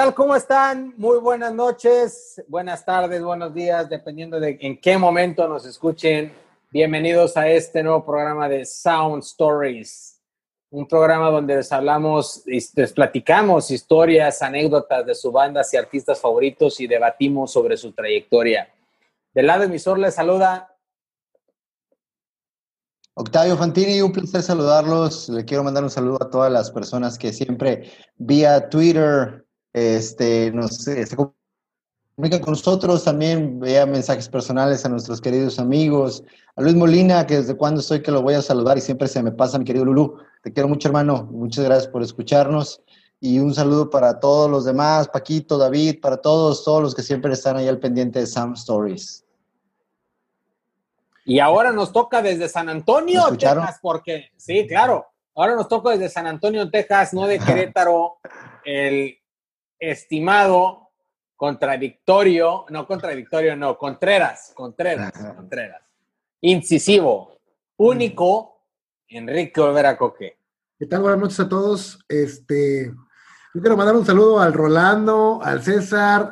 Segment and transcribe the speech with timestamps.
[0.00, 0.14] ¿Qué tal?
[0.14, 0.94] ¿Cómo están?
[0.96, 6.32] Muy buenas noches, buenas tardes, buenos días, dependiendo de en qué momento nos escuchen.
[6.70, 10.18] Bienvenidos a este nuevo programa de Sound Stories,
[10.70, 16.80] un programa donde les hablamos, les platicamos historias, anécdotas de sus bandas y artistas favoritos
[16.80, 18.72] y debatimos sobre su trayectoria.
[19.34, 20.74] Del lado emisor les saluda
[23.12, 25.28] Octavio Fantini, un placer saludarlos.
[25.28, 30.76] Le quiero mandar un saludo a todas las personas que siempre vía Twitter, este, nos,
[30.76, 36.22] se comunican con nosotros, también vea mensajes personales a nuestros queridos amigos,
[36.56, 39.22] a Luis Molina, que desde cuando estoy que lo voy a saludar y siempre se
[39.22, 40.18] me pasa, mi querido Lulú.
[40.42, 41.28] Te quiero mucho, hermano.
[41.30, 42.82] Muchas gracias por escucharnos.
[43.20, 47.32] Y un saludo para todos los demás, Paquito, David, para todos, todos los que siempre
[47.34, 49.24] están ahí al pendiente de Sam Stories.
[51.26, 56.08] Y ahora nos toca desde San Antonio, Texas, porque, sí, claro, ahora nos toca desde
[56.08, 58.16] San Antonio, Texas, no de Querétaro,
[58.64, 59.19] el
[59.80, 60.90] estimado,
[61.34, 65.82] contradictorio, no contradictorio, no, Contreras, Contreras, Contreras,
[66.42, 67.38] incisivo,
[67.78, 68.66] único,
[69.08, 70.36] Enrique Olvera Coque.
[70.78, 71.00] ¿Qué tal?
[71.00, 71.98] Buenas noches a todos.
[72.08, 72.92] Este,
[73.54, 76.30] yo quiero mandar un saludo al Rolando, al César,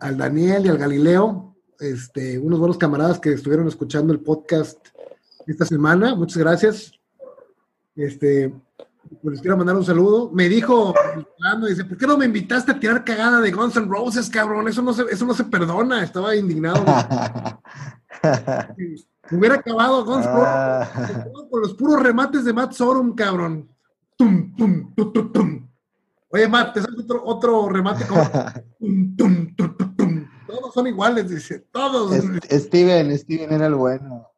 [0.00, 4.78] al Daniel y al Galileo, este, unos buenos camaradas que estuvieron escuchando el podcast
[5.46, 6.14] esta semana.
[6.14, 6.92] Muchas gracias.
[7.94, 8.52] Este,
[9.22, 10.30] pues les quiero mandar un saludo.
[10.32, 10.94] Me dijo,
[11.68, 14.68] dice, ¿por qué no me invitaste a tirar cagada de Guns N' Roses, cabrón?
[14.68, 16.02] Eso no se, eso no se perdona.
[16.02, 16.84] Estaba indignado.
[19.30, 20.90] hubiera acabado Guns N' ah.
[20.94, 23.68] Roses con los puros remates de Matt Sorum, cabrón.
[24.16, 25.68] Tum, tum, tum, tum, tum.
[26.30, 28.22] Oye, Matt, te sabes otro, otro remate como
[28.78, 31.60] tum, tum, tum, tum, Todos son iguales, dice.
[31.72, 32.14] Todos.
[32.50, 34.28] Steven, Steven era el bueno.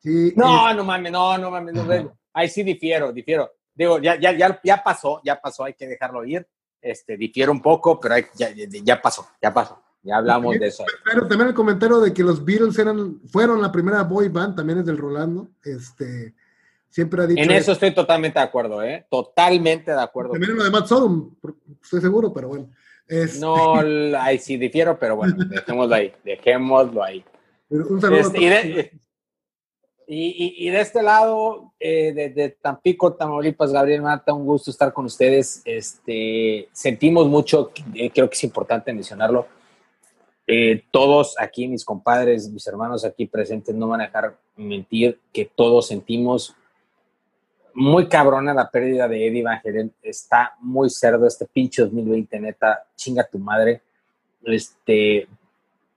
[0.00, 3.50] Sí, no, no mames, no, no mames, no, ahí sí difiero, difiero.
[3.74, 6.46] Digo, ya, ya, ya, ya pasó, ya pasó, hay que dejarlo ir.
[6.80, 9.82] Este, difiero un poco, pero ya, ya pasó, ya pasó.
[10.02, 10.84] Ya hablamos de eso.
[11.02, 14.80] Pero también el comentario de que los Beatles eran, fueron la primera boy band, también
[14.80, 15.48] es del Rolando.
[15.64, 16.34] Este,
[16.90, 17.42] siempre ha dicho.
[17.42, 19.06] En eso estoy totalmente de acuerdo, ¿eh?
[19.10, 20.32] Totalmente de acuerdo.
[20.32, 21.34] También lo de Matt Sodom,
[21.82, 22.70] estoy seguro, pero bueno.
[23.08, 23.76] Este no,
[24.18, 27.24] ahí sí difiero, pero bueno, dejémoslo ahí, dejémoslo ahí.
[27.70, 28.92] Un saludo este,
[30.06, 35.62] y, de este lado, eh, Tampico, Tamaulipas, Gabriel Mata, un gusto estar con ustedes.
[35.64, 39.46] Este, sentimos mucho, eh, creo que es importante mencionarlo.
[40.46, 45.46] Eh, todos aquí, mis compadres, mis hermanos aquí presentes, no van a dejar mentir que
[45.46, 46.54] todos sentimos
[47.72, 49.60] muy cabrona la pérdida de Eddie Van.
[50.02, 53.80] Está muy cerdo este pinche 2020, neta, chinga tu madre.
[54.44, 55.26] Este,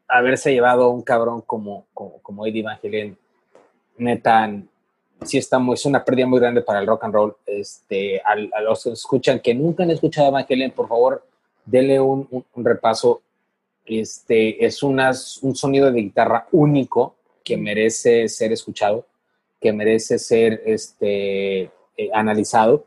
[0.08, 2.80] haberse llevado un cabrón como, como, como Eddie Van
[3.98, 4.50] neta,
[5.24, 7.36] sí está muy, es una pérdida muy grande para el rock and roll.
[7.46, 11.26] Este, a, los que escuchan que nunca han escuchado a Van por favor,
[11.66, 13.22] denle un, repaso.
[13.86, 19.06] Este, es un sonido de guitarra único que merece ser escuchado,
[19.62, 21.62] que merece ser este,
[21.96, 22.86] eh, analizado.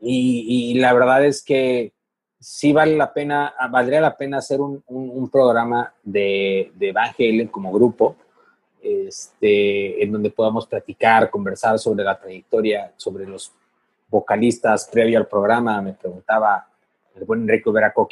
[0.00, 1.92] Y, la verdad es que
[2.40, 7.48] sí vale la pena, valdría la pena hacer un, un, programa de, de Van Halen
[7.48, 8.16] como grupo,
[8.82, 13.52] este, en donde podamos platicar, conversar sobre la trayectoria, sobre los
[14.08, 15.80] vocalistas previo al programa.
[15.82, 16.66] Me preguntaba
[17.14, 18.08] el buen Enrique Veraco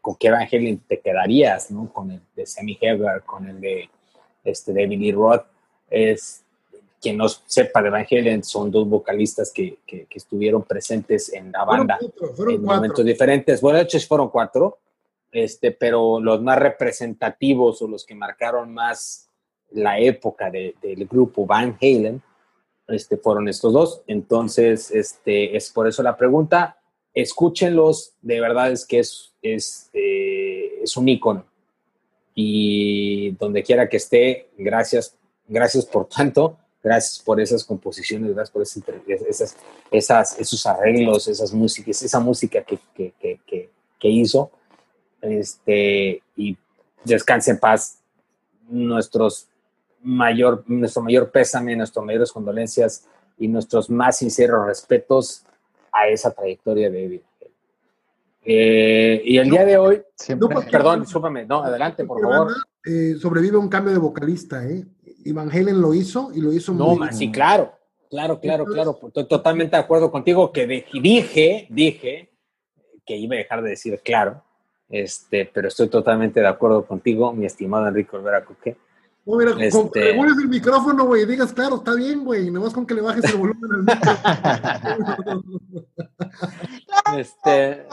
[0.00, 1.92] con qué Evangelio te quedarías, ¿no?
[1.92, 3.90] Con el de Sammy Hagar, con el de
[4.44, 5.44] este, David Lee Roth.
[5.90, 6.44] Es,
[7.00, 11.98] quien no sepa de Evangelion, son dos vocalistas que, que, estuvieron presentes en la banda
[12.00, 13.60] en momentos diferentes.
[13.60, 14.78] Bueno, de hecho fueron cuatro,
[15.30, 19.25] este, pero los más representativos o los que marcaron más
[19.70, 22.22] la época del grupo Van Halen,
[22.88, 24.02] este, fueron estos dos.
[24.06, 26.78] Entonces, este, es por eso la pregunta.
[27.14, 31.44] Escúchenlos, de verdad es que es, es, eh, es un ícono.
[32.34, 35.16] Y donde quiera que esté, gracias,
[35.48, 39.56] gracias por tanto, gracias por esas composiciones, gracias por esas,
[39.90, 43.12] esas, esos arreglos, esas músicas, esa música que, que,
[43.46, 44.50] que, que hizo.
[45.22, 46.56] Este, y
[47.04, 47.98] descanse en paz
[48.68, 49.48] nuestros
[50.06, 53.06] mayor, nuestro mayor pésame, nuestras mayores condolencias
[53.36, 55.44] y nuestros más sinceros respetos
[55.92, 57.22] a esa trayectoria de Eddie.
[58.44, 60.02] Eh, y el día de hoy,
[60.70, 62.52] perdón, discúlpame, no, adelante, por favor.
[62.84, 64.84] Eh, sobrevive un cambio de vocalista, ¿eh?
[65.24, 67.12] Y Van Halen lo hizo y lo hizo muy bien.
[67.12, 67.72] Sí, claro,
[68.08, 68.96] claro, claro, claro.
[69.04, 72.30] Estoy totalmente de acuerdo contigo que dije, dije
[73.04, 74.44] que iba a dejar de decir claro,
[74.88, 78.76] este, pero estoy totalmente de acuerdo contigo, mi estimado Enrique Olvera Coque
[79.26, 79.70] No, mira, este...
[79.70, 82.94] con que regules el micrófono, güey, y digas, claro, está bien, güey, nomás con que
[82.94, 85.42] le bajes el volumen al micrófono.
[87.18, 87.86] este...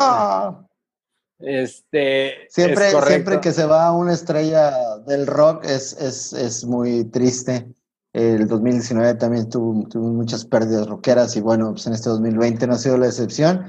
[1.45, 2.47] Este.
[2.49, 7.67] Siempre, siempre que se va una estrella del rock es, es, es muy triste.
[8.13, 12.73] El 2019 también tuvo, tuvo, muchas pérdidas rockeras y bueno, pues en este 2020 no
[12.73, 13.65] ha sido la excepción.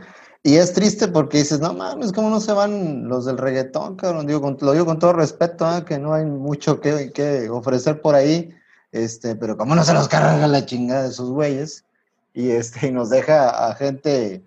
[0.46, 4.26] Y es triste porque dices, no mames, ¿cómo no se van los del reggaetón, cabrón?
[4.26, 5.86] Digo, lo digo con todo respeto, ¿eh?
[5.86, 8.54] que no hay mucho que, ofrecer por ahí,
[8.92, 11.86] este, pero cómo no se los carga la chingada de esos güeyes
[12.34, 14.44] y, este, y nos deja a gente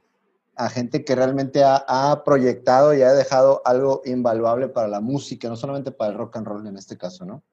[0.55, 5.55] a gente que realmente ha, proyectado y ha dejado algo invaluable para la música, no
[5.55, 7.43] solamente para el rock and roll en este caso, ¿no?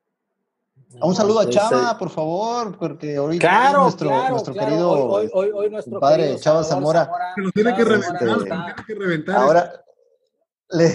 [1.00, 5.99] Un saludo a Chava, por favor, porque ahorita nuestro, nuestro querido hoy, hoy, hoy nuestro
[5.99, 7.11] padre Chava Zamora.
[7.37, 9.37] lo tiene que reventar, que reventar.
[9.37, 9.85] Ahora
[10.70, 10.94] le,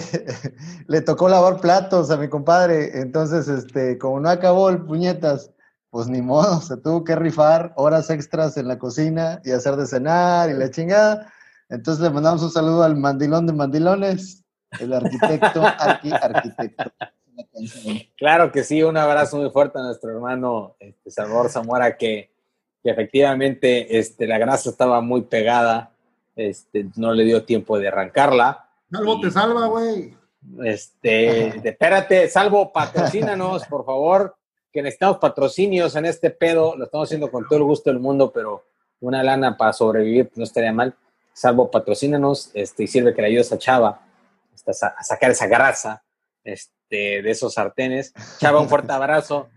[0.86, 5.50] le, tocó lavar platos a mi compadre, entonces, este, como no acabó el puñetas,
[5.90, 9.86] pues ni modo, se tuvo que rifar horas extras en la cocina y hacer de
[9.86, 11.32] cenar y la chingada.
[11.68, 14.44] Entonces le mandamos un saludo al mandilón de mandilones,
[14.78, 15.62] el arquitecto,
[16.22, 16.90] arquitecto.
[18.16, 22.30] Claro que sí, un abrazo muy fuerte a nuestro hermano este, Salvador Zamora, que,
[22.82, 25.92] efectivamente este, la grasa estaba muy pegada,
[26.34, 28.68] este, no le dio tiempo de arrancarla.
[28.90, 30.16] Salvo te salva, güey.
[30.64, 34.36] Este, espérate, Salvo, patrocínanos, por favor,
[34.72, 38.32] que necesitamos patrocinios en este pedo, lo estamos haciendo con todo el gusto del mundo,
[38.32, 38.64] pero
[39.00, 40.94] una lana para sobrevivir no estaría mal.
[41.32, 44.00] Salvo, patrocínanos este, y sirve que le ayudes a Chava
[44.66, 46.02] a, sacar esa grasa
[46.44, 48.12] este, de esos sartenes.
[48.38, 49.48] Chava, un fuerte abrazo.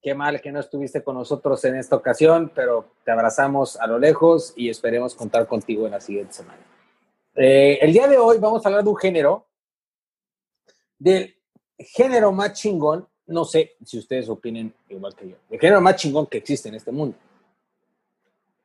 [0.00, 3.98] Qué mal que no estuviste con nosotros en esta ocasión, pero te abrazamos a lo
[3.98, 6.60] lejos y esperemos contar contigo en la siguiente semana.
[7.34, 9.46] Eh, el día de hoy vamos a hablar de un género,
[10.98, 11.36] del
[11.78, 16.26] género más chingón, no sé si ustedes opinen igual que yo, el género más chingón
[16.26, 17.16] que existe en este mundo.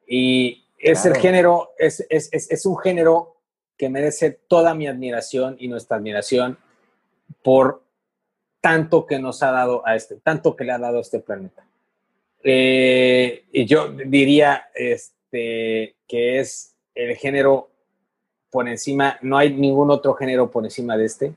[0.07, 3.38] Y es el género, es, es, es, un género
[3.77, 6.57] que merece toda mi admiración y nuestra admiración
[7.44, 7.83] por
[8.63, 11.65] tanto que nos ha dado a este, tanto que le ha dado a este planeta.
[12.42, 17.69] Eh, y yo diría este, que es el género
[18.50, 21.33] por encima, no hay ningún otro género por encima de este,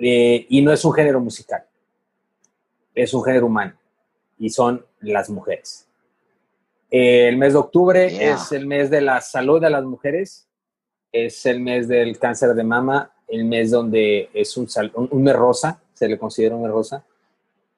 [0.00, 1.62] eh, y no es un género musical,
[2.92, 3.74] es un género humano,
[4.36, 5.86] y son las mujeres.
[6.90, 10.48] Eh, el mes de octubre es el mes de la salud de las mujeres,
[11.12, 15.80] es el mes del cáncer de mama, el mes donde es un, un, mes rosa,
[16.02, 17.04] se le considera un mes rosa.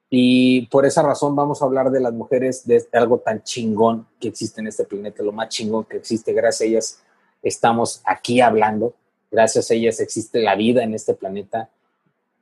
[0.09, 4.29] Y por esa razón vamos a hablar de las mujeres, de algo tan chingón que
[4.29, 6.33] existe en este planeta, lo más chingón que existe.
[6.33, 7.03] Gracias a ellas
[7.43, 8.95] estamos aquí hablando,
[9.31, 11.69] gracias a ellas existe la vida en este planeta,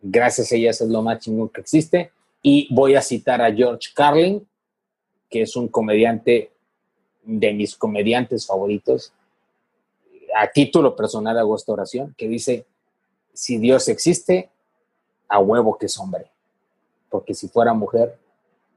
[0.00, 2.12] gracias a ellas es lo más chingón que existe.
[2.42, 4.46] Y voy a citar a George Carlin,
[5.28, 6.52] que es un comediante
[7.24, 9.12] de mis comediantes favoritos,
[10.36, 12.66] a título personal hago esta oración, que dice,
[13.32, 14.52] si Dios existe,
[15.32, 16.30] a huevo que es hombre,
[17.08, 18.18] porque si fuera mujer,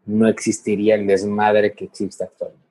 [0.06, 2.64] no existiría el desmadre que existe actualmente.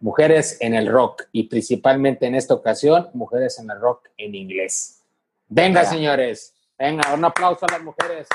[0.00, 5.02] Mujeres en el rock y principalmente en esta ocasión, mujeres en el rock en inglés.
[5.48, 8.26] Venga, señores, venga, un aplauso a las mujeres.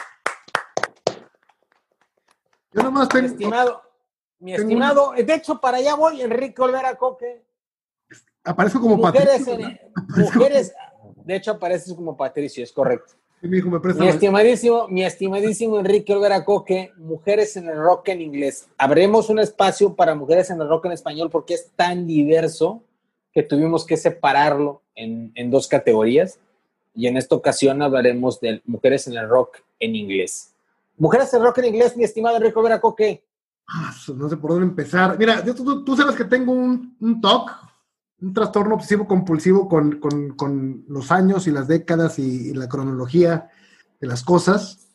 [2.71, 3.25] Yo nomás tengo...
[3.25, 3.81] Estimado,
[4.39, 7.43] mi estimado, de hecho, para allá voy, Enrique Olvera Coque.
[8.45, 9.79] Aparece como mujeres Patricio.
[10.15, 10.73] mujeres,
[11.25, 13.15] de hecho, apareces como Patricio, es correcto.
[13.41, 18.67] Mi, estimadísimo, mi estimadísimo Enrique Olvera Coque, mujeres en el rock en inglés.
[18.77, 22.83] Abremos un espacio para mujeres en el rock en español porque es tan diverso
[23.33, 26.39] que tuvimos que separarlo en, en dos categorías.
[26.95, 30.53] Y en esta ocasión hablaremos de mujeres en el rock en inglés.
[30.97, 33.23] Mujeres en el rock en inglés, mi estimado Enrique Olvera Coque
[33.67, 35.17] Ah, no sé por dónde empezar.
[35.19, 37.51] Mira, tú, sabes que tengo un, un TOC,
[38.21, 43.49] un trastorno obsesivo compulsivo con, los años y las décadas y, la cronología
[43.99, 44.87] de las cosas.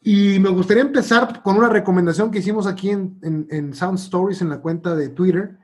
[0.00, 4.60] Y me gustaría empezar con una recomendación que hicimos aquí en, Sound Stories, en la
[4.60, 5.58] cuenta de Twitter,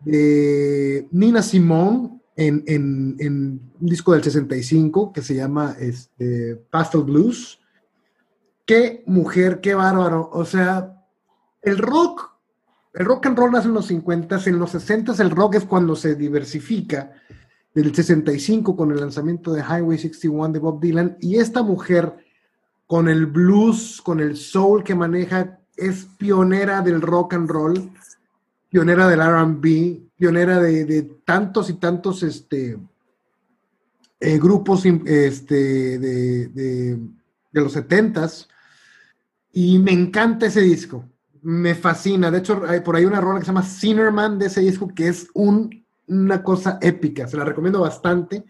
[0.00, 2.64] de Nina Simone, en,
[3.80, 7.60] un disco del 65 que se llama este, Pastel Blues.
[8.64, 10.30] Qué mujer, qué bárbaro.
[10.32, 11.04] O sea,
[11.60, 12.31] el rock,
[12.94, 15.96] el rock and roll nace en los 50, en los 60 el rock es cuando
[15.96, 17.12] se diversifica,
[17.74, 22.14] del 65 con el lanzamiento de Highway 61 de Bob Dylan, y esta mujer
[22.86, 27.90] con el blues, con el soul que maneja, es pionera del rock and roll,
[28.68, 32.78] pionera del RB, pionera de, tantos y tantos este,
[34.20, 36.98] eh, grupos este, de, de,
[37.52, 38.48] los 70s
[39.52, 41.04] Y me encanta ese disco.
[41.42, 42.30] Me fascina.
[42.30, 45.08] De hecho, hay por ahí una rola que se llama Sinnerman de ese disco que
[45.08, 47.26] es un, una cosa épica.
[47.26, 48.44] Se la recomiendo bastante.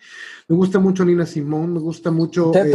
[0.48, 2.52] Me gusta mucho Nina Simón, me gusta mucho.
[2.54, 2.72] Eh,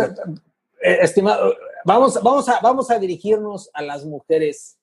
[0.82, 1.54] eh, estimado,
[1.86, 4.78] vamos, vamos, a, vamos a dirigirnos a las mujeres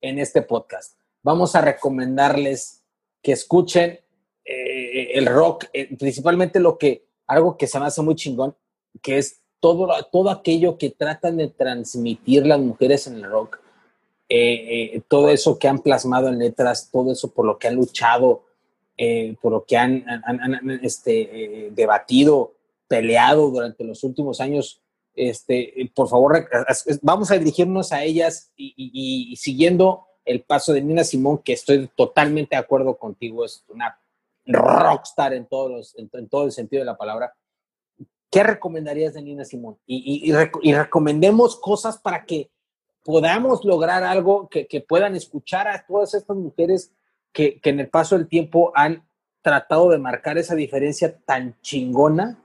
[0.00, 0.98] en este podcast.
[1.22, 2.82] Vamos a recomendarles
[3.22, 3.98] que escuchen
[4.44, 5.64] eh, el rock,
[5.98, 8.54] principalmente lo que, algo que se me hace muy chingón,
[9.00, 13.63] que es todo, todo aquello que tratan de transmitir las mujeres en el rock,
[14.28, 17.76] eh, eh, todo eso que han plasmado en letras, todo eso por lo que han
[17.76, 18.44] luchado,
[18.96, 20.04] eh, por lo que han,
[20.82, 22.54] este, debatido,
[22.88, 24.80] peleado durante los últimos años.
[25.14, 26.48] Este, por favor,
[27.02, 32.56] vamos a dirigirnos a ellas y, siguiendo el paso de Nina Simón, que estoy totalmente
[32.56, 33.98] de acuerdo contigo, es una
[34.46, 37.34] rockstar en, todos en todo el sentido de la palabra
[38.34, 39.78] ¿qué recomendarías de Nina Simón?
[39.86, 40.32] Y,
[40.72, 42.50] recomendemos cosas para que
[43.04, 46.90] podamos lograr algo que, puedan escuchar a todas estas mujeres
[47.32, 49.04] que, en el paso del tiempo han
[49.42, 52.38] tratado de marcar esa diferencia tan chingona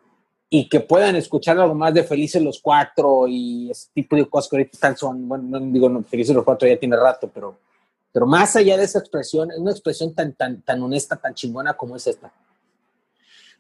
[0.50, 4.50] y que puedan escuchar algo más de Felices los Cuatro y ese tipo de cosas
[4.50, 7.58] que ahorita están son, bueno, no digo no, Felices los Cuatro ya tiene rato, pero,
[8.12, 11.74] pero más allá de esa expresión, es una expresión tan, tan, tan honesta, tan chingona
[11.76, 12.34] como es esta.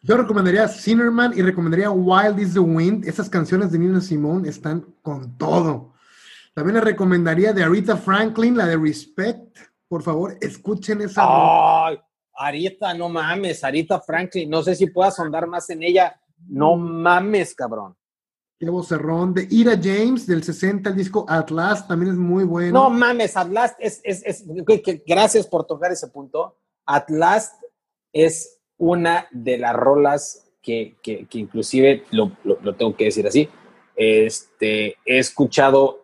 [0.01, 3.05] Yo recomendaría Sinnerman y recomendaría Wild is the Wind.
[3.05, 5.93] Esas canciones de Nina Simone están con todo.
[6.53, 9.57] También le recomendaría de Aretha Franklin, la de Respect.
[9.87, 11.23] Por favor, escuchen esa.
[11.25, 11.99] Ay,
[12.33, 14.49] Arita, no mames, Arita Franklin.
[14.49, 16.19] No sé si puedas ahondar más en ella.
[16.47, 17.95] No mames, cabrón.
[18.59, 19.33] Qué vocerrón.
[19.33, 22.73] De Ira James, del 60, el disco Atlas, también es muy bueno.
[22.73, 24.45] No mames, Atlas es, es, es
[25.05, 26.57] gracias por tocar ese punto.
[26.85, 27.53] Atlas
[28.11, 30.97] es una de las rolas que,
[31.31, 32.31] inclusive, lo,
[32.77, 33.49] tengo que decir así,
[33.95, 35.98] este, he escuchado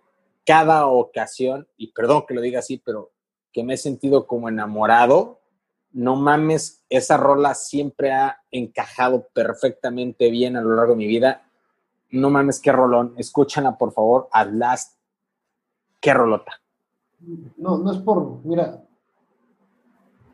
[0.46, 3.12] cada ocasión, y perdón que lo diga así, pero
[3.52, 5.42] que me he sentido como enamorado.
[5.92, 11.50] No mames, esa rola siempre ha encajado perfectamente bien a lo largo de mi vida.
[12.12, 13.14] No mames, qué rolón.
[13.18, 15.00] Escúchala, por favor, At Last.
[16.00, 16.62] Qué rolota.
[17.58, 18.84] No, no es por, mira,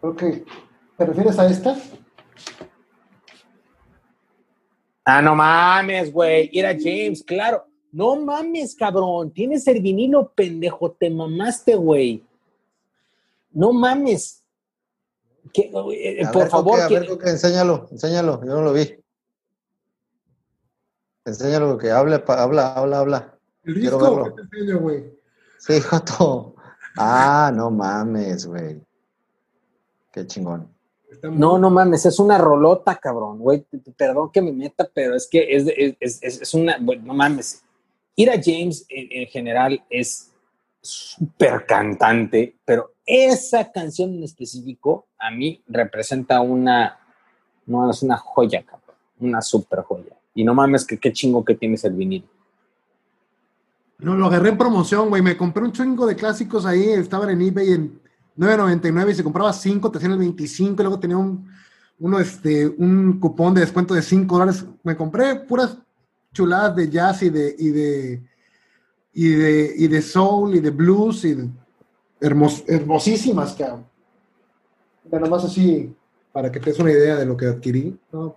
[0.01, 0.45] creo que,
[0.97, 1.77] ¿te refieres a esta?
[5.05, 6.49] Ah, no mames, güey.
[6.51, 7.70] Era James, claro.
[7.91, 9.31] No mames, cabrón.
[9.31, 10.91] Tienes el vinilo, pendejo.
[10.91, 12.23] Te mamaste, güey.
[13.51, 14.43] No mames.
[15.53, 16.79] Eh, por favor.
[17.25, 18.41] enséñalo, enséñalo.
[18.45, 18.97] Yo no lo vi.
[21.25, 23.37] Enséñalo, que hable, habla, habla, habla.
[23.63, 25.21] El disco te enseño, güey.
[25.59, 26.55] Sí, Joto.
[26.97, 28.81] Ah, no mames, güey.
[30.11, 30.67] Qué chingón.
[31.23, 33.65] No, no mames, es una rolota, cabrón, güey.
[33.95, 35.47] Perdón que me meta, pero es que
[35.99, 37.63] es, una, bueno, no mames.
[38.15, 40.31] Ira James en, general es
[40.81, 46.99] súper cantante, pero esa canción en específico a mí representa una,
[47.65, 50.15] no, es una joya, cabrón, una súper joya.
[50.33, 52.25] Y no mames, que qué chingo que tienes el vinilo.
[53.99, 55.21] No, lo agarré en promoción, güey.
[55.21, 58.01] Me compré un chingo de clásicos ahí, estaban en eBay en
[58.37, 61.47] 9.99 y si compraba 5 te hacían el 25 y luego tenía un,
[61.99, 64.65] uno, este, un cupón de descuento de 5 dólares.
[64.83, 65.77] Me compré puras
[66.33, 68.23] chuladas de jazz y de, y de,
[69.13, 71.37] y de, y de soul y de blues y
[72.19, 73.85] hermosísimas, cabrón.
[75.11, 75.93] Nada más así,
[76.31, 77.97] para que te des una idea de lo que adquirí.
[78.11, 78.35] No,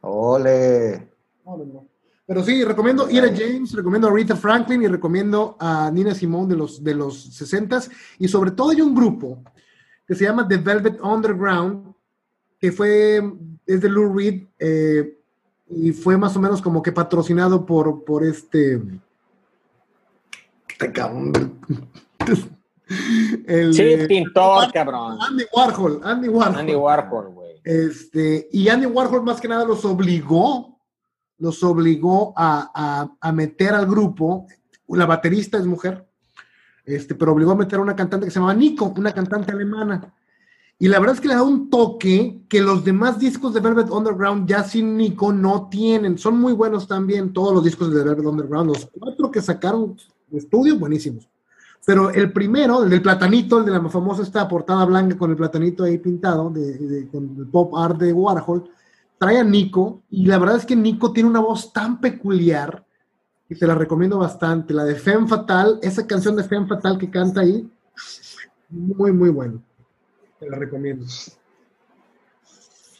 [0.00, 1.08] Ole.
[2.26, 6.56] Pero sí, recomiendo Ira James, recomiendo a Rita Franklin y recomiendo a Nina Simone de
[6.56, 7.90] los, de los 60s.
[8.18, 9.42] Y sobre todo hay un grupo
[10.06, 11.94] que se llama The Velvet Underground,
[12.58, 13.22] que fue,
[13.66, 15.17] es de Lou Reed, eh,
[15.70, 18.80] y fue más o menos como que patrocinado por, por este...
[20.68, 20.92] este
[23.46, 25.18] el, sí, pintor, cabrón.
[25.20, 26.58] Andy Warhol, Andy Warhol.
[26.58, 27.60] Andy Warhol, güey.
[27.64, 30.78] Este, y Andy Warhol más que nada los obligó
[31.38, 34.46] los obligó a, meter al grupo,
[34.88, 36.06] la baterista es mujer,
[36.84, 40.14] este, pero obligó a meter a una cantante que se llamaba Nico, una cantante alemana.
[40.80, 43.90] Y la verdad es que le da un toque que los demás discos de Velvet
[43.90, 46.16] Underground ya sin Nico no tienen.
[46.18, 48.70] Son muy buenos también todos los discos de Velvet Underground.
[48.70, 49.96] Los cuatro que sacaron
[50.28, 51.28] de estudio, buenísimos.
[51.84, 55.36] Pero el primero, el del platanito, el de la famosa esta portada blanca con el
[55.36, 58.70] platanito ahí pintado, de, con el pop art de Warhol,
[59.18, 62.84] trae a Nico y la verdad es que Nico tiene una voz tan peculiar
[63.48, 64.74] y te la recomiendo bastante.
[64.74, 67.68] La de Femme Fatal, esa canción de Femme Fatal que canta ahí,
[68.68, 69.62] muy, muy bueno.
[70.38, 71.04] Te la recomiendo.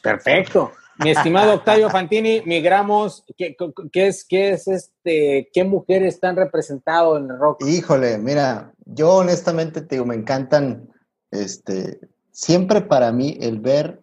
[0.01, 0.71] Perfecto.
[0.97, 3.55] mi estimado Octavio Fantini, migramos, ¿qué,
[3.91, 7.63] qué es, qué es este, qué mujeres están representado en el rock?
[7.65, 10.89] Híjole, mira, yo honestamente te digo, me encantan,
[11.31, 11.99] este,
[12.31, 14.01] siempre para mí el ver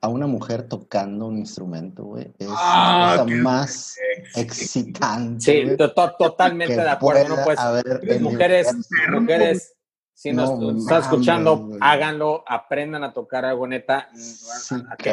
[0.00, 3.96] a una mujer tocando un instrumento, güey, es ah, más
[4.34, 5.40] excitante.
[5.40, 5.76] Sí,
[6.18, 7.58] totalmente de acuerdo, no pues,
[8.20, 8.74] mujeres,
[9.10, 9.75] mujeres
[10.16, 14.08] si nos está escuchando, háganlo, aprendan a tocar algo neta.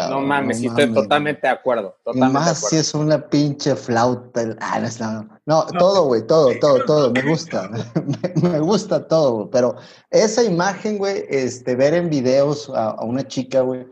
[0.10, 1.98] no mames, estoy totalmente de acuerdo.
[2.06, 4.56] Totalmente más si es una pinche flauta.
[4.62, 4.80] Ah,
[5.46, 7.12] no, todo, güey, todo, todo, todo.
[7.12, 7.70] Me gusta.
[8.42, 9.76] me, gusta todo, pero
[10.10, 13.86] esa imagen, güey, este, ver en videos a, una chica, güey,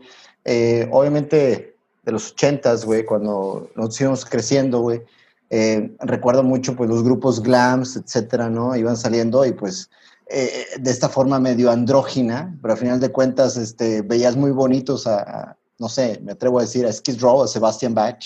[0.46, 5.02] eh, obviamente de los ochentas, güey, cuando nos íbamos creciendo, güey,
[5.50, 8.74] eh, recuerdo mucho, pues, los grupos glams, etcétera, ¿no?
[8.74, 9.90] Iban saliendo y, pues,
[10.28, 15.06] eh, de esta forma medio andrógina, pero al final de cuentas este, veías muy bonitos
[15.06, 18.24] a, no sé, me atrevo a decir a Skid Row, a Sebastian Bach,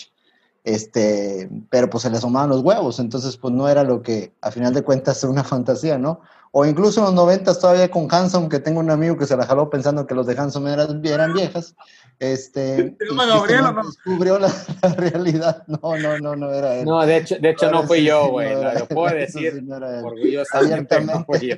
[0.62, 4.50] este, pero pues se le asomaban los huevos, entonces pues no era lo que a
[4.50, 6.20] final de cuentas era una fantasía, ¿no?
[6.50, 9.46] O incluso en los noventas todavía con Hanson, que tengo un amigo que se la
[9.46, 11.74] jaló pensando que los de Hanson eran, eran viejas,
[12.18, 14.50] este, descubrió la,
[14.96, 15.64] realidad.
[15.66, 16.86] No, no, no, no era él.
[16.86, 18.54] No, de hecho, de hecho no fui yo, güey.
[18.54, 19.62] No lo puedo decir
[20.02, 21.56] orgullosamente no fui yo.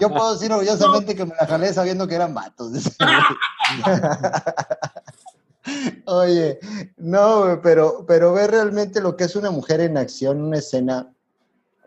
[0.00, 0.10] yo.
[0.10, 2.72] puedo decir orgullosamente que me la jalé sabiendo que eran vatos.
[6.06, 6.60] Oye,
[6.96, 11.12] no, pero, pero ver realmente lo que es una mujer en acción, una escena,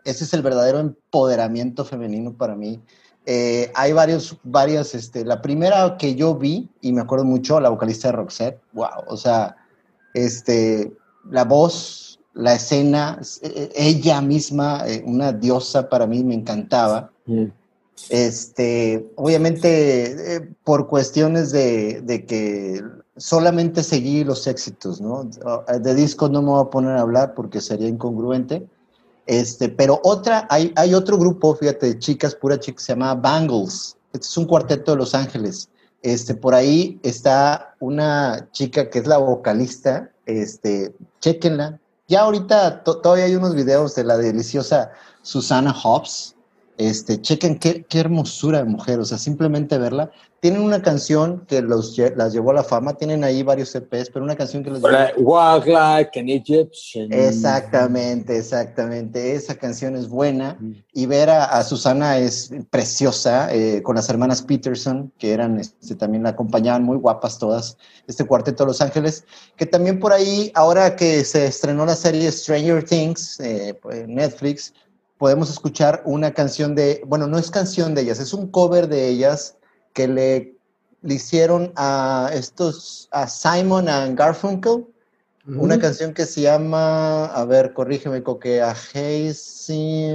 [0.04, 2.82] ese es el verdadero empoderamiento femenino para mí.
[3.26, 7.68] Eh, hay varios, varias, este, la primera que yo vi, y me acuerdo mucho, la
[7.68, 9.56] vocalista de Roxette, wow, o sea,
[10.14, 10.92] este,
[11.28, 17.10] la voz, la escena, e, ella misma, eh, una diosa para mí, me encantaba.
[17.26, 17.46] Mm.
[18.08, 22.82] Este, obviamente, eh, por cuestiones de, de, que
[23.18, 25.28] solamente seguí los éxitos, ¿no?
[25.80, 28.66] De discos no me voy a poner a hablar porque sería incongruente
[29.30, 33.96] este, pero otra, hay, hay otro grupo, fíjate, de chicas, pura chica, se llama Bangles.
[34.12, 35.68] Este es un cuarteto de Los Ángeles.
[36.02, 41.78] Este, por ahí está una chica que es la vocalista, este, chequenla.
[42.08, 44.90] Ya ahorita todavía hay unos videos de la deliciosa
[45.22, 46.34] Susana Hobbs,
[46.76, 50.10] este, chequen qué, qué, hermosura de mujer, o sea, simplemente verla.
[50.40, 54.24] Tienen una canción que los, las llevó a la fama, tienen ahí varios CPs, pero
[54.24, 55.32] una canción que los llevó...
[55.32, 57.12] Walk like an Egyptian.
[57.12, 59.34] Exactamente, exactamente.
[59.34, 60.58] Esa canción es buena.
[60.94, 66.22] Y ver a, Susana es preciosa, eh, con las hermanas Peterson, que eran, este, también
[66.22, 67.76] la acompañaban, muy guapas todas,
[68.06, 69.24] este cuarteto de Los Ángeles,
[69.56, 74.72] que también por ahí, ahora que se estrenó la serie Stranger Things, eh, Netflix,
[75.18, 79.06] podemos escuchar una canción de, bueno, no es canción de ellas, es un cover de
[79.06, 79.58] ellas
[79.92, 80.54] que le,
[81.02, 84.86] le hicieron a estos, a Simon and Garfunkel,
[85.46, 90.06] una canción que se llama, a ver, corrígeme, Coque, a Hazy,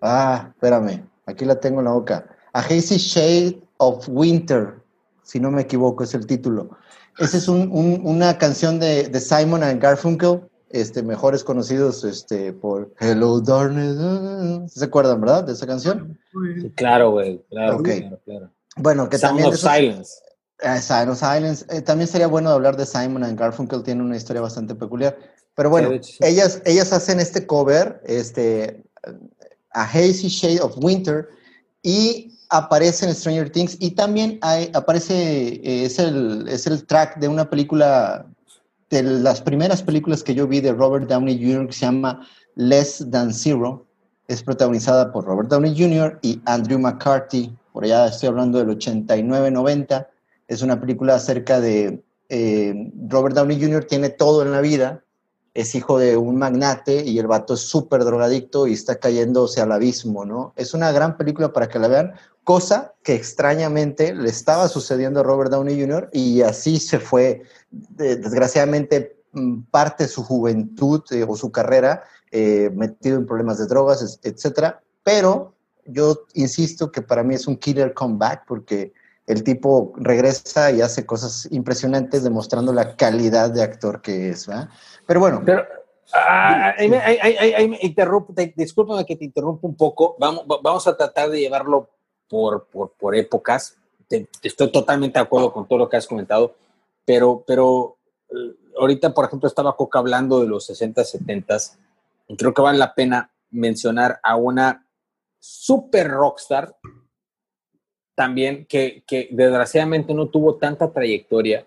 [0.00, 4.76] ah, espérame, aquí la tengo en la boca, A Hazy Shade of Winter,
[5.22, 6.70] si no me equivoco, es el título.
[7.18, 7.70] Esa es un,
[8.04, 10.42] una canción de, de Simon and Garfunkel
[10.80, 14.72] este, mejores conocidos este, por Hello Darkness.
[14.72, 16.18] ¿Se acuerdan, verdad, de esa canción?
[16.74, 19.48] claro, güey, claro, claro, Bueno, que también...
[19.48, 20.14] Of Silence.
[20.60, 21.64] Eh, Silence.
[21.68, 25.16] Eh, también sería bueno hablar de Simon and Garfunkel, tiene una historia bastante peculiar.
[25.54, 28.84] Pero bueno, ellas, ellas hacen este cover, este,
[29.70, 31.28] A Hazy Shade of Winter,
[31.82, 37.18] y aparece en Stranger Things, y también hay, aparece, eh, es, el, es el track
[37.18, 38.26] de una película
[38.90, 41.66] de las primeras películas que yo vi de Robert Downey Jr.
[41.66, 43.86] que se llama Less Than Zero.
[44.28, 46.18] Es protagonizada por Robert Downey Jr.
[46.22, 47.56] y Andrew McCarthy.
[47.72, 50.06] Por allá estoy hablando del 89-90.
[50.48, 53.84] Es una película acerca de eh, Robert Downey Jr.
[53.84, 55.02] tiene todo en la vida.
[55.56, 59.72] Es hijo de un magnate y el vato es súper drogadicto y está cayéndose al
[59.72, 60.52] abismo, ¿no?
[60.54, 62.12] Es una gran película para que la vean,
[62.44, 66.10] cosa que extrañamente le estaba sucediendo a Robert Downey Jr.
[66.12, 72.70] y así se fue desgraciadamente mm, parte de su juventud eh, o su carrera eh,
[72.74, 74.82] metido en problemas de drogas, etcétera.
[75.02, 75.54] Pero
[75.86, 78.92] yo insisto que para mí es un killer comeback porque
[79.26, 84.68] el tipo regresa y hace cosas impresionantes demostrando la calidad de actor que es, ¿verdad?
[85.06, 85.42] Pero bueno.
[85.44, 85.64] Pero,
[86.14, 86.88] ah, ahí,
[87.68, 90.16] me interrumpo, discúlpame que te interrumpa un poco.
[90.18, 91.90] Vamos, vamos a tratar de llevarlo
[92.28, 93.76] por, por, por épocas.
[94.42, 96.54] estoy totalmente de acuerdo con todo lo que has comentado
[97.06, 97.96] pero, pero
[98.28, 101.56] eh, ahorita, por ejemplo, estaba Coca hablando de los 60, 70
[102.28, 104.84] y creo que vale la pena mencionar a una
[105.38, 106.76] super rockstar
[108.16, 111.64] también que, que desgraciadamente no tuvo tanta trayectoria,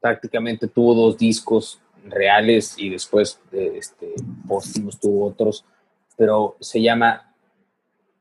[0.00, 4.14] prácticamente tuvo dos discos reales y después este,
[4.48, 5.64] póstumos tuvo otros,
[6.16, 7.34] pero se llama,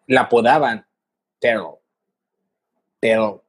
[0.08, 0.86] la apodaban
[1.40, 1.76] Terrell,
[3.00, 3.40] Terrell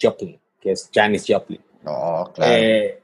[0.00, 1.60] Joplin, que es Janis Joplin.
[1.82, 2.52] No, claro.
[2.52, 3.02] Eh,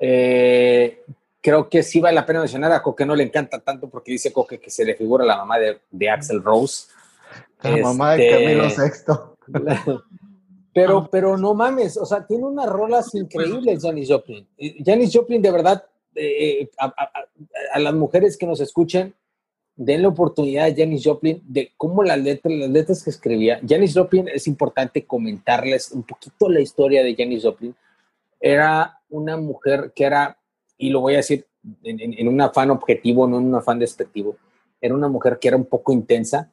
[0.00, 1.04] eh,
[1.40, 4.32] creo que sí vale la pena mencionar a Coque no le encanta tanto porque dice
[4.32, 6.88] Coque que se le figura la mamá de, de Axel Rose.
[7.62, 9.98] La mamá de este, Camilo VI.
[10.74, 14.46] Pero, pero no mames, o sea, tiene unas rolas increíbles Janis Joplin.
[14.84, 19.12] Janis Joplin, de verdad, eh, a, las mujeres que nos escuchen,
[19.74, 23.60] den la oportunidad a Janis Joplin de cómo las letras, las letras que escribía.
[23.66, 27.74] Janis Joplin, es importante comentarles un poquito la historia de Janis Joplin.
[28.38, 30.38] Era una mujer que era,
[30.76, 31.44] y lo voy a decir
[31.82, 34.36] en, en un afán objetivo, no en un afán despectivo,
[34.80, 36.52] era una mujer que era un poco intensa,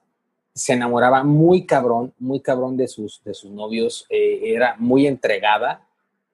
[0.55, 5.85] se enamoraba muy cabrón, muy cabrón de sus, de sus novios, eh, era muy entregada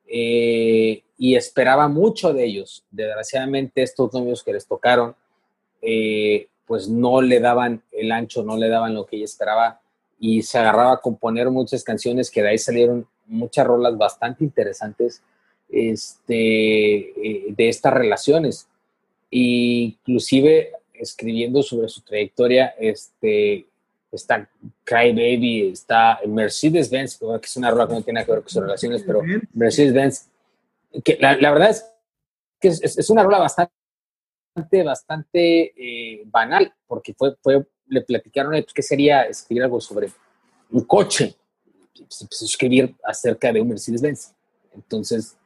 [0.07, 2.85] eh, y esperaba mucho de ellos.
[2.91, 5.15] Desgraciadamente estos novios que les tocaron,
[5.81, 9.81] eh, pues no le daban el ancho, no le daban lo que ella esperaba
[10.19, 15.23] y se agarraba a componer muchas canciones que de ahí salieron muchas rolas bastante interesantes
[15.67, 17.11] este,
[17.49, 18.67] de estas relaciones.
[19.31, 23.65] inclusive escribiendo sobre su trayectoria, este,
[24.15, 24.49] está
[24.83, 28.61] Cry Baby, está Mercedes-Benz, que es una rola que no tiene que ver con sus
[28.61, 29.21] relaciones, pero
[29.53, 30.27] Mercedes-Benz,
[31.03, 31.85] que la, verdad es
[32.59, 33.73] que es, una rola bastante,
[34.83, 40.09] bastante eh, banal, porque fue, fue, le platicaron pues, qué sería escribir algo sobre
[40.71, 41.35] un coche,
[41.97, 44.33] pues, escribir acerca de un Mercedes-Benz.
[44.73, 45.37] Entonces,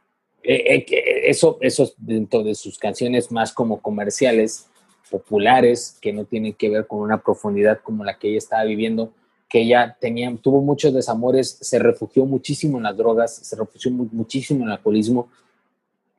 [0.47, 4.67] eh, eh, eso, eso dentro de sus canciones más como comerciales,
[5.09, 9.13] populares que no tienen que ver con una profundidad como la que ella estaba viviendo,
[9.47, 14.61] que ella tenía, tuvo muchos desamores, se refugió muchísimo en las drogas, se refugió muchísimo
[14.61, 15.29] en el alcoholismo,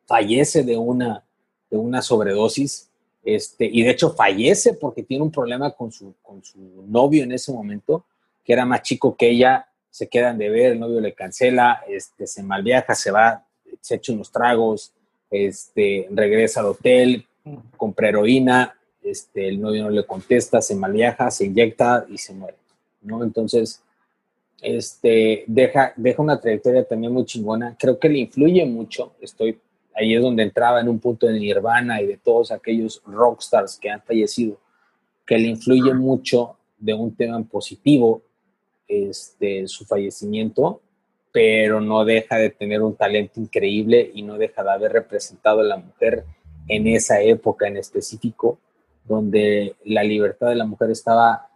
[0.07, 1.23] fallece de una,
[1.71, 2.89] de una sobredosis,
[3.25, 7.33] este, y de hecho fallece porque tiene un problema con su, con su novio en
[7.33, 8.05] ese momento,
[8.45, 12.27] que era más chico que ella, se quedan de ver, el novio le cancela, este,
[12.27, 13.45] se malviaja, se va,
[13.81, 14.93] se echa unos tragos,
[15.31, 17.26] este, regresa al hotel,
[17.77, 22.57] compra heroína, este, el novio no le contesta, se malviaja, se inyecta y se muere,
[23.03, 23.23] ¿no?
[23.23, 23.83] Entonces,
[24.61, 27.77] este, deja, deja una trayectoria también muy chingona.
[27.79, 29.15] Creo que le influye mucho.
[29.21, 29.61] Estoy,
[29.95, 33.91] ahí es donde entraba en un punto de Nirvana y de todos aquellos rockstars que
[33.91, 34.59] han fallecido,
[35.25, 38.23] que le influye mucho de un tema positivo
[38.89, 40.81] este, su fallecimiento,
[41.33, 45.65] pero no deja de tener un talento increíble y no deja de haber representado a
[45.65, 46.25] la mujer
[46.69, 48.59] en esa época en específico,
[49.05, 51.49] donde la libertad de la mujer estaba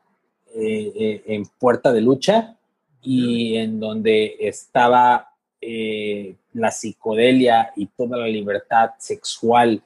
[0.54, 2.56] eh, eh, en puerta de lucha
[3.02, 9.82] y en donde estaba eh, la psicodelia y toda la libertad sexual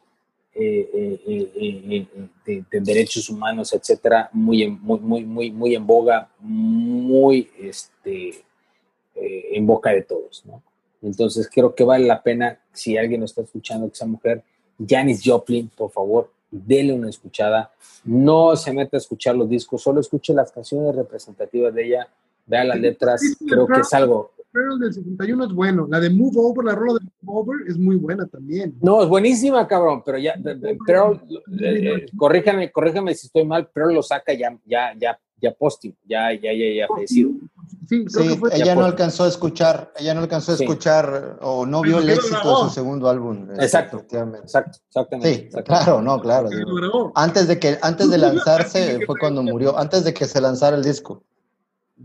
[0.54, 2.06] de,
[2.70, 8.44] derechos humanos, etcétera, muy, muy, muy, muy, muy en boga, muy este,
[9.16, 10.62] en boca de todos, ¿no?
[11.02, 14.44] Entonces creo que vale la pena, si alguien está escuchando, que esa mujer
[14.78, 17.70] Janis Joplin, por favor, dele una escuchada.
[18.04, 22.08] No se meta a escuchar los discos, solo escuche las canciones representativas de ella,
[22.46, 24.32] vea las letras, creo que es algo.
[24.52, 27.76] Pero del 71 es bueno, la de Move Over, la rola de Move Over es
[27.76, 28.76] muy buena también.
[28.80, 30.34] No, es buenísima, cabrón, pero ya,
[30.86, 31.20] pero,
[31.60, 36.32] eh, corríjame, corríjame si estoy mal, pero lo saca ya, ya, ya ya póstumo, ya,
[36.32, 37.30] ya, ya, ya fallecido.
[37.88, 38.04] Sí,
[38.52, 42.48] ella no alcanzó a escuchar, ella no alcanzó a escuchar o no vio el éxito
[42.48, 43.50] de su segundo álbum.
[43.50, 45.50] Este, exacto, exacto, exactamente.
[45.52, 46.48] Sí, claro, no, claro.
[47.14, 50.84] Antes de que, antes de lanzarse fue cuando murió, antes de que se lanzara el
[50.84, 51.22] disco.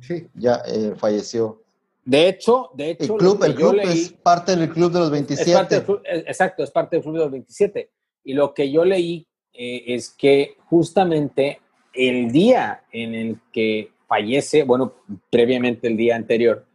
[0.01, 0.27] Sí.
[0.35, 1.63] Ya eh, falleció.
[2.05, 5.85] De hecho, de hecho, el club, el club es parte del club de los 27.
[6.27, 7.89] exacto, es parte del club de los 27.
[8.23, 11.59] Y lo que yo leí eh, es que justamente
[11.99, 14.93] el día en el que fallece, bueno,
[15.29, 16.65] previamente el día anterior,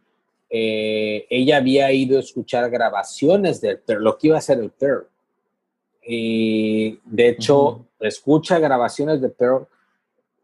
[0.50, 4.70] eh, ella había ido a escuchar grabaciones del Pearl, lo que iba a hacer el
[4.70, 5.08] Pearl.
[6.06, 9.66] Y de hecho, escucha grabaciones de Pearl,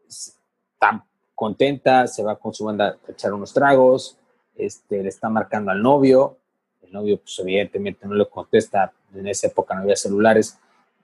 [0.07, 4.17] está contenta, se va con su banda a echar unos tragos,
[4.55, 6.37] este, le está marcando al novio,
[6.81, 10.57] el novio pues evidentemente no le contesta, en esa época no había celulares,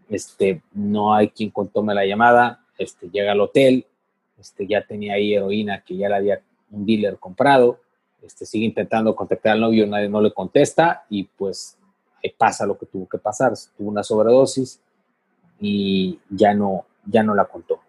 [0.09, 3.85] este, no hay quien tome la llamada, este, llega al hotel,
[4.39, 7.79] este, ya tenía ahí heroína que ya la había un dealer comprado,
[8.21, 11.77] este, sigue intentando contactar al novio, nadie no le contesta y pues
[12.23, 14.81] ahí pasa lo que tuvo que pasar, tuvo una sobredosis
[15.59, 17.79] y ya no, ya no la contó.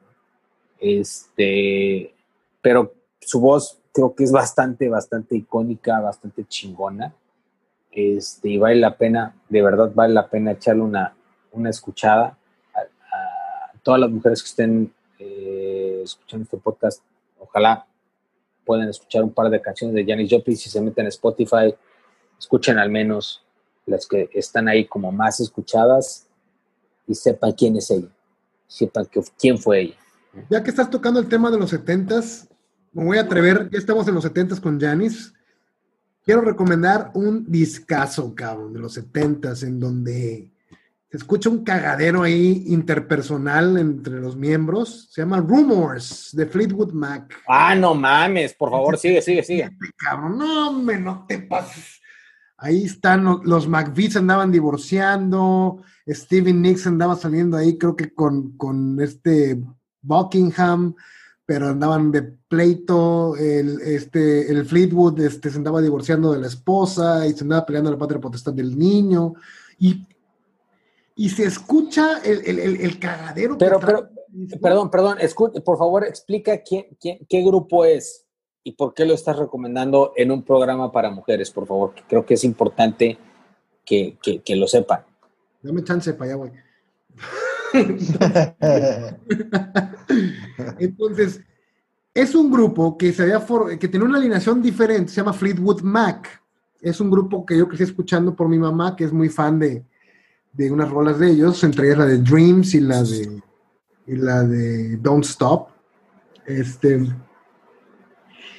[0.79, 2.15] Este,
[2.61, 7.15] pero su voz creo que es bastante, bastante icónica, bastante chingona.
[7.91, 11.15] este, y vale la pena, de verdad vale la pena echarle una,
[11.53, 12.39] una escuchada
[13.89, 17.03] todas las mujeres que estén eh, escuchando este podcast.
[17.39, 17.87] Ojalá
[18.63, 21.75] puedan escuchar un par de canciones de Janis Joplin si se meten en Spotify,
[22.39, 23.43] escuchen al menos
[23.87, 26.27] las que están ahí como más escuchadas
[27.07, 28.11] y sepan quién es ella,
[28.67, 29.97] sepan que, quién fue ella.
[30.51, 32.47] Ya que estás tocando el tema de los setentas,
[32.93, 35.33] me voy a atrever, ya estamos en los setentas con Janis,
[36.27, 40.51] quiero recomendar un discazo, cabrón, de los setentas, en donde
[41.11, 45.09] se escucha un cagadero ahí interpersonal entre los miembros.
[45.11, 47.35] Se llama Rumors de Fleetwood Mac.
[47.49, 49.71] Ah, no mames, por favor, sigue, sigue, sigue.
[49.97, 52.01] Cabrón, no, me no te pases.
[52.59, 59.01] Ahí están los, se andaban divorciando, Steven Nicks andaba saliendo ahí, creo que con, con
[59.01, 59.63] este
[60.03, 60.95] Buckingham
[61.49, 67.27] pero andaban de pleito, el, este, el Fleetwood este, se andaba divorciando de la esposa
[67.27, 69.33] y se andaba peleando la patria potestad del niño,
[69.79, 70.07] y,
[71.19, 73.59] y se escucha el, el, el cagadero.
[73.59, 74.09] Pero, pero,
[74.63, 75.19] perdón, perdón,
[75.65, 78.25] por favor explica quién, quién, qué grupo es
[78.63, 81.93] y por qué lo estás recomendando en un programa para mujeres, por favor.
[82.09, 83.19] Creo que es importante
[83.85, 85.01] que, que, que lo sepan.
[85.61, 86.53] Dame chance para allá, güey.
[90.79, 91.41] Entonces,
[92.15, 93.45] es un grupo que, se había
[93.77, 96.45] que tiene una alineación diferente, se llama Fleetwood Mac.
[96.81, 99.85] Es un grupo que yo crecí escuchando por mi mamá, que es muy fan de,
[100.59, 103.43] de unas rolas de ellos, entre ellas la de Dreams y la de,
[104.09, 105.69] y la de Don't Stop.
[106.45, 107.07] Este,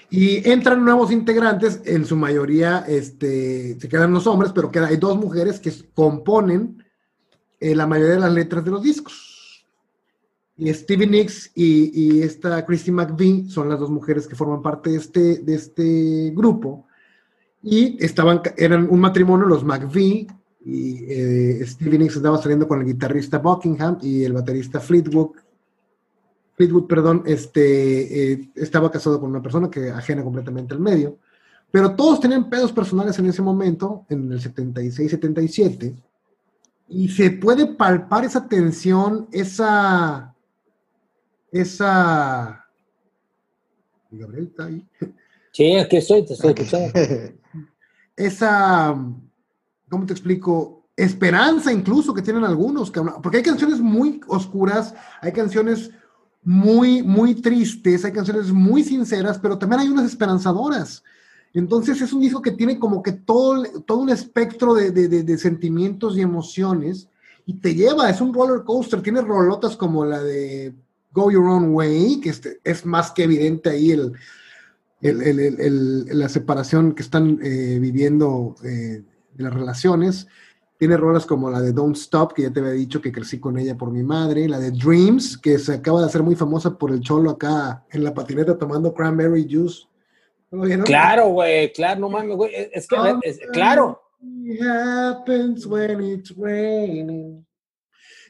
[0.09, 4.95] y entran nuevos integrantes, en su mayoría este, se quedan los hombres, pero queda, hay
[4.95, 6.83] dos mujeres que componen
[7.59, 9.65] eh, la mayoría de las letras de los discos.
[10.55, 14.97] Y Stevie Nicks y, esta Christy McVie son las dos mujeres que forman parte de
[14.97, 16.87] este, de este grupo.
[17.61, 20.27] Y estaban, eran un matrimonio, los McVie,
[20.65, 25.31] y eh, Stevie Nicks estaba saliendo con el guitarrista Buckingham y el baterista Fleetwood.
[26.55, 31.17] Fleetwood, perdón, este, eh, estaba casado con una persona que ajena completamente al medio.
[31.71, 35.95] Pero todos tenían pedos personales en ese momento, en el 76-77
[36.89, 40.35] y se puede palpar esa tensión, esa,
[41.51, 42.65] esa,
[44.09, 44.87] Gabriel está ahí.
[45.51, 46.91] Sí, aquí estoy, te estoy escuchando.
[48.15, 48.95] Esa,
[49.89, 50.85] ¿cómo te explico?
[50.95, 55.91] Esperanza incluso que tienen algunos, porque hay canciones muy oscuras, hay canciones
[56.43, 61.03] muy, muy tristes, hay canciones muy sinceras, pero también hay unas esperanzadoras.
[61.53, 66.21] Entonces es un disco que tiene como que todo, todo un espectro de, sentimientos y
[66.21, 67.07] emociones
[67.45, 70.75] y te lleva, es un roller coaster, tiene rolotas como la de
[71.11, 74.13] Go Your Own Way, que este, es, más que evidente ahí el,
[75.01, 79.03] la separación que están eh, viviendo eh,
[79.39, 80.27] de las relaciones.
[80.77, 83.57] Tiene rolas como la de Don't Stop, que ya te había dicho que crecí con
[83.57, 86.91] ella por mi madre, la de Dreams, que se acaba de hacer muy famosa por
[86.91, 89.83] el cholo acá en la patineta tomando cranberry juice.
[90.85, 92.51] Claro, güey, claro, no mames, güey.
[92.73, 94.01] Es que, es, claro.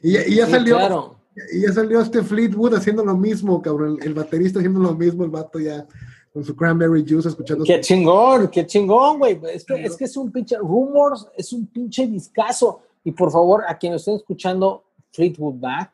[0.02, 1.16] Y, ya salió.
[1.52, 3.98] Y ya salió este Fleetwood haciendo lo mismo, cabrón.
[4.02, 5.86] El, baterista haciendo lo mismo, el vato ya
[6.32, 7.64] con su cranberry juice escuchando.
[7.64, 9.40] Qué chingón, qué chingón, güey.
[9.52, 10.56] Es que, es que es un pinche.
[10.58, 12.82] Rumors es un pinche discazo.
[13.02, 15.92] Y por favor, a quienes estén escuchando Fleetwood Mac,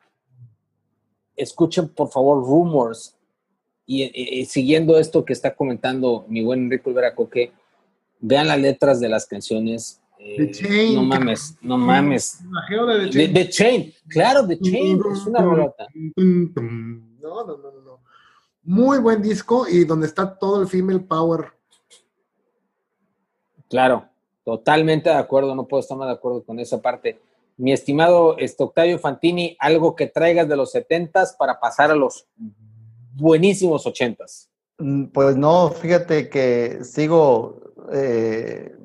[1.35, 3.15] escuchen por favor Rumors
[3.85, 7.53] y, siguiendo esto que está comentando mi buen Enrique Olvera Coque,
[8.19, 10.01] vean las letras de las canciones.
[10.19, 12.39] Eh, Chain, no mames, no mames.
[13.13, 13.93] De, de, Chain.
[14.09, 15.87] claro, The Chain, es una rolota.
[16.17, 17.86] No, no, no, no.
[18.67, 21.53] Muy buen disco y donde está todo el female power.
[23.69, 24.09] Claro,
[24.43, 27.17] totalmente de acuerdo, no puedo estar más de acuerdo con esa parte.
[27.55, 32.27] Mi estimado este, Octavio Fantini, algo que traigas de los setentas para pasar a los
[33.15, 34.49] buenísimos ochentas.
[34.79, 37.61] Mm, pues no, fíjate que sigo,
[37.93, 38.75] eh,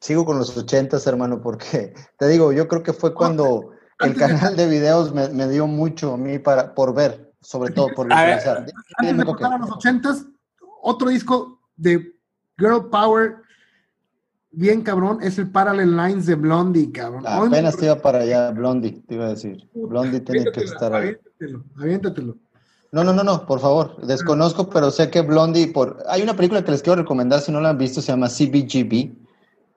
[0.00, 4.56] sigo con los ochentas, hermano, porque te digo, yo creo que fue cuando el canal
[4.56, 8.66] de videos me, dio mucho a mí para, por ver, sobre todo por visualizar.
[8.96, 10.26] Antes de pasar a los ochentas,
[10.82, 12.14] otro disco de
[12.58, 13.36] Girl Power
[14.52, 17.24] bien cabrón es el Parallel Lines de Blondie, cabrón.
[17.26, 19.68] Apenas te iba para allá, Blondie, te iba a decir.
[19.74, 21.08] Blondie tiene que estar ahí.
[21.08, 22.36] Aviéntatelo, aviéntatelo.
[22.92, 23.96] No, no, no, no, por favor.
[24.06, 26.02] Desconozco, pero sé que Blondie, por...
[26.08, 29.14] hay una película que les quiero recomendar, si no la han visto, se llama CBGB.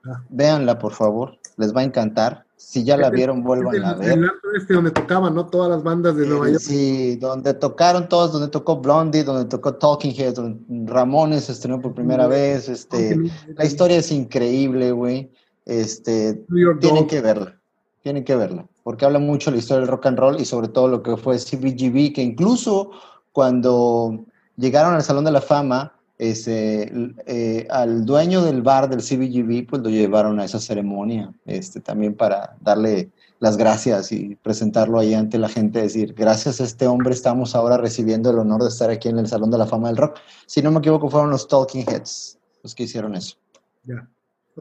[0.06, 0.22] Ah.
[0.30, 2.45] Véanla, por favor, les va a encantar.
[2.68, 4.14] Si ya la vieron, vuelvan a ver.
[4.14, 5.46] El este donde tocaban, ¿no?
[5.46, 6.60] Todas las bandas de Nueva York.
[6.60, 11.80] Sí, donde tocaron todos, donde tocó Blondie, donde tocó Talking Heads, donde Ramones se estrenó
[11.80, 12.68] por primera vez.
[12.68, 13.18] Este,
[13.56, 15.32] la historia es increíble, güey.
[15.66, 16.44] este,
[16.82, 17.56] tienen que verla,
[18.02, 20.68] tienen que verla, porque habla mucho de la historia del rock and roll y sobre
[20.68, 22.90] todo lo que fue CBGB, que incluso
[23.32, 24.26] cuando
[24.58, 26.92] llegaron al Salón de la Fama, ese,
[27.26, 32.16] eh, al dueño del bar del CBGB, pues lo llevaron a esa ceremonia, este, también
[32.16, 37.14] para darle las gracias y presentarlo ahí ante la gente, decir, gracias a este hombre
[37.14, 39.98] estamos ahora recibiendo el honor de estar aquí en el Salón de la Fama del
[39.98, 40.18] Rock.
[40.46, 43.36] Si no me equivoco, fueron los Talking Heads los que hicieron eso.
[43.84, 44.08] Ya.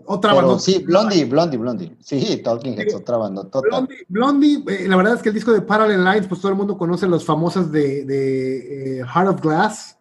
[0.06, 0.58] Otra banda.
[0.58, 1.96] Sí, Blondie, Blondie, Blondie.
[2.00, 3.48] Sí, Talking Heads, otra banda.
[3.62, 6.58] Blondie, Blondie eh, la verdad es que el disco de Parallel Lines, pues todo el
[6.58, 9.96] mundo conoce las famosas de, de eh, Heart of Glass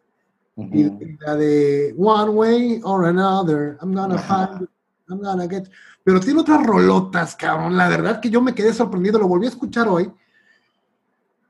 [0.56, 3.78] y, la de One Way or Another.
[3.82, 4.68] I'm gonna find,
[5.10, 5.70] I'm gonna get.
[6.04, 7.76] Pero tiene otras rolotas, cabrón.
[7.78, 10.12] La verdad que yo me quedé sorprendido, lo volví a escuchar hoy.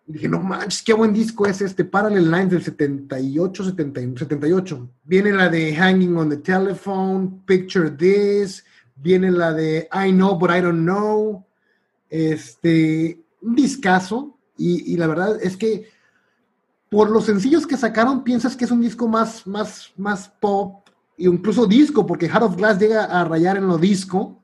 [0.08, 4.90] Y dije, no manches, qué buen disco es este Parallel Lines del 78, 78.
[5.06, 8.64] Viene la de Hanging on the Telephone, Picture This,
[8.96, 11.46] viene la de I Know But I Don't Know.
[12.10, 14.38] Este, un discazo.
[14.56, 15.93] Y, y la verdad es que
[16.94, 21.24] por los sencillos que sacaron, piensas que es un disco más, más, más pop, e
[21.24, 24.44] incluso disco, porque Heart of Glass llega a rayar en lo disco,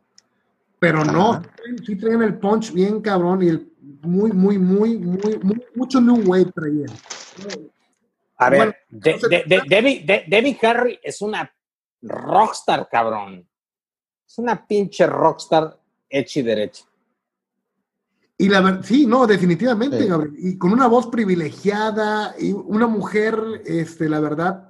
[0.79, 1.43] pero no,
[1.85, 6.51] sí traen el punch bien cabrón y el muy, muy, muy, muy, mucho new wave
[6.51, 6.89] traían.
[8.37, 11.53] A ver, Debbie, Harry es una
[12.01, 13.47] rockstar, cabrón.
[14.27, 15.77] Es una pinche rockstar
[16.09, 16.85] hecha y derecha.
[18.41, 20.33] Y la verdad, sí, no, definitivamente, Gabriel.
[20.37, 24.69] Y con una voz privilegiada y una mujer, este, la verdad,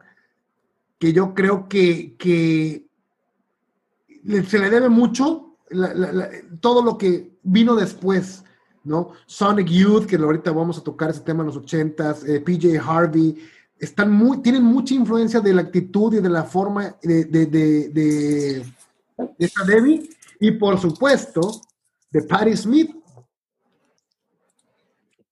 [0.98, 2.88] que yo creo que, que
[4.48, 5.56] se le debe mucho
[6.60, 8.44] todo lo que vino después,
[8.84, 9.12] ¿no?
[9.28, 13.38] Sonic Youth, que ahorita vamos a tocar ese tema en los ochentas, eh, PJ Harvey,
[13.78, 17.90] están muy, tienen mucha influencia de la actitud y de la forma de, de, de,
[17.90, 18.66] de,
[19.38, 21.62] esta Debbie, y por supuesto,
[22.10, 22.96] de Patti Smith,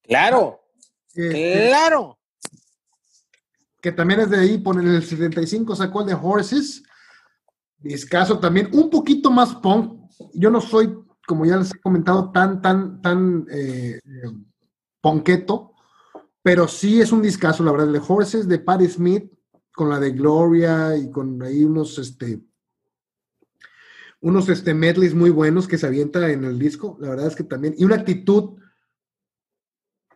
[0.08, 0.60] Claro,
[1.14, 2.18] este, claro.
[3.80, 6.82] Que también es de ahí, por el 75 sacó el de Horses.
[7.76, 10.10] Discaso también, un poquito más punk.
[10.34, 14.32] Yo no soy, como ya les he comentado, tan, tan, tan eh, eh
[15.00, 15.74] ponqueto,
[16.42, 17.86] pero sí es un discazo, la verdad.
[17.86, 19.32] El de Horses de Patti Smith,
[19.72, 22.40] con la de Gloria y con ahí unos, este,
[24.20, 26.96] unos este, medleys muy buenos que se avienta en el disco.
[27.00, 28.58] La verdad es que también, y una actitud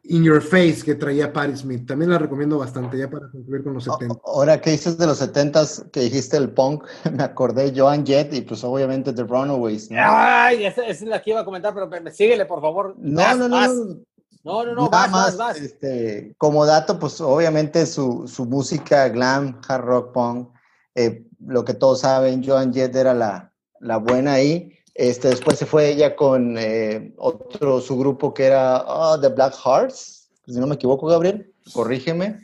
[0.04, 1.86] In Your Face que traía Patti Smith.
[1.86, 4.20] También la recomiendo bastante ya para concluir con los 70.
[4.24, 8.40] Ahora que dices de los 70 que dijiste el punk, me acordé Joan Jett y
[8.40, 9.90] pues obviamente The Runaways.
[9.92, 12.94] Ay, esa, es la que iba a comentar, pero síguele por favor.
[12.98, 14.02] No, no, no, no.
[14.44, 19.84] No, no, no, Nada más, Este, como dato, pues obviamente su, su música glam, hard
[19.84, 20.48] rock, punk,
[20.96, 24.72] eh, lo que todos saben, Joan Jett era la, la buena ahí.
[24.94, 29.54] Este, después se fue ella con eh, otro, su grupo que era oh, The Black
[29.64, 32.40] Hearts, si no me equivoco, Gabriel, corrígeme.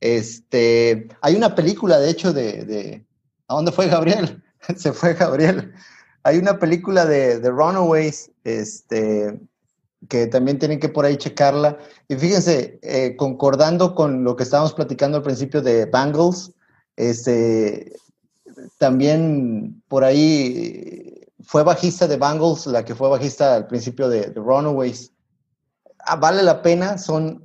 [0.00, 3.06] Este, hay una película, de hecho, de, de
[3.48, 4.42] ¿a dónde fue Gabriel?
[4.76, 5.72] se fue Gabriel.
[6.22, 9.38] Hay una película de, The Runaways, este,
[10.08, 11.78] que también tienen que por ahí checarla.
[12.08, 16.52] Y fíjense, eh, concordando con lo que estábamos platicando al principio de Bangles,
[16.96, 17.92] este,
[18.78, 21.19] también por ahí
[21.50, 25.10] fue bajista de Bangles, la que fue bajista al principio de, Runaways.
[25.98, 27.44] Ah, vale la pena, son,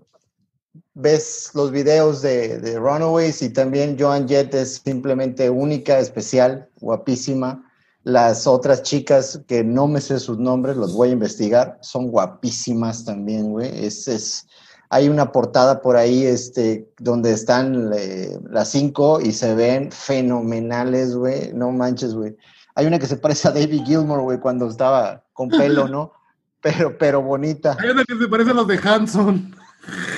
[0.94, 7.68] ves los videos de, Runaways y también Joan Jett es simplemente única, especial, guapísima.
[8.04, 13.06] Las otras chicas que no me sé sus nombres, los voy a investigar, son guapísimas
[13.06, 13.88] también, güey.
[13.88, 14.46] Es, es,
[14.92, 21.16] hay una portada por ahí este, donde están eh, las cinco y se ven fenomenales,
[21.16, 21.52] güey.
[21.54, 22.38] No manches, güey.
[22.76, 26.12] Hay una que se parece a David Gilmour, güey, cuando estaba con pelo, ¿no?
[26.62, 27.78] Pero, pero bonita.
[27.80, 29.56] Hay una que se parece a los de Hanson.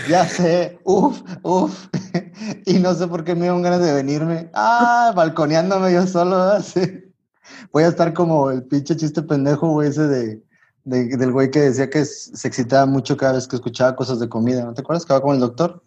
[0.08, 1.88] Ya sé, uf, uf.
[2.66, 4.50] Y no sé por qué me dieron ganas de venirme.
[4.54, 6.38] Ah, balconeándome yo solo.
[6.38, 7.04] Así.
[7.74, 10.42] Voy a estar como el pinche chiste pendejo, güey, ese de,
[10.86, 14.64] del güey que decía que se excitaba mucho cada vez que escuchaba cosas de comida.
[14.64, 15.84] ¿No te acuerdas que va con el doctor?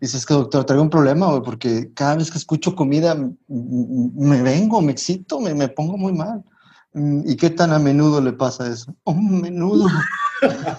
[0.00, 3.14] Dices que, doctor, traigo un problema, güey, porque cada vez que escucho comida
[3.48, 6.42] me vengo, me excito, me, me pongo muy mal.
[6.94, 8.94] Mm, ¿Y qué tan a menudo le pasa eso?
[9.04, 9.86] Oh, menudo.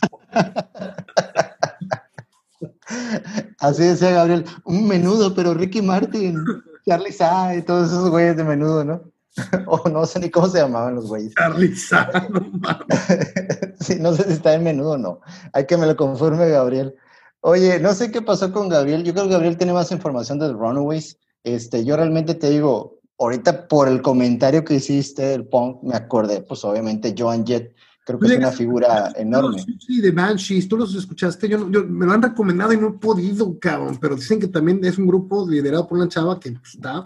[3.59, 6.43] Así decía Gabriel, un menudo, pero Ricky Martin,
[6.85, 9.01] Charlie Sa y todos esos güeyes de menudo, ¿no?
[9.67, 11.33] o no sé ni cómo se llamaban los güeyes.
[11.35, 12.41] Charlie Sa, no
[13.79, 15.21] sí, no sé si está en menudo o no.
[15.53, 16.95] Hay que me lo conforme Gabriel.
[17.41, 19.03] Oye, no sé qué pasó con Gabriel.
[19.03, 21.17] Yo creo que Gabriel tiene más información de Runaways.
[21.43, 26.41] Este, yo realmente te digo, ahorita por el comentario que hiciste del punk, me acordé,
[26.41, 27.75] pues obviamente Joan Jett,
[28.05, 29.63] creo que es una figura enorme.
[29.79, 33.57] Sí, de Banshees, tú los escuchaste, yo, me lo han recomendado y no he podido,
[33.59, 37.03] cabrón, pero dicen que también es un grupo liderado por una chava que pues, está...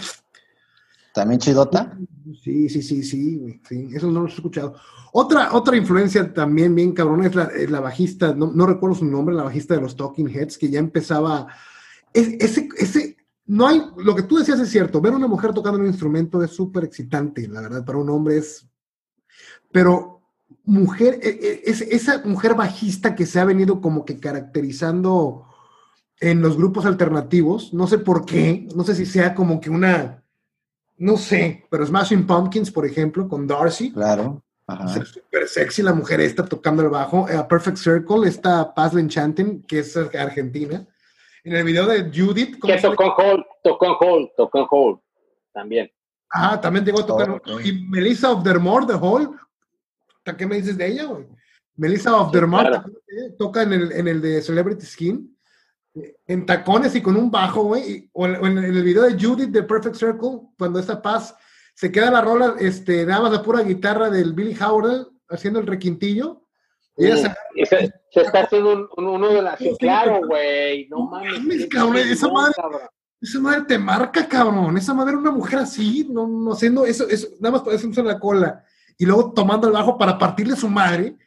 [1.13, 1.97] ¿También chidota?
[2.43, 4.75] Sí, sí, sí, sí, sí, eso no lo he escuchado.
[5.17, 7.33] Otra, otra influencia también bien cabrón es
[7.71, 10.79] la, bajista, no, no, recuerdo su nombre, la bajista de los Talking Heads, que ya
[10.79, 11.47] empezaba...
[12.11, 15.79] ese, ese, no hay, lo que tú decías es cierto, ver a una mujer tocando
[15.79, 18.67] un instrumento es súper excitante, la verdad, para un hombre es,
[19.71, 20.21] pero
[20.65, 25.45] mujer, e, e, es, esa mujer bajista que se ha venido como que caracterizando
[26.19, 30.25] en los grupos alternativos, no sé por qué, no sé si sea como que una,
[30.97, 33.93] no sé, pero Smashing Pumpkins, por ejemplo, con Darcy.
[33.93, 34.44] Claro.
[34.67, 37.27] Es súper sexy la mujer esta tocando el bajo.
[37.27, 40.87] A Perfect Circle, esta Paz Enchanting, que es argentina
[41.45, 42.59] en el video de Judith.
[42.61, 44.99] Que tocó en Hall, tocó en Hall, tocó en Hall
[45.53, 45.91] también.
[46.31, 47.41] Ah, también llegó a tocar.
[47.63, 49.39] Y Melissa of Dermore, The Hall.
[50.37, 51.25] ¿Qué me dices de ella, güey?
[51.75, 52.81] Melissa of Dermore
[53.37, 55.37] toca en el, en el de Celebrity Skin.
[56.27, 58.09] En tacones y con un bajo, güey.
[58.11, 61.35] O en, el video de Judith de Perfect Circle, cuando esta paz
[61.75, 65.67] se queda la rola, este, nada más la pura guitarra del Billy Howard haciendo el
[65.67, 66.45] requintillo
[66.97, 69.59] se, está haciendo uno de las.
[69.79, 70.87] claro, güey.
[70.87, 71.67] No, mames.
[71.67, 72.53] cabrón, esa madre.
[73.21, 74.77] Esa madre te marca, cabrón.
[74.77, 78.19] Esa madre una mujer así, no, no haciendo eso, eso, nada más para hacerse la
[78.19, 78.63] cola.
[78.97, 81.17] Y luego tomando el bajo para partirle su madre.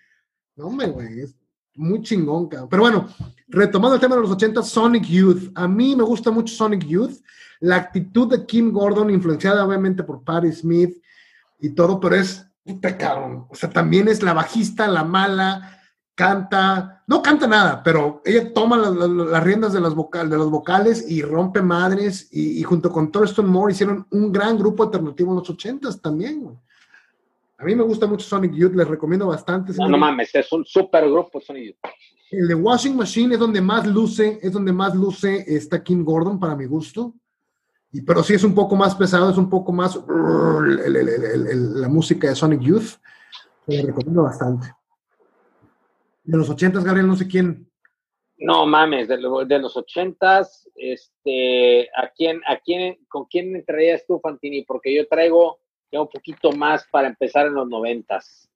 [0.57, 1.21] No, me, güey.
[1.21, 1.35] Es
[1.75, 2.69] muy chingón, cabrón.
[2.69, 3.09] Pero bueno,
[3.49, 5.51] retomando el tema de los 80, Sonic Youth.
[5.55, 7.21] A mí me gusta mucho Sonic Youth.
[7.61, 11.03] La actitud de Kim Gordon, influenciada obviamente por Patti Smith
[11.59, 13.47] y todo, pero es puta cabrón.
[13.49, 15.81] O sea, también es la bajista, la mala,
[16.15, 21.11] canta, no canta nada, pero ella toma las riendas de, las vocal, de los vocales
[21.11, 22.29] y rompe madres.
[22.31, 26.49] Y, junto con Thurston Moore hicieron un gran grupo alternativo en los ochentas también.
[27.57, 29.73] A mí me gusta mucho Sonic Youth, les recomiendo bastante.
[29.73, 31.93] No, no mames, es un super grupo Sonic Youth.
[32.31, 36.39] El de Washing Machine es donde más luce, es donde más luce está Kim Gordon
[36.39, 37.15] para mi gusto
[38.07, 42.61] pero sí es un poco más pesado, es un poco más la música de Sonic
[42.61, 42.97] Youth.
[43.67, 44.73] Te recomiendo bastante.
[46.25, 47.71] De los ochentas, Gabriel, no sé quién.
[48.37, 54.21] No mames, de, de los ochentas, este, ¿a quién, a quién, con quién entrarías tú,
[54.21, 54.63] Fantini?
[54.63, 55.59] Porque yo traigo
[55.91, 58.49] ya un poquito más para empezar en los noventas.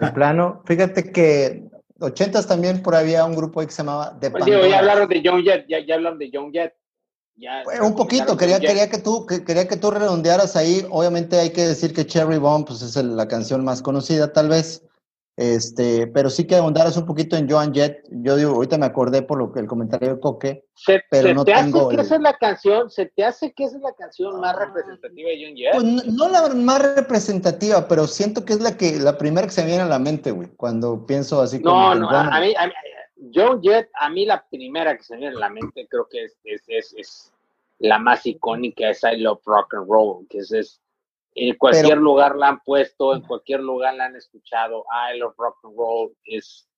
[0.00, 1.68] De plano, fíjate que
[2.00, 5.42] ochentas también por había un grupo que se llamaba The pues ya hablaron de John
[5.42, 6.74] Jett, ya, ya hablan de John Jett
[7.82, 10.84] un poquito, quería, quería, que tú, quería que tú redondearas ahí.
[10.90, 14.82] Obviamente hay que decir que Cherry Bomb pues, es la canción más conocida, tal vez.
[15.38, 18.04] Este, pero sí que ahondaras un poquito en Joan Jett.
[18.10, 21.44] Yo digo, ahorita me acordé por lo que el comentario de Coque, se, pero no
[21.44, 21.86] te tengo.
[21.86, 24.56] Hace que esa es la canción, ¿Se te hace que esa es la canción más
[24.56, 25.74] representativa de Joan Jett?
[25.74, 29.60] Pues no, la más representativa, pero siento que es la que la primera que se
[29.60, 31.94] me viene a la mente, güey, cuando pienso así como.
[31.94, 32.52] No, no, a mí,
[33.34, 36.24] Joan Jett, a mí la primera que se me viene a la mente creo que
[36.24, 37.32] es, es, es,
[37.78, 40.80] la más icónica, es I Love Rock and Roll, que es,
[41.34, 45.58] en cualquier lugar la han puesto, en cualquier lugar la han escuchado, I Love Rock
[45.64, 46.68] and Roll es,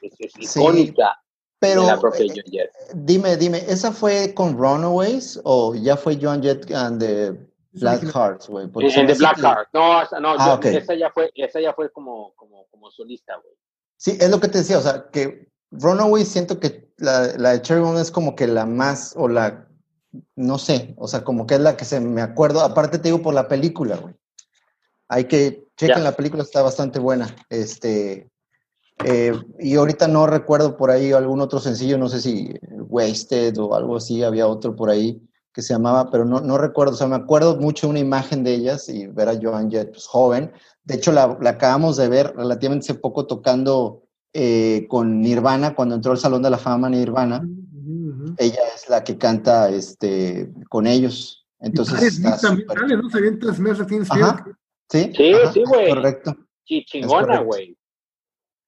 [0.00, 1.20] icónica.
[1.58, 2.70] Pero la propia eh, Jett.
[2.94, 7.32] dime, dime, ¿esa fue con Runaways o ya fue John Jett and the
[7.72, 8.64] Black Hearts, güey?
[8.64, 12.66] En The Black Hearts, no, no ah, esa, ya fue, esa ya fue como, como,
[12.66, 13.54] como solista, güey.
[13.96, 15.48] Sí, es lo que te decía, o sea, que
[15.80, 19.68] Runaways siento que la, la de Cherry Bomb es como que la más, o la,
[20.34, 23.22] no sé, o sea, como que es la que se me acuerdo, aparte te digo
[23.22, 24.14] por la película, güey.
[25.08, 27.34] Hay que, chequen la película, está bastante buena.
[27.48, 28.30] Este,
[29.04, 33.74] eh, y ahorita no recuerdo por ahí algún otro sencillo, no sé si Wasted o
[33.74, 35.22] algo así, había otro por ahí
[35.52, 38.52] que se llamaba, pero no, no recuerdo, o sea, me acuerdo mucho una imagen de
[38.52, 40.52] ellas y ver a Joan Jett pues, joven.
[40.84, 44.05] De hecho, la, la, acabamos de ver relativamente hace poco tocando
[44.38, 47.42] eh, con Nirvana, cuando entró al Salón de la Fama Nirvana.
[48.36, 51.46] Ella es la que canta este, con ellos.
[51.58, 52.02] Entonces.
[52.02, 53.08] Está también sale, ¿no?
[53.08, 53.46] Se avienta
[54.90, 55.88] Sí, sí, sí, güey.
[55.88, 56.36] Correcto.
[56.64, 57.78] Sí, chingona, güey.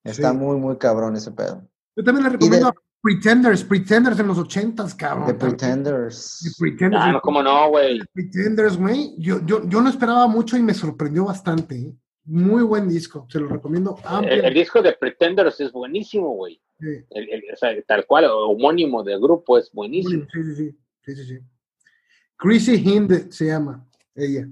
[0.04, 1.62] Está muy, muy cabrón ese pedo.
[1.94, 5.26] Yo también le recomiendo a Pretenders, Pretenders en los ochentas, cabrón.
[5.26, 6.40] The Pretenders.
[6.44, 7.02] The Pretenders.
[7.04, 8.00] Ah, no, cómo no, güey.
[8.14, 9.14] Pretenders, güey.
[9.18, 11.94] Yo, yo, yo no esperaba mucho y me sorprendió bastante.
[12.30, 13.98] Muy buen disco, se lo recomiendo.
[14.22, 16.60] El, disco de Pretenders es buenísimo, güey.
[16.78, 20.26] o sea, tal cual, homónimo del grupo es buenísimo.
[20.30, 21.14] Sí, sí, sí.
[21.14, 21.38] sí, sí.
[22.36, 23.82] Chrissy Hind se llama
[24.14, 24.46] ella.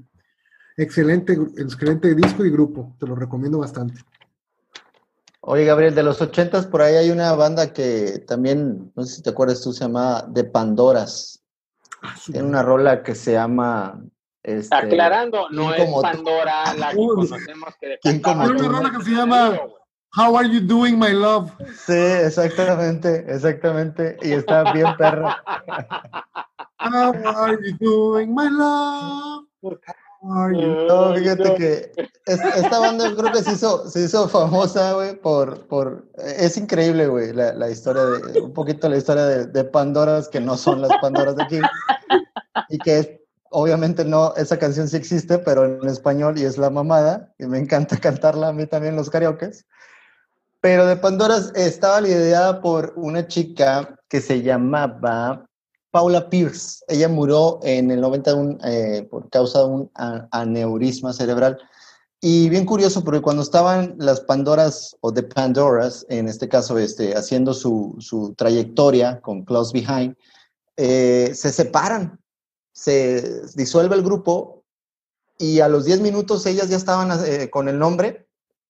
[0.78, 4.00] Excelente, excelente disco y grupo, te lo recomiendo bastante.
[5.42, 9.22] Oye, Gabriel, de los ochentas por ahí hay una banda que también, no sé si
[9.22, 11.44] te acuerdas tú, se llama The Pandoras.
[12.00, 14.02] Ah, Tiene una rola que se llama
[14.46, 19.10] Este, Aclarando, no es Pandora la que conocemos que de Hay una rola que se
[19.10, 19.58] llama
[20.16, 21.50] How Are You Doing My Love?
[21.84, 24.16] Sí, exactamente, exactamente.
[24.22, 25.34] Y está bien perro.
[26.78, 29.46] How are you doing my love?
[30.22, 31.92] No, fíjate que
[32.26, 36.04] esta banda creo que se hizo, se hizo famosa, güey, por, por...
[36.16, 38.40] Es increíble, güey, la, la, historia de...
[38.40, 41.60] Un poquito la historia de, de, Pandoras, que no son las Pandoras de aquí.
[42.68, 43.25] Y que
[43.58, 47.32] obviamente no, esa canción sí existe, pero en español y es La Mamada.
[47.38, 49.64] Y me encanta cantarla a mí también los karaokes.
[50.60, 55.46] Pero de Pandoras estaba liderada por una chica que se llamaba
[55.90, 56.84] Paula Pierce.
[56.86, 61.56] Ella murió en el 91 eh, por causa de un aneurisma cerebral.
[62.20, 67.16] Y bien curioso, porque cuando estaban las Pandoras, o de Pandoras, en este caso, este,
[67.16, 70.14] haciendo su, su trayectoria con Close Behind,
[70.76, 72.18] eh, se separan,
[72.76, 74.62] se disuelve el grupo
[75.38, 78.28] y a los 10 minutos ellas ya estaban eh, con el nombre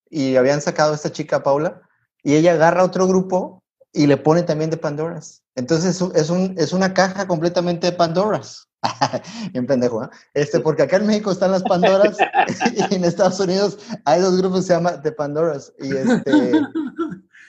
[0.09, 1.83] y habían sacado a esta chica Paula
[2.23, 5.43] y ella agarra otro grupo y le pone también de Pandoras.
[5.57, 8.69] Entonces es, un, es una caja completamente de Pandoras.
[9.53, 10.09] Bien pendejo, ¿eh?
[10.35, 12.17] Este, porque acá en México están las Pandoras
[12.91, 15.73] y en Estados Unidos hay dos grupos que se llaman The Pandoras.
[15.81, 16.53] Y este,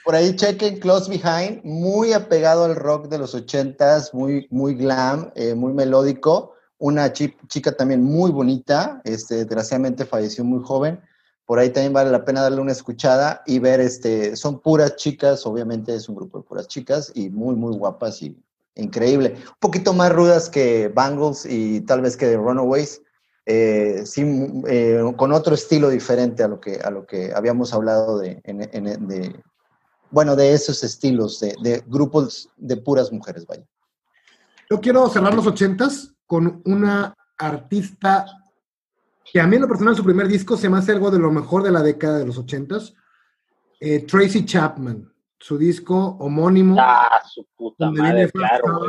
[0.08, 5.30] por ahí chequen Close Behind, muy apegado al rock de los ochentas, muy, muy glam,
[5.34, 6.54] eh, muy melódico.
[6.78, 10.98] Una chica también muy bonita, este, desgraciadamente falleció muy joven
[11.48, 15.46] por ahí también vale la pena darle una escuchada y ver, este, son puras chicas,
[15.46, 18.36] obviamente es un grupo de puras chicas y muy, muy guapas y
[18.74, 19.34] increíble.
[19.34, 23.00] Un poquito más rudas que Bangles y tal vez que de Runaways,
[23.46, 24.04] eh,
[24.66, 28.42] eh, con otro estilo diferente a lo que, a lo que habíamos hablado de,
[30.10, 33.66] bueno, de esos estilos, de, de, grupos de puras mujeres, vaya.
[34.70, 38.26] Yo quiero cerrar los ochentas con una artista
[39.24, 41.30] que a mí en lo personal su primer disco se me hace algo de lo
[41.30, 42.94] mejor de la década de los ochentas.
[43.80, 46.76] Eh, Tracy Chapman, su disco homónimo.
[46.78, 48.82] Ah, su puta donde madre, viene claro,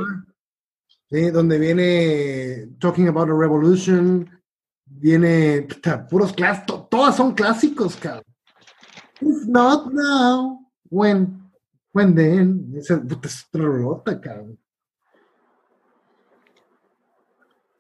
[1.34, 4.30] donde viene Talking About a Revolution,
[4.86, 5.67] viene
[6.09, 8.24] puros clásicos, todas son clásicos, cabrón.
[9.22, 10.59] If not now,
[10.89, 11.51] when,
[11.91, 14.57] when then, esa puta es otra cabrón.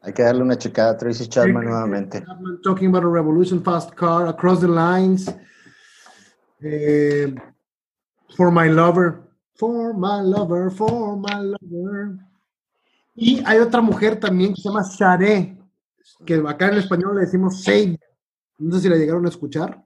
[0.01, 2.23] Hay que darle una checada a Tracy Chapman nuevamente.
[2.63, 5.29] talking about a revolution, fast car, across the lines.
[6.61, 7.35] Eh,
[8.35, 9.21] for my lover,
[9.55, 12.17] for my lover, for my lover.
[13.13, 15.57] Y hay otra mujer también que se llama Sharé,
[16.25, 17.99] que acá en español le decimos Save.
[18.57, 19.83] No sé si la llegaron a escuchar.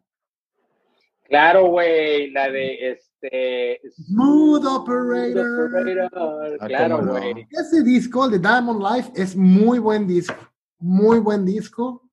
[1.28, 3.82] Claro, güey, la de este.
[3.96, 5.72] Smooth Operator.
[6.60, 7.48] Ah, claro, güey.
[7.50, 10.36] Ese disco, el de Diamond Life, es muy buen disco.
[10.80, 12.10] Muy buen disco.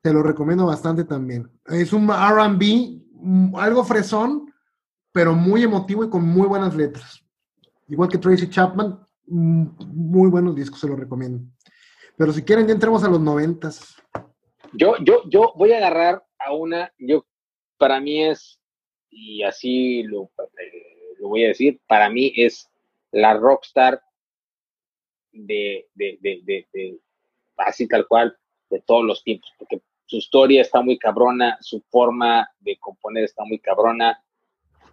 [0.00, 1.50] Te lo recomiendo bastante también.
[1.66, 4.52] Es un RB, mm, algo fresón,
[5.12, 7.24] pero muy emotivo y con muy buenas letras.
[7.88, 11.44] Igual que Tracy Chapman, mm, muy buenos discos, se lo recomiendo.
[12.16, 13.96] Pero si quieren, ya entremos a los noventas.
[14.72, 17.24] Yo, yo, yo voy a agarrar a una, yo
[17.82, 18.60] para mí es,
[19.10, 22.70] y así lo, eh, lo voy a decir, para mí es
[23.10, 24.00] la rockstar
[25.32, 27.00] de, de, de, de,
[27.56, 28.38] así tal cual,
[28.70, 33.42] de todos los tiempos, porque su historia está muy cabrona, su forma de componer está
[33.44, 34.24] muy cabrona,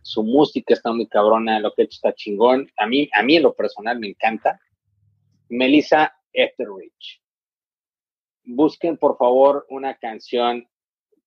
[0.01, 2.71] su música está muy cabrona, lo que ha hecho está chingón.
[2.75, 4.59] A mí, a mí en lo personal me encanta.
[5.49, 7.21] Melissa Etheridge.
[8.45, 10.67] Busquen por favor una canción,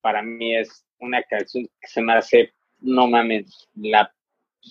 [0.03, 4.13] para mí es una canción que se me hace, no mames, la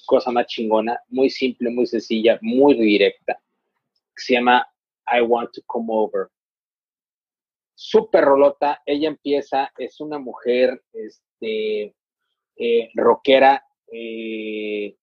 [0.05, 3.41] cosa más chingona, muy simple, muy sencilla, muy directa.
[4.15, 4.67] Se llama
[5.07, 6.27] I Want to Come Over.
[7.73, 11.95] Súper rolota, ella empieza, es una mujer este,
[12.57, 14.95] eh, rockera, eh,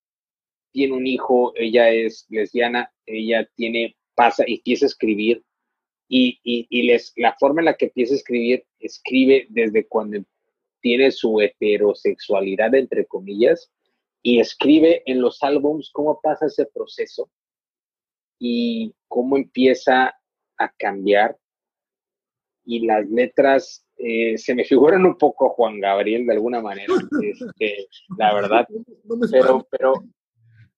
[0.70, 5.42] tiene un hijo, ella es lesbiana, ella tiene, pasa y empieza a escribir.
[6.08, 10.18] Y, y, y les, la forma en la que empieza a escribir, escribe desde cuando
[10.80, 13.70] tiene su heterosexualidad, entre comillas,
[14.22, 17.30] y escribe en los álbums cómo pasa ese proceso
[18.38, 20.14] y cómo empieza
[20.58, 21.36] a cambiar.
[22.64, 26.92] Y las letras eh, se me figuran un poco Juan Gabriel de alguna manera,
[27.22, 28.68] este, la verdad.
[29.30, 29.92] Pero, pero,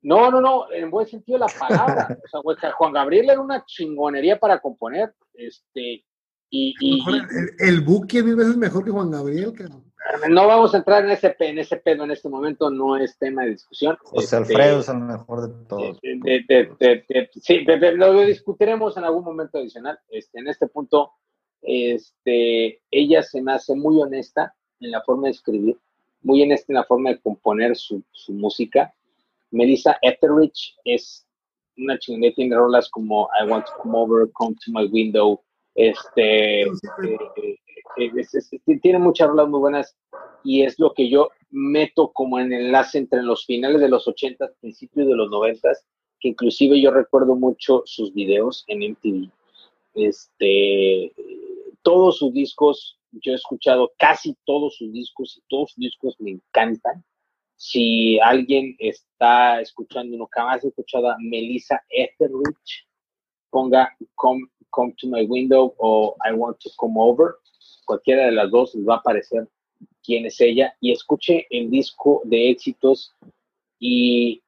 [0.03, 2.18] no, no, no, en buen sentido de la palabra.
[2.44, 5.14] O sea, Juan Gabriel era una chingonería para componer.
[5.34, 6.05] Este,
[6.51, 9.53] y, y, el, el, Buki mil veces mejor que Juan Gabriel,
[10.28, 13.44] No vamos a entrar en ese, en ese pedo en este momento, no es tema
[13.44, 13.96] de discusión.
[14.03, 16.01] José este, Alfredo es el mejor de todos.
[17.40, 19.98] sí, lo discutiremos en algún momento adicional.
[20.09, 21.12] Este, en este punto,
[21.62, 25.78] Este, ella se me hace muy honesta en la forma de escribir,
[26.22, 28.92] muy honesta en la forma de componer su, su música.
[29.51, 31.26] Melissa Etheridge es
[31.76, 35.40] una chingoneta, tiene rolas como I Want to Come Over, Come to My Window,
[35.74, 36.68] este, eh,
[37.96, 39.96] eh, tiene muchas rolas muy buenas
[40.44, 44.53] y es lo que yo meto como en enlace entre los finales de los 80,
[44.61, 45.68] principios de los 90,
[46.20, 49.30] que inclusive yo recuerdo mucho sus videos en MTV.
[49.94, 51.12] Este,
[51.82, 56.32] todos sus discos, yo he escuchado casi todos sus discos y todos sus discos me
[56.32, 57.05] encantan.
[57.62, 62.88] Si alguien está escuchando, no jamás he escuchado Melissa Etheridge,
[63.50, 67.34] ponga come, come to my window o I want to come over.
[67.84, 69.46] Cualquiera de las dos les va a aparecer
[70.02, 73.14] quién es ella y escuche el disco de éxitos
[73.78, 74.42] y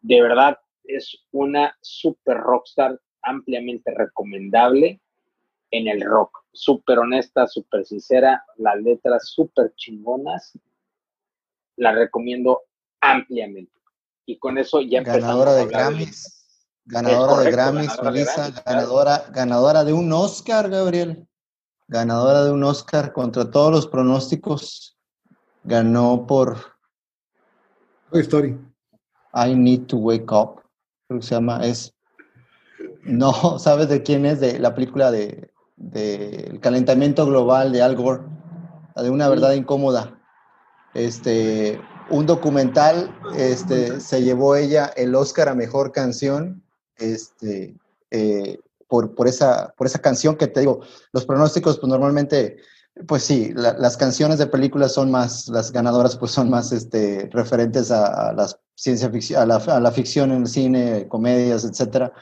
[0.00, 5.00] de verdad es una super rockstar ampliamente recomendable
[5.72, 6.44] en el rock.
[6.52, 10.56] Súper honesta, súper sincera, las letras súper chingonas.
[11.76, 12.62] La recomiendo
[13.00, 13.72] ampliamente.
[14.26, 16.42] Y con eso ya Ganadora de Grammys.
[16.84, 21.26] Ganadora de Grammys, Melissa, ganadora, ganadora de un Oscar, Gabriel.
[21.86, 24.98] Ganadora de un Oscar contra todos los pronósticos.
[25.64, 26.56] Ganó por
[28.10, 28.58] Toy Story.
[29.34, 30.62] I Need to Wake Up.
[31.06, 31.64] Creo que se llama.
[31.64, 31.94] Es.
[33.04, 34.40] No, ¿sabes de quién es?
[34.40, 35.50] De la película de,
[35.94, 38.24] el calentamiento global de Al Gore.
[38.96, 40.21] de una verdad incómoda.
[40.94, 41.80] Este,
[42.10, 46.62] un documental, este, se llevó ella el Oscar a mejor canción
[46.98, 47.74] este,
[48.10, 50.80] eh, por, por, esa, por esa canción que te digo,
[51.12, 52.58] los pronósticos, pues normalmente,
[53.06, 57.90] pues sí, las canciones de películas son más, las ganadoras pues son más este, referentes
[57.90, 62.12] a, la ciencia ficción, a la, ficción en el cine, comedias, etcétera.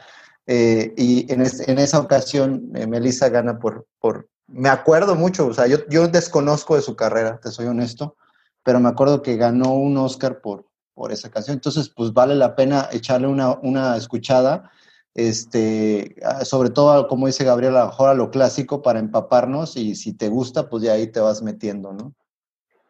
[0.47, 5.55] Eh, y en, en, esa ocasión, eh, Melissa gana por, por, me acuerdo mucho, o
[5.55, 8.16] sea, yo, yo desconozco de su carrera, te soy honesto,
[8.63, 11.55] pero me acuerdo que ganó un Oscar por, por esa canción.
[11.55, 14.71] Entonces, pues vale la pena echarle una, una escuchada,
[15.15, 19.77] este, ah, sobre todo, como dice Gabriel, a lo mejor a lo clásico para empaparnos
[19.77, 22.15] y si te gusta, pues ya ahí te vas metiendo, ¿no?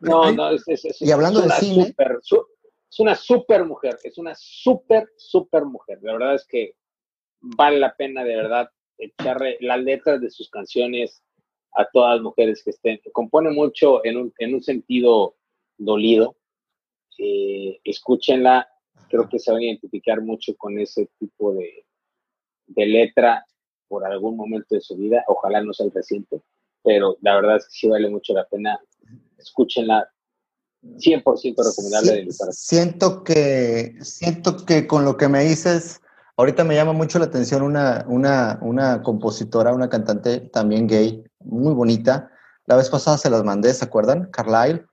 [0.00, 1.94] No, no, es, es, y hablando de cine...
[1.98, 5.98] es una super mujer, es una super, super mujer.
[6.02, 6.74] La verdad es que
[7.40, 11.22] vale la pena de verdad echarle las letras de sus canciones
[11.72, 13.00] a todas las mujeres que estén.
[13.12, 15.36] Compone mucho en un, en un sentido
[15.80, 16.36] dolido,
[17.18, 18.68] eh, escúchenla,
[19.08, 21.84] creo que se van a identificar mucho con ese tipo de,
[22.66, 23.44] de letra
[23.88, 26.40] por algún momento de su vida, ojalá no sea el reciente,
[26.84, 28.78] pero la verdad es que sí vale mucho la pena,
[29.36, 30.08] escúchenla,
[30.82, 32.28] 100% recomendable.
[32.52, 36.00] siento, que, siento que con lo que me dices,
[36.36, 41.74] ahorita me llama mucho la atención una, una, una compositora, una cantante también gay, muy
[41.74, 42.30] bonita.
[42.66, 44.30] La vez pasada se las mandé, ¿se acuerdan?
[44.30, 44.86] Carlyle.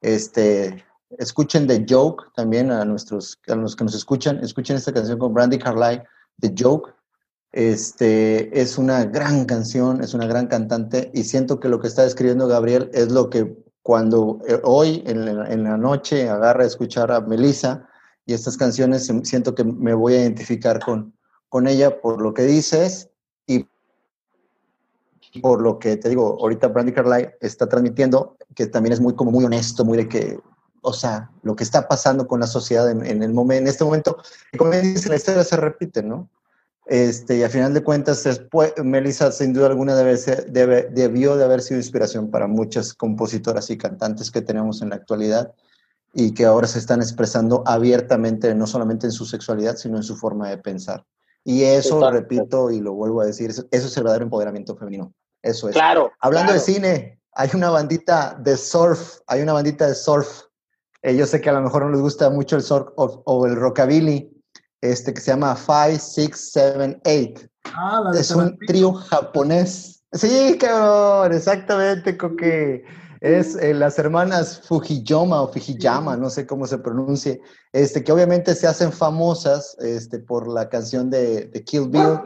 [0.00, 0.84] Este,
[1.18, 5.34] escuchen The Joke también a nuestros a los que nos escuchan, escuchen esta canción con
[5.34, 6.04] Brandy Carlyle,
[6.40, 6.92] The Joke.
[7.50, 12.04] Este es una gran canción, es una gran cantante y siento que lo que está
[12.04, 16.66] escribiendo Gabriel es lo que cuando eh, hoy en la, en la noche agarra a
[16.66, 17.88] escuchar a Melissa
[18.26, 21.14] y estas canciones siento que me voy a identificar con,
[21.48, 23.08] con ella por lo que dices
[25.42, 29.30] por lo que te digo, ahorita Brandy Carlyle está transmitiendo, que también es muy como
[29.30, 30.38] muy honesto, muy de que
[30.80, 33.22] o sea, lo que está pasando con la sociedad en,
[33.66, 34.18] este momento,
[34.56, 36.30] como dice, la historia se repite, ¿no?
[36.86, 40.16] Este, y a final de cuentas, después, Melissa sin duda alguna debe
[40.48, 44.96] debe, debió de haber sido inspiración para muchas compositoras y cantantes que tenemos en la
[44.96, 45.52] actualidad
[46.14, 50.16] y que ahora se están expresando abiertamente, no solamente en su sexualidad, sino en su
[50.16, 51.04] forma de pensar.
[51.48, 55.14] Y eso, lo repito y lo vuelvo a decir, eso, es el verdadero empoderamiento femenino.
[55.42, 55.74] Eso es.
[55.74, 56.12] Claro.
[56.20, 60.42] Hablando de cine, hay una bandita de surf, hay una bandita de surf
[61.02, 63.56] eh, yo sé que a lo mejor no les gusta mucho el surf o, el
[63.56, 64.30] rockabilly,
[64.80, 67.48] este que se llama Five, Six, Seven, Eight.
[67.64, 70.02] Ah, es un trío japonés.
[70.12, 72.84] Sí, cabrón, exactamente, que
[73.20, 77.40] es eh, las hermanas Fujiyama o Fujiyama, no sé cómo se pronuncie,
[77.72, 82.20] este, que obviamente se hacen famosas este, por la canción de, Kill Bill,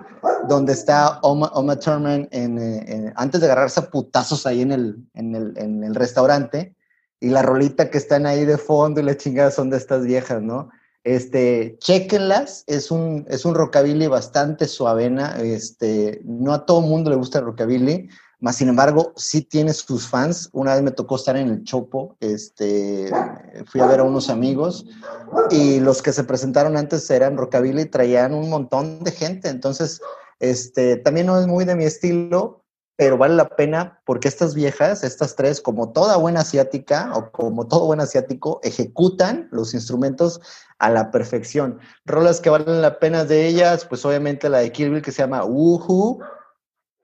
[0.48, 5.34] donde está Oma, Oma Thurman en, antes de agarrarse a putazos ahí en el, en
[5.34, 6.74] el, en el restaurante,
[7.20, 10.42] y la rolita que están ahí de fondo y la chingada son de estas viejas,
[10.42, 10.70] ¿no?
[11.04, 17.16] Este, chequenlas, es un, es un rockabilly bastante suavena, este, no a todo mundo le
[17.16, 18.08] gusta el rockabilly,
[18.42, 20.50] más sin embargo, sí tiene sus fans.
[20.52, 23.08] Una vez me tocó estar en el Chopo, este,
[23.66, 24.84] fui a ver a unos amigos
[25.50, 30.00] y los que se presentaron antes eran rockabilly y traían un montón de gente, entonces,
[30.40, 32.64] este, también no es muy de mi estilo,
[32.96, 37.68] pero vale la pena porque estas viejas, estas tres, como toda buena asiática o como
[37.68, 40.40] todo buen asiático, ejecutan los instrumentos
[40.80, 41.78] a la perfección.
[42.04, 45.44] Rolas que valen la pena de ellas, pues obviamente la de Bill que se llama
[45.44, 46.18] Woohoo,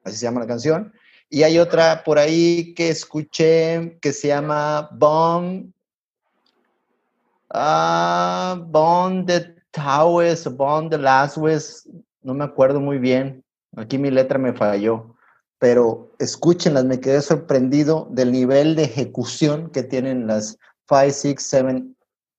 [0.03, 0.93] así se llama la canción.
[1.30, 5.72] Y hay otra por ahí que escuché que se llama Bond,
[7.50, 11.86] ah, Bond the Towers, Bond the Last West,
[12.22, 13.44] no me acuerdo muy bien.
[13.76, 15.14] Aquí mi letra me falló
[15.58, 20.58] pero escúchenlas, me quedé sorprendido del nivel de ejecución que tienen las
[20.88, 21.84] 5, 6, 7,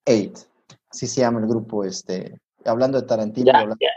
[0.05, 0.45] 8.
[0.89, 3.51] Así se llama el grupo, este, hablando de Tarantino.
[3.51, 3.89] Ya,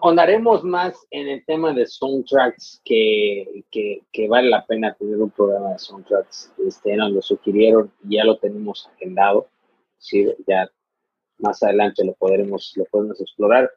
[0.00, 5.30] Onaremos más en el tema de soundtracks que, que, que, vale la pena tener un
[5.30, 6.52] programa de soundtracks.
[6.66, 9.48] Este, nos lo sugirieron y ya lo tenemos agendado.
[9.98, 10.70] Sí, ya
[11.38, 13.70] más adelante lo podremos, lo podemos explorar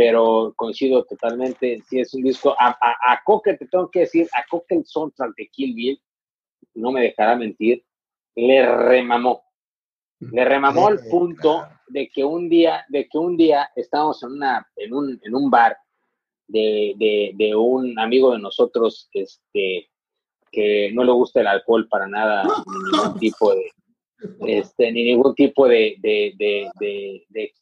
[0.00, 4.42] pero coincido totalmente, si es un disco, a, a, Coque te tengo que decir, a
[4.48, 6.02] Coque el soundtrack de Kill Bill,
[6.72, 7.84] no me dejará mentir,
[8.34, 9.44] le remamó,
[10.20, 14.66] le remamó al punto de que un día, de que un día estábamos en una,
[14.76, 15.76] en un, en un bar
[16.46, 19.90] de, de, de un amigo de nosotros, este,
[20.50, 23.70] que no le gusta el alcohol para nada, ni ningún tipo de,
[24.46, 27.52] este, ni ningún tipo de, de,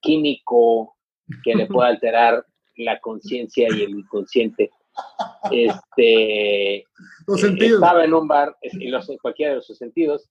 [0.00, 0.96] químico
[1.42, 2.44] que le pueda alterar
[2.76, 4.70] la conciencia y el inconsciente.
[5.50, 6.84] Este,
[7.26, 7.82] los sentidos.
[7.82, 10.28] Estaba en un bar, y los, cualquiera de sus sentidos,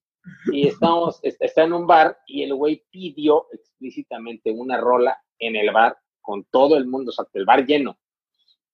[0.52, 5.72] y estamos, está en un bar y el güey pidió explícitamente una rola en el
[5.72, 7.98] bar con todo el mundo, o sea, el bar lleno.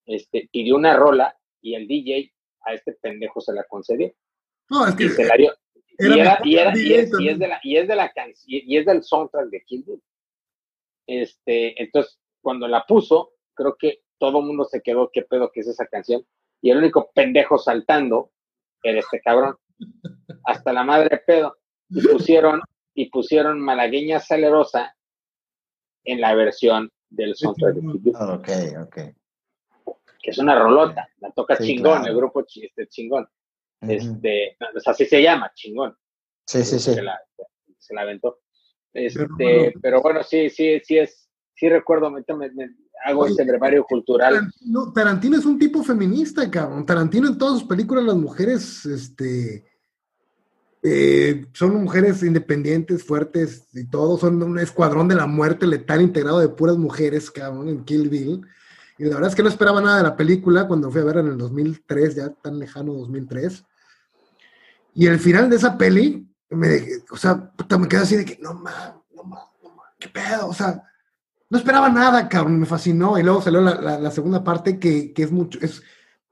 [0.07, 2.33] Este, pidió una rola y el DJ
[2.63, 4.13] a este pendejo se la concedió.
[4.71, 5.05] No, es que.
[5.05, 5.55] Y se la dio.
[5.99, 8.11] Y, era, y, es, de la, y es de la
[8.47, 10.03] y es del soundtrack de Kill Bill.
[11.07, 15.61] Este, entonces, cuando la puso, creo que todo el mundo se quedó, ¿qué pedo que
[15.61, 16.27] es esa canción?
[16.61, 18.33] Y el único pendejo saltando
[18.83, 19.57] era este cabrón.
[20.45, 21.57] Hasta la madre pedo.
[21.89, 22.61] Y pusieron,
[22.95, 24.97] y pusieron Malagueña Salerosa
[26.05, 28.49] en la versión del soundtrack de Ok,
[28.83, 28.97] ok.
[30.23, 33.29] Que es una rolota, la toca chingón, el grupo este, chingón.
[33.81, 34.57] Este,
[34.87, 35.97] así se llama, chingón.
[36.47, 36.95] Sí, sí, sí.
[36.95, 37.21] Se la,
[37.79, 38.41] se la aventó.
[38.93, 42.25] Este, pero bueno, sí, sí, sí es, sí recuerdo, me,
[43.05, 44.53] hago ese brevario cultural.
[44.95, 46.87] Tarantino, es un tipo feminista, cabrón.
[46.87, 49.65] Tarantino en todas sus películas, las mujeres, este,
[50.83, 56.41] eh, son mujeres independientes, fuertes y todo, son un escuadrón de la muerte letal integrado
[56.41, 58.47] de puras mujeres, cabrón, en Kill Bill.
[58.99, 61.19] Y la verdad es que no esperaba nada de la película cuando fui a ver
[61.19, 63.65] en el 2003, ya tan lejano 2003.
[64.95, 66.81] Y el final de esa peli, me,
[67.11, 70.49] o sea, me quedé así de que, no mames, no mames, no mames, qué pedo,
[70.49, 70.83] o sea,
[71.53, 73.19] no esperaba nada, cabrón, me fascinó.
[73.19, 75.83] Y luego salió la, segunda parte que, que, es mucho, es,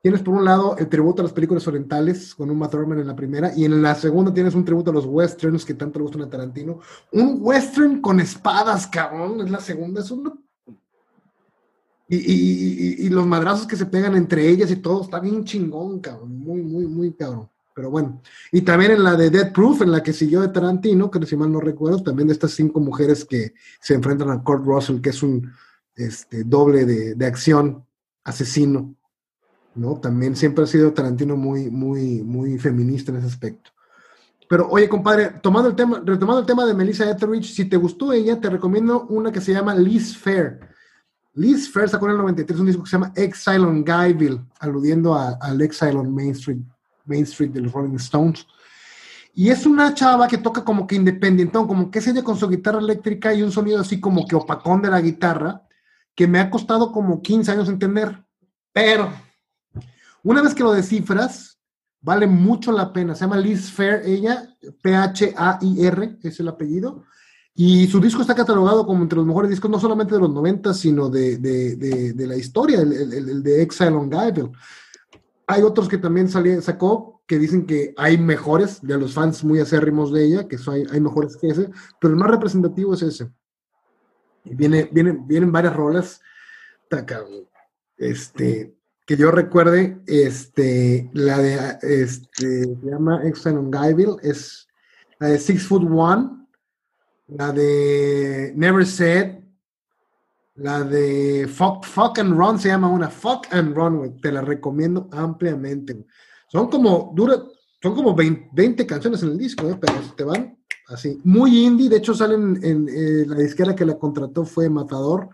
[0.00, 3.14] tienes por un lado el tributo a las películas orientales con Uma Thurman en la
[3.14, 6.22] primera, y en la segunda tienes un tributo a los westerns que tanto le gustan
[6.22, 6.80] a Tarantino.
[7.12, 10.42] Un western con espadas, cabrón, es la segunda, es un...
[12.08, 16.00] Y, y, y, los madrazos que se pegan entre ellas y todo, está bien chingón,
[16.00, 18.20] cabrón, muy, muy, muy cabrón pero bueno.
[18.52, 21.36] Y también en la de Dead Proof, en la que siguió de Tarantino, que si
[21.36, 25.10] mal no recuerdo, también de estas cinco mujeres que se enfrentan a Kurt Russell, que
[25.10, 25.50] es un
[25.96, 27.84] este, doble de, acción,
[28.24, 28.94] asesino,
[29.74, 30.00] ¿no?
[30.00, 33.70] También siempre ha sido Tarantino muy, muy, muy feminista en ese aspecto.
[34.48, 38.12] Pero oye, compadre, tomando el tema, retomando el tema de Melissa Etheridge, si te gustó
[38.12, 40.60] ella, te recomiendo una que se llama Liz Fair.
[41.34, 45.14] Liz Fair sacó en el 93 un disco que se llama Exile on Guyville, aludiendo
[45.14, 46.58] al Exile on Main Street.
[47.10, 48.46] Main Street de los Rolling Stones.
[49.34, 52.78] Y es una chava que toca como que independiente, como que es con su guitarra
[52.78, 55.62] eléctrica y un sonido así como que opacón de la guitarra,
[56.14, 58.24] que me ha costado como 15 años entender.
[58.72, 59.12] Pero
[60.22, 61.58] una vez que lo descifras,
[62.00, 63.14] vale mucho la pena.
[63.14, 67.04] Se llama Liz Fair, ella, P-H-A-I-R, es el apellido.
[67.54, 70.72] Y su disco está catalogado como entre los mejores discos, no solamente de los 90,
[70.72, 71.76] sino de, de,
[72.14, 74.52] de, la historia, el, el, de Exile on Guyville.
[75.50, 80.12] Hay otros que también sacó que dicen que hay mejores, de los fans muy acérrimos
[80.12, 81.70] de ella, que hay, hay mejores que ese,
[82.00, 83.32] pero el más representativo es ese.
[84.44, 86.20] Y viene, vienen, vienen varias rolas,
[87.96, 94.68] este, que yo recuerde, este, la de, este, se llama Exile on Guyville, es
[95.18, 96.46] la de Six Foot One,
[97.26, 99.39] la de Never Said,
[100.60, 105.08] la de Fuck, Fuck and Run se llama una Fuck and Run, Te la recomiendo
[105.10, 106.04] ampliamente.
[106.48, 107.36] Son como, dura,
[107.82, 110.58] son como 20, canciones en el disco, pero te van
[110.88, 111.18] así.
[111.24, 115.30] Muy indie, de hecho salen en, eh, la disquera que la contrató fue Matador,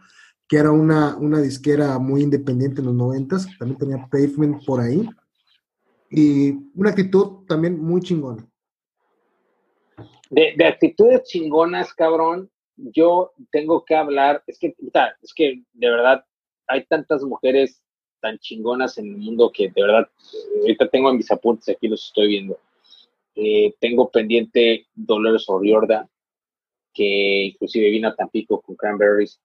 [0.47, 5.09] que era una, una disquera muy independiente en los noventas, también tenía Pavement por ahí.
[6.09, 8.47] y una actitud también muy chingona.
[10.31, 14.75] De, de, actitudes chingonas, cabrón, yo tengo que hablar, es que,
[15.23, 16.25] es que de verdad
[16.67, 17.83] hay tantas mujeres
[18.21, 20.09] tan chingonas en el mundo que de verdad,
[20.61, 22.59] ahorita tengo en mis apuntes, aquí los estoy viendo.
[23.35, 26.09] Eh, tengo pendiente Dolores Oriorda,
[26.93, 29.41] que inclusive vino a Tampico con Cranberries.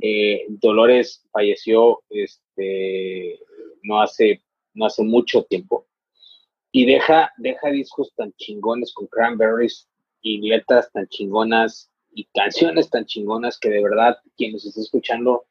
[0.00, 3.38] Eh, Dolores falleció este,
[3.82, 4.42] no, hace,
[4.74, 5.86] no hace mucho tiempo
[6.76, 9.88] y deja, deja discos tan chingones con Cranberries
[10.20, 15.46] y letras tan chingonas y canciones tan chingonas que de verdad quien nos está escuchando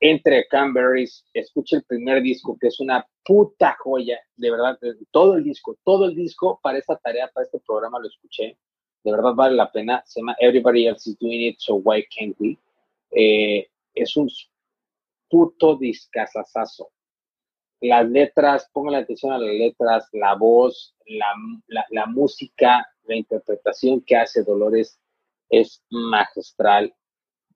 [0.00, 4.78] entre Cranberries, escuche el primer disco que es una puta joya, de verdad,
[5.10, 8.58] todo el disco, todo el disco para esta tarea, para este programa lo escuché,
[9.02, 12.36] de verdad vale la pena, se llama Everybody Else is Doing It, So Why Can't
[12.38, 12.58] We?
[13.12, 14.28] Eh, es un
[15.30, 16.90] puto discazazazo
[17.82, 24.44] las letras, pongan atención a las letras, la voz, la, música, la interpretación que hace
[24.44, 25.00] Dolores
[25.52, 26.92] es magistral.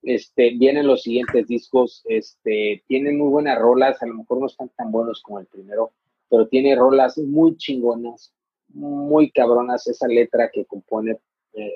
[0.03, 4.69] Este, vienen los siguientes discos, este, tienen muy buenas rolas, a lo mejor no están
[4.77, 5.91] tan buenos como el primero,
[6.29, 8.33] pero tiene rolas muy chingonas,
[8.69, 11.17] muy cabronas, esa letra que compone,
[11.53, 11.73] eh,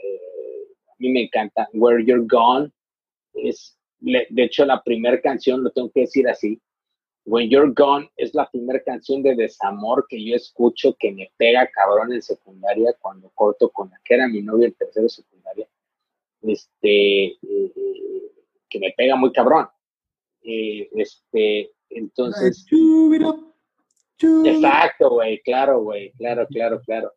[0.88, 2.72] a mí me encanta, Where You're Gone,
[3.34, 6.62] es, de hecho la primera canción, lo tengo que decir así,
[7.26, 11.70] When You're Gone es la primera canción de desamor que yo escucho que me pega
[11.70, 15.68] cabrón en secundaria cuando corto con la que era mi novia en tercero secundaria.
[16.42, 18.32] Este, eh,
[18.70, 19.68] que me pega muy cabrón.
[20.44, 22.66] Eh, este, entonces.
[24.46, 27.12] Exacto, güey, claro, güey, claro, claro, claro.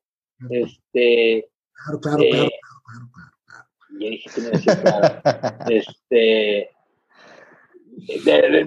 [0.51, 1.49] Este.
[1.73, 2.49] Claro, claro, claro,
[2.85, 3.11] claro,
[3.47, 3.67] claro,
[4.01, 5.69] Ya dije que me decía claro.
[5.71, 6.75] Este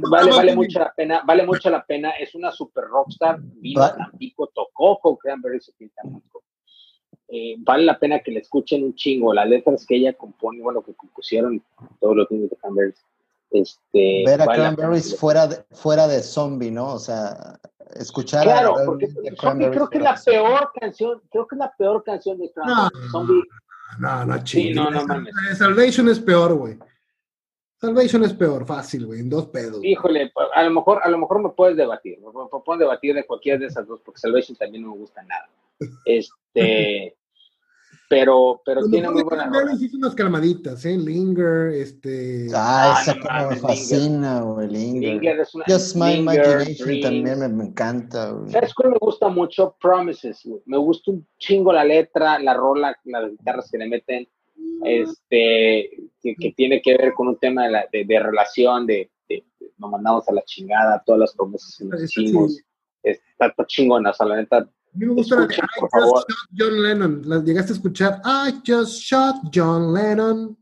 [0.10, 2.12] vale, vale mucho la pena, vale mucho la pena.
[2.12, 3.40] Es una super rockstar.
[3.42, 6.44] Vino a Tampico, tocó con Cranberries aquí en Tampico.
[7.30, 9.34] Eh, vale la pena que le escuchen un chingo.
[9.34, 11.62] Las letras que ella compone, bueno, que compusieron
[12.00, 13.04] todos los niños de Cranberries.
[13.52, 16.94] Este, Ver a Cranberries fuera de, fuera de zombie, ¿no?
[16.94, 17.60] O sea,
[17.96, 19.08] escuchar claro, porque
[19.40, 22.92] zombie creo que es la peor canción, creo que es la peor canción de Cranberries.
[23.04, 23.44] No, zombie.
[24.00, 24.90] No, no, chingo.
[24.92, 25.26] no, no,
[25.56, 26.78] Salvation es peor, güey.
[27.80, 29.84] Salvation es peor, fácil, güey, en dos pedos.
[29.84, 33.60] Híjole, a lo mejor, a lo mejor me puedes debatir, me puedes debatir de cualquiera
[33.60, 35.48] de esas dos, porque Salvation también no me gusta nada.
[36.06, 37.16] Este,
[38.10, 39.52] pero, pero tiene muy buena.
[39.80, 40.98] hizo unas calmaditas, ¿eh?
[40.98, 42.48] Linger, este.
[42.52, 45.14] Ah, ah esa como me fascina, güey, Linger.
[45.14, 48.54] Linger es una, Just My Imagination también me, me, encanta, güey.
[48.54, 49.76] ¿Sabes cuál me gusta mucho?
[49.80, 50.64] Promises, güey.
[50.66, 54.28] Me gusta un chingo la letra, la rola, las guitarras que le meten
[54.84, 55.90] este,
[56.22, 59.12] que, tiene que ver con un tema de, la, de, relación, de,
[59.78, 62.62] nos mandamos a la chingada, todas las promesas que nos hicimos.
[63.04, 64.58] Está, chingona, o sea, la neta.
[64.58, 66.26] A mí me gusta la de I Just Shot
[66.58, 67.22] John Lennon.
[67.26, 68.22] ¿La llegaste a escuchar?
[68.26, 70.58] I just shot John Lennon.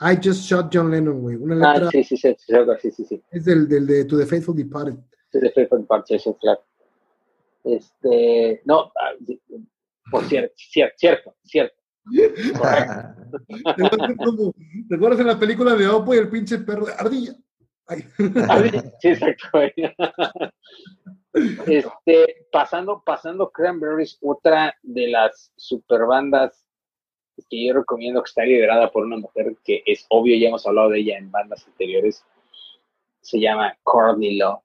[0.00, 1.36] I just shot John Lennon, güey.
[1.36, 1.88] Una ah, letra.
[1.88, 3.22] Ah, sí, sí, sí, sí, sí, sí.
[3.30, 4.96] Es del, del de To the Faithful Departed.
[5.30, 6.60] To the Faithful Departed, sí, claro.
[7.64, 9.12] Este, no, ah,
[10.10, 11.81] por cierto, cierto, cierto, cierto.
[14.88, 17.34] ¿Te acuerdas en la película de Oppo y el pinche perro de ardilla?
[19.00, 19.60] Sí, exacto.
[21.66, 26.64] Este, pasando, pasando Cranberries, otra de las super bandas
[27.48, 30.90] que yo recomiendo que está liderada por una mujer que es obvio, ya hemos hablado
[30.90, 32.24] de ella en bandas anteriores,
[33.20, 34.60] se llama Courtney Love.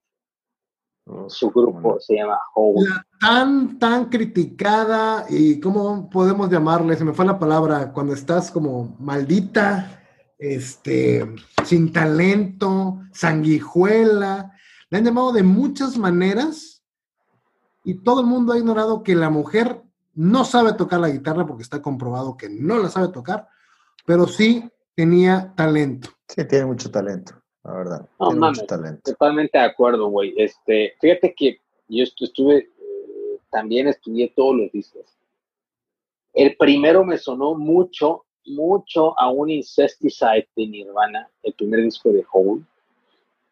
[1.27, 2.89] Su grupo se llama Hole.
[3.19, 8.95] tan, tan criticada y cómo podemos llamarle, se me fue la palabra, cuando estás como
[8.99, 10.03] maldita,
[10.37, 11.25] este,
[11.63, 14.51] sin talento, sanguijuela,
[14.89, 16.83] le han llamado de muchas maneras
[17.83, 19.81] y todo el mundo ha ignorado que la mujer
[20.13, 23.47] no sabe tocar la guitarra porque está comprobado que no la sabe tocar,
[24.05, 26.09] pero sí tenía talento.
[26.27, 28.09] Sí, tiene mucho talento la verdad.
[29.03, 30.33] Totalmente de acuerdo, güey.
[30.37, 31.59] Este, fíjate que
[31.89, 35.05] yo estuve, eh, también estudié todos los discos.
[36.33, 42.25] El primero me sonó mucho, mucho a un Incesticide de Nirvana, el primer disco de
[42.31, 42.63] Hole.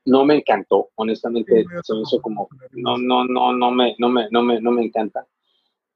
[0.05, 4.29] No me encantó, honestamente, se me hizo como, no, no, no, no me, no me,
[4.29, 5.25] no me, no me encanta.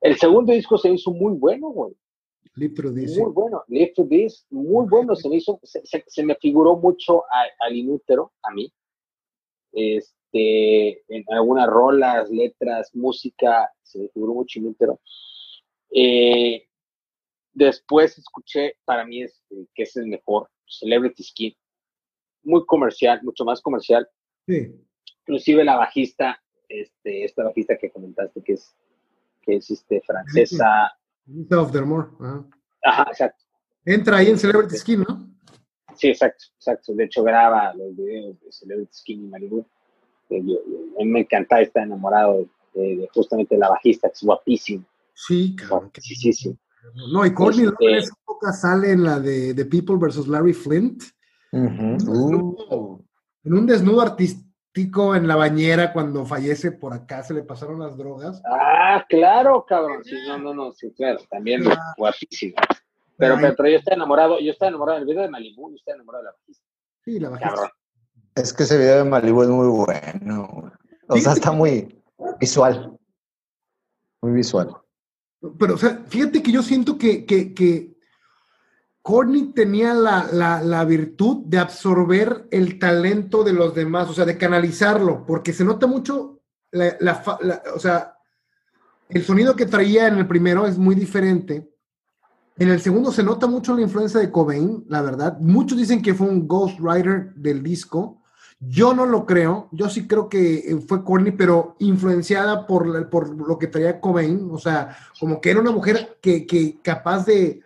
[0.02, 1.94] El segundo disco se hizo muy bueno, güey.
[3.24, 7.24] Muy bueno, Live This, muy bueno, se me hizo, se, me figuró mucho
[7.60, 8.72] al inútero, a mí.
[9.72, 15.00] Este, en algunas rolas, letras, música, se me figuró mucho inútero.
[15.92, 16.68] Eh,
[17.54, 19.42] después escuché, para mí es
[19.74, 21.56] que es el mejor, Celebrity Skin,
[22.44, 24.08] muy comercial, mucho más comercial.
[25.22, 28.76] Inclusive la bajista, este, esta bajista que comentaste, que es
[29.42, 30.99] que es este, francesa.
[31.30, 32.10] Lisa of Dermore.
[32.20, 32.46] Ajá.
[32.84, 33.44] Ajá, exacto.
[33.86, 35.30] Entra ahí en Celebrity Skin, ¿no?
[35.96, 36.94] Sí, exacto, exacto.
[36.94, 39.66] De hecho, graba los videos de Celebrity Skin y Malibu.
[40.30, 44.86] Eh, a mí me encanta, está enamorado de, justamente la bajista, que es guapísimo.
[45.14, 45.92] Sí, cabrón.
[46.00, 46.58] Sí, sí, sí.
[47.12, 50.28] No, y Courtney este, en esa época sale en la de The People vs.
[50.28, 51.04] Larry Flint.
[51.52, 53.00] Uh.
[53.44, 57.98] En un desnudo artístico en la bañera cuando fallece por acá, se le pasaron las
[57.98, 58.42] drogas.
[58.46, 58.69] Ah,
[59.08, 60.04] claro, cabrón.
[60.04, 61.20] Sí, no, no, no, sí, claro.
[61.30, 61.94] También ah.
[61.98, 62.56] guapísimo.
[63.18, 66.24] Pero, pero, yo estoy enamorado, yo estoy enamorado del video de Malibu, yo estoy enamorado
[66.24, 66.66] de la bajista.
[67.04, 67.74] Sí, la bajista.
[68.36, 70.72] Es que ese video de Malibu es muy bueno.
[71.10, 72.02] O sea, está muy
[72.40, 72.98] visual.
[74.22, 74.74] Muy visual.
[75.60, 77.98] Pero, o sea, fíjate que yo siento que, que, que
[79.02, 84.26] Courtney tenía la, la, la, virtud de absorber el talento de los demás, o sea,
[84.26, 87.22] de canalizarlo, porque se nota mucho, la,
[87.74, 88.19] o sea,
[89.10, 91.70] el sonido que traía en el primero es muy diferente
[92.60, 95.40] en el segundo se nota mucho la influencia de Cobain, la verdad.
[95.40, 98.22] Muchos dicen que fue un ghostwriter del disco.
[98.60, 99.70] Yo no lo creo.
[99.72, 104.50] Yo sí creo que eh, fue Courtney, pero influenciada por, por lo que traía Cobain.
[104.52, 107.62] O sea, como que era una mujer que, que capaz de,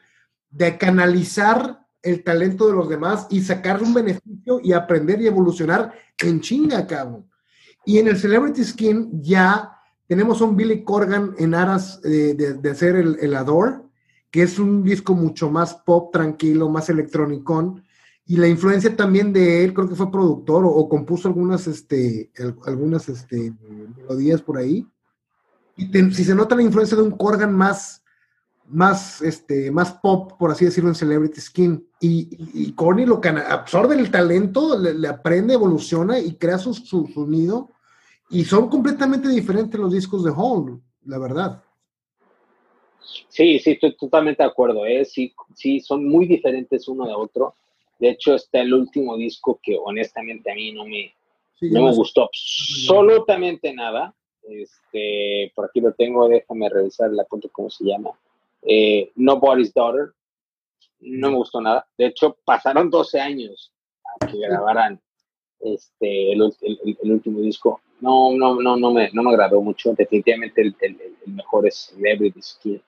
[0.51, 5.91] de canalizar el talento de los demás y sacar un beneficio y aprender y evolucionar
[6.19, 7.27] en chinga, cabrón.
[7.83, 9.72] Y en el Celebrity Skin ya
[10.07, 13.83] tenemos un Billy Corgan en aras de, hacer el, el Adore
[14.33, 17.79] que es un disco mucho más pop, tranquilo, más electrónico,
[18.25, 22.31] y la influencia también de él, creo que fue productor o, compuso algunas, este,
[22.65, 23.53] algunas este,
[23.95, 24.87] melodías por ahí.
[25.77, 28.03] Y si se nota la influencia de un Corgan más,
[28.65, 31.87] más, este, más pop, por así decirlo, en Celebrity Skin.
[31.99, 37.69] Y, y, Corny lo absorbe el talento, le, aprende, evoluciona y crea su, su, sonido.
[38.33, 41.63] Y son completamente diferentes los discos de Hall, la verdad.
[43.29, 44.87] Sí, sí, estoy totalmente de acuerdo.
[44.87, 45.05] ¿eh?
[45.05, 47.55] Sí, sí, son muy diferentes uno de otro.
[47.99, 51.13] De hecho, está el último disco que honestamente a mí no me,
[51.61, 54.15] no me gustó absolutamente nada.
[54.41, 58.09] Este, por aquí lo tengo, déjame revisar la cuenta, ¿cómo se llama?
[58.63, 60.11] Eh, Nobody's Daughter.
[61.01, 61.85] No me gustó nada.
[61.97, 63.71] De hecho, pasaron 12 años
[64.19, 64.99] a que grabaran
[65.63, 66.41] este, el,
[67.03, 67.81] último disco.
[68.03, 69.93] No, no, no, no me, no me agradó mucho.
[69.93, 70.75] Definitivamente el,
[71.27, 72.81] mejor es Celebrity Skin.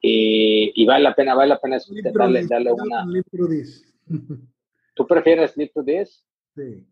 [0.00, 1.78] Y, vale la pena, vale la pena
[2.14, 3.04] darle, darle una.
[4.94, 6.24] ¿Tú prefieres Sleep to This?
[6.54, 6.86] Sí.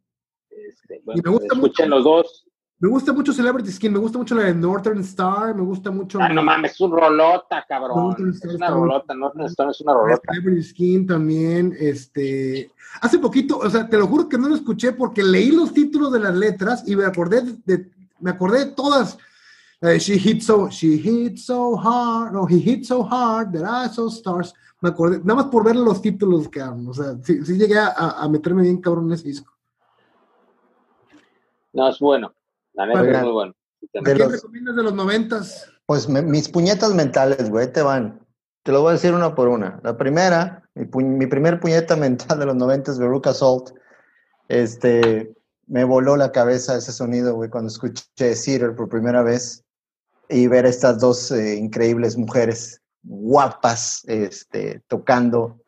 [0.51, 2.49] Este, bueno, me gusta escuchen los dos.
[2.85, 6.19] Me gusta mucho Celebrity Skin, me gusta mucho la de Northern Star, me gusta mucho.
[6.21, 8.15] Ah, no mames, es un rolota, cabrón.
[8.31, 10.21] es una rolota, Northern Star es una rolota.
[10.31, 12.71] Celebrity Skin también, este.
[13.01, 16.13] Hace poquito, o sea, te lo juro que no lo escuché porque leí los títulos
[16.13, 19.17] de las letras y me acordé de, me acordé de todas
[19.83, 23.89] Uh, she hit so, she hit so hard, no, he hit so hard that I
[23.89, 24.53] saw stars.
[24.81, 26.89] Me acordé, nada más por ver los títulos, cabrón.
[26.89, 29.53] O sea, sí, sí llegué a, a, meterme bien cabrón en ese disco.
[31.73, 32.33] No, es bueno.
[32.75, 33.55] La neta es muy bueno.
[33.93, 35.71] ¿Qué recomiendas de los noventas?
[35.87, 38.21] Pues mis puñetas mentales, güey, te van.
[38.63, 39.81] Te lo voy a decir una por una.
[39.83, 43.71] La primera, mi, mi primer puñeta mental de los noventas, Veruca Salt,
[44.49, 45.35] este,
[45.67, 49.65] me voló la cabeza ese sonido, güey, cuando escuché Cedar por primera vez
[50.29, 55.61] y ver a estas dos eh, increíbles mujeres guapas este, tocando.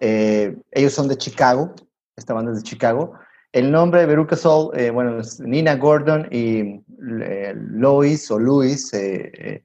[0.00, 1.74] Eh, ellos son de Chicago,
[2.16, 3.14] esta banda es de Chicago.
[3.56, 4.36] El nombre de Veruca
[4.74, 8.90] eh, bueno, es Nina Gordon y Lois o Luis.
[8.90, 9.62] de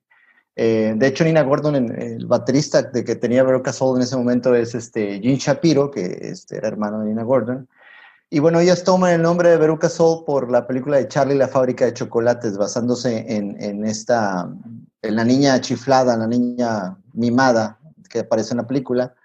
[1.01, 5.19] hecho, Nina Gordon, el baterista de que tenía Veruca Soul en ese momento es este,
[5.19, 7.67] Gene Shapiro, que este, era hermano de Nina Gordon.
[8.29, 11.49] Y bueno, ellas toman el nombre de Veruca Soul por la película de Charlie la
[11.49, 14.49] fábrica de chocolates, basándose en esta,
[15.01, 17.77] en la niña chiflada, la niña mimada
[18.09, 19.15] que aparece en la película.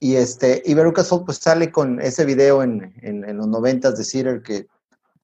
[0.00, 4.04] Y, este, y Veruca Soul pues sale con ese video en, en, los noventas de
[4.04, 4.68] Cedar que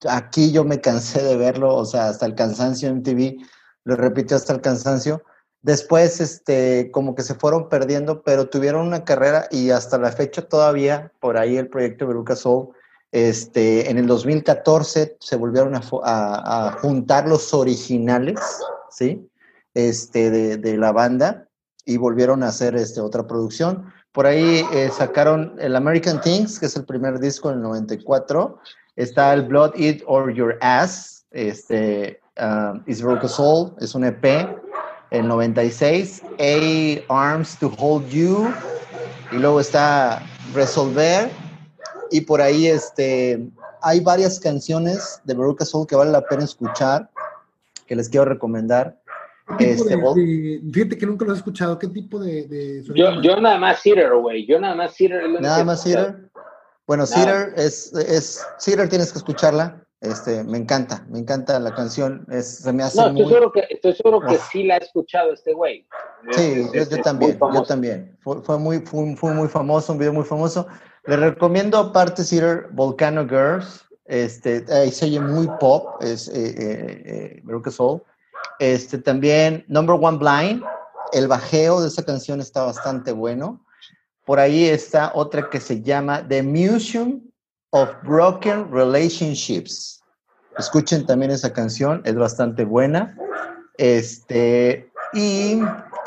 [0.09, 3.37] aquí yo me cansé de verlo, o sea, hasta el cansancio en TV,
[3.85, 5.23] lo repitió hasta el cansancio.
[5.61, 10.41] Después, este, como que se fueron perdiendo, pero tuvieron una carrera y hasta la fecha
[10.41, 12.73] todavía, por ahí el proyecto Veruca Soul
[13.15, 18.37] este, en el 2014 se volvieron a, juntar los originales,
[18.89, 19.29] ¿sí?
[19.73, 21.47] Este, de, la banda
[21.85, 23.85] y volvieron a hacer este, otra producción.
[24.15, 28.57] Por ahí eh, sacaron el American Things, que es el primer disco en el 94.
[28.95, 34.25] Está el Blood Eat or Your Ass, este, uh, Is Broke Soul, es un EP.
[35.11, 38.47] El 96, A Arms to Hold You.
[39.33, 41.29] Y luego está Resolver,
[42.09, 43.45] y por ahí este,
[43.81, 47.09] hay varias canciones de Veruca Soul que vale la pena escuchar,
[47.85, 48.97] que les quiero recomendar.
[49.59, 49.95] Este,
[50.73, 51.77] fíjate que nunca lo he escuchado.
[51.77, 54.45] ¿Qué tipo de, yo, yo, nada más Cedar, güey.
[54.45, 55.29] Yo nada más Cedar.
[55.39, 56.19] Nada más Cedar.
[56.87, 59.81] Bueno, Cedar es, es Cedar tienes que escucharla.
[60.01, 62.25] Este, me encanta, me encanta la canción.
[62.29, 65.33] Es, se me hace no, estoy seguro que, estoy seguro que sí la ha escuchado
[65.33, 65.87] este güey.
[66.31, 68.17] Sí, yo, también, yo también.
[68.21, 70.67] Fue, fue muy, fue, fue, muy famoso, un video muy famoso.
[71.05, 73.85] Le recomiendo aparte Cedar Volcano Girls.
[74.05, 78.01] Este, ahí se oye muy pop, es eh, eh, eh que Soul.
[78.59, 80.63] Este, también Number One Blind,
[81.13, 83.65] el bajeo de esa canción está bastante bueno.
[84.25, 87.21] Por ahí está otra que se llama The Museum
[87.71, 90.01] of Broken Relationships.
[90.57, 93.17] Escuchen también esa canción, es bastante buena.
[93.77, 95.59] Este, y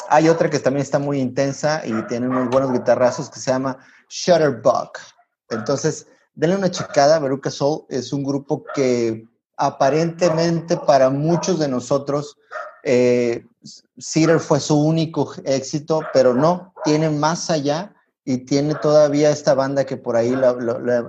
[0.09, 3.79] hay otra que también está muy intensa y tiene unos buenos guitarrazos que se llama
[4.09, 4.99] Shutterbuck.
[5.51, 7.19] Entonces, denle una checada.
[7.19, 9.27] Veruca Soul es un grupo que
[9.59, 12.39] aparentemente para muchos de nosotros,
[12.85, 13.45] eh,
[13.99, 17.93] Cedar fue su único éxito, pero no, tiene más allá
[18.25, 20.33] y tiene todavía esta banda que por ahí,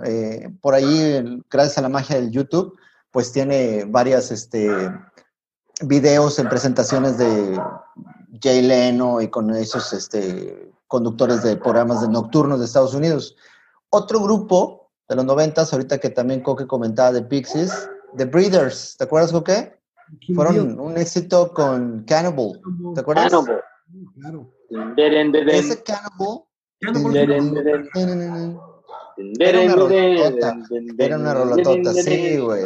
[0.05, 2.75] eh, por ahí, gracias a la magia del YouTube,
[3.11, 4.69] pues tiene varias este,
[5.81, 7.61] videos en presentaciones de
[8.41, 13.35] Jay Leno y con esos este, conductores de programas de nocturnos de Estados Unidos.
[13.89, 19.03] Otro grupo de los noventas, ahorita que también Coque comentaba de Pixies, The Breeders, ¿te
[19.03, 19.77] acuerdas Coque?
[20.33, 22.61] Fueron un éxito con Cannibal,
[22.95, 23.31] ¿te acuerdas?
[23.31, 23.61] Cannibal.
[24.19, 24.53] Claro.
[25.47, 26.45] Ese Cannibal
[29.39, 30.57] era una rolota,
[30.97, 32.63] era una rolotota, sí, güey.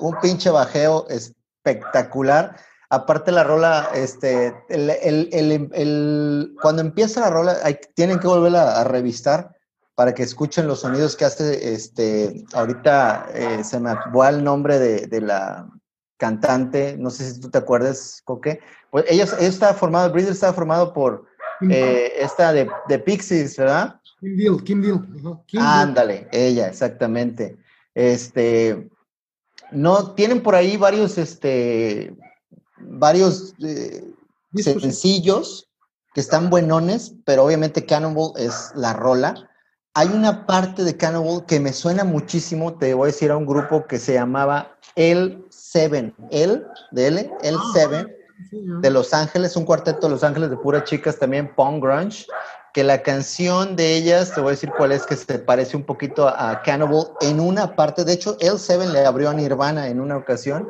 [0.00, 2.56] Un pinche bajeo espectacular.
[2.88, 8.80] Aparte la rola, este, el, el, el, cuando empieza la rola, hay, tienen que volverla
[8.80, 9.55] a revistar
[9.96, 14.78] para que escuchen los sonidos que hace, este, ahorita eh, se me va el nombre
[14.78, 15.68] de, de, la
[16.18, 20.52] cantante, no sé si tú te acuerdas, Coque, pues ella, ella estaba formado, Breeder estaba
[20.52, 21.24] formado por
[21.70, 23.98] eh, esta de, de, Pixies, ¿verdad?
[24.20, 25.40] Kim Deal, Kim Deal.
[25.58, 27.56] Ándale, ella, exactamente.
[27.94, 28.90] Este,
[29.70, 32.14] no, tienen por ahí varios, este,
[32.76, 34.04] varios eh,
[34.56, 35.70] sencillos
[36.12, 39.45] que están buenones, pero obviamente Cannibal es la rola.
[39.98, 43.46] Hay una parte de Cannibal que me suena muchísimo, te voy a decir a un
[43.46, 48.14] grupo que se llamaba L7, L de L, L7,
[48.82, 52.26] de Los Ángeles, un cuarteto de Los Ángeles de puras chicas también, Pong Grunge,
[52.74, 55.84] que la canción de ellas, te voy a decir cuál es, que se parece un
[55.84, 60.18] poquito a Cannibal en una parte, de hecho, L7 le abrió a Nirvana en una
[60.18, 60.68] ocasión,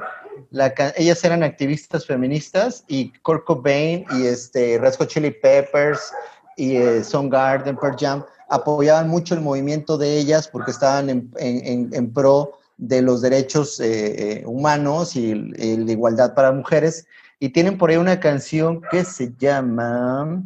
[0.52, 6.12] la, ellas eran activistas feministas y Kurt Cobain y este, Red Chili Peppers
[6.56, 11.90] y eh, Garden Pearl Jam apoyaban mucho el movimiento de ellas porque estaban en, en,
[11.92, 17.06] en pro de los derechos eh, eh, humanos y, y, la igualdad para mujeres.
[17.38, 20.42] Y tienen por ahí una canción que se llama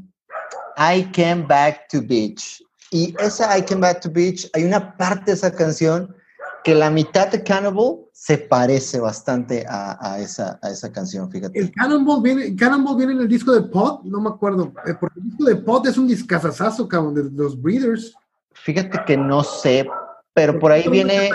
[0.76, 2.62] I Came Back to Beach.
[2.90, 6.14] Y esa I Came Back to Beach, hay una parte de esa canción
[6.62, 11.58] que la mitad de Cannibal se parece bastante a, a, esa, a esa canción, fíjate.
[11.58, 15.20] El Cannibal viene, Cannibal viene en el disco de Pod, no me acuerdo, eh, porque
[15.20, 18.14] el disco de Pod es un discazazazo, cabrón, de los Breeders.
[18.53, 19.88] Fíjate que no sé,
[20.34, 21.30] pero por ahí viene...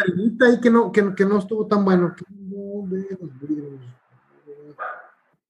[0.46, 2.14] Ahí que, no, que, que no estuvo tan bueno.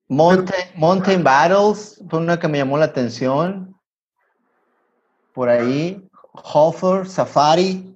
[0.07, 3.75] Mountain, Mountain Battles fue una que me llamó la atención.
[5.33, 6.07] Por ahí.
[6.31, 7.94] Hofer, Safari.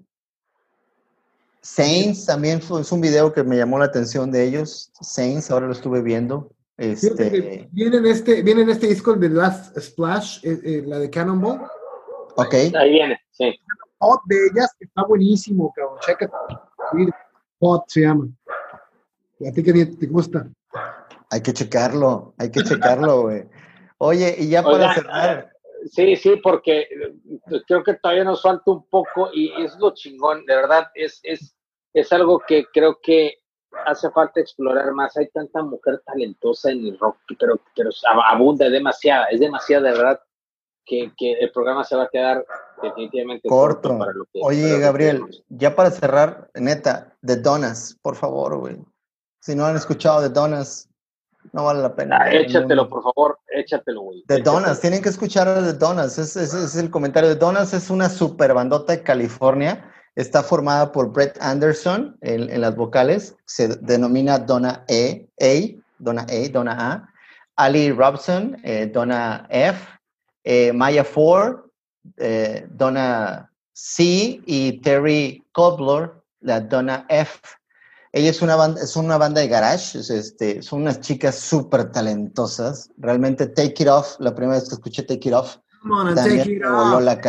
[1.70, 4.92] Saints también fue, es un video que me llamó la atención de ellos.
[5.02, 6.52] Saints, ahora lo estuve viendo.
[6.78, 7.70] Este...
[7.72, 11.62] Viene, en este, viene en este disco de Last Splash, eh, eh, la de Cannonball.
[12.38, 12.54] Ok.
[12.76, 13.54] Ahí viene, sí.
[14.00, 16.00] Hot de ellas está buenísimo, cabrón.
[16.02, 16.32] Checa.
[17.60, 18.28] Hot se llama.
[19.48, 20.50] ¿A ti qué te gusta?
[21.30, 23.44] Hay que checarlo, hay que checarlo, güey.
[24.00, 25.52] Oye, y ya para cerrar.
[25.92, 30.46] Sí, sí, porque eh, creo que todavía nos falta un poco y es lo chingón,
[30.46, 31.56] de verdad, es, es,
[31.94, 33.36] es algo que creo que
[33.86, 35.16] hace falta explorar más.
[35.18, 37.90] Hay tanta mujer talentosa en el rock, pero, pero
[38.26, 40.20] abunda, es demasiada, es demasiada, de verdad,
[40.86, 42.46] que, que el programa se va a quedar
[42.82, 43.98] definitivamente corto.
[43.98, 48.78] para lo que, Oye, Gabriel, ya para cerrar, neta, de Donas, por favor, güey.
[49.42, 50.90] Si no han escuchado de Donas,
[51.54, 52.18] no vale la pena.
[52.22, 54.24] Ah, échatelo, por favor, échatelo, güey.
[54.28, 56.18] The Donuts, tienen que escuchar a The Donuts.
[56.18, 57.30] Ese es, el comentario.
[57.30, 59.92] The Donuts es una super bandota de California.
[60.20, 63.38] Está formada por Brett Anderson en, las vocales.
[63.46, 67.10] Se denomina Donna E, A, Donna A, Donna A.
[67.56, 69.80] Ali Robson, eh, Donna F.
[70.44, 71.62] Eh, Maya Ford,
[72.18, 74.42] eh, Donna C.
[74.46, 77.40] Y Terry Kobler, la Donna F.
[78.12, 82.92] Ella es una banda, es una banda de garage, este, son unas chicas súper talentosas.
[82.98, 85.60] Realmente Take It Off, la primera vez que escuché Take It Off,
[86.16, 87.02] take it off.
[87.02, 87.20] la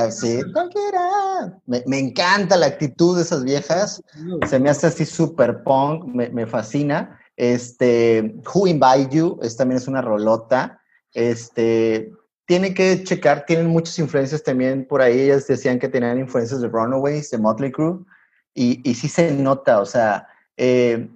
[1.66, 4.02] me, me, encanta la actitud de esas viejas.
[4.48, 7.18] Se me hace así súper punk, me, me, fascina.
[7.36, 10.80] Este, Who Invite You, es, también es una rolota.
[11.12, 12.12] Este,
[12.46, 15.20] tiene que checar, tienen muchas influencias también por ahí.
[15.20, 18.00] Ellas decían que tenían influencias de Runaways, de Motley Crue.
[18.54, 21.08] Y, y sí se nota, o sea, eh,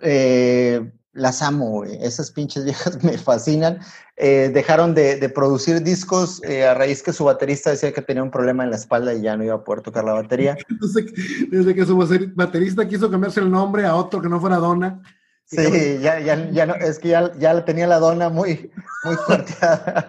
[0.00, 3.80] eh, las amo, Esas pinches viejas me fascinan.
[4.16, 8.62] Eh, dejaron de, producir discos a raíz que su baterista decía que tenía un problema
[8.62, 10.56] en la espalda y ya no iba a poder tocar la batería.
[11.50, 11.96] Desde que su
[12.34, 15.02] baterista quiso cambiarse el nombre a otro que no fuera Donna.
[15.46, 18.70] Sí, ya, ya, ya no, es que ya, ya tenía la dona muy,
[19.04, 20.06] muy cuarteada,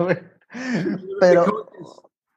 [1.20, 1.72] Pero,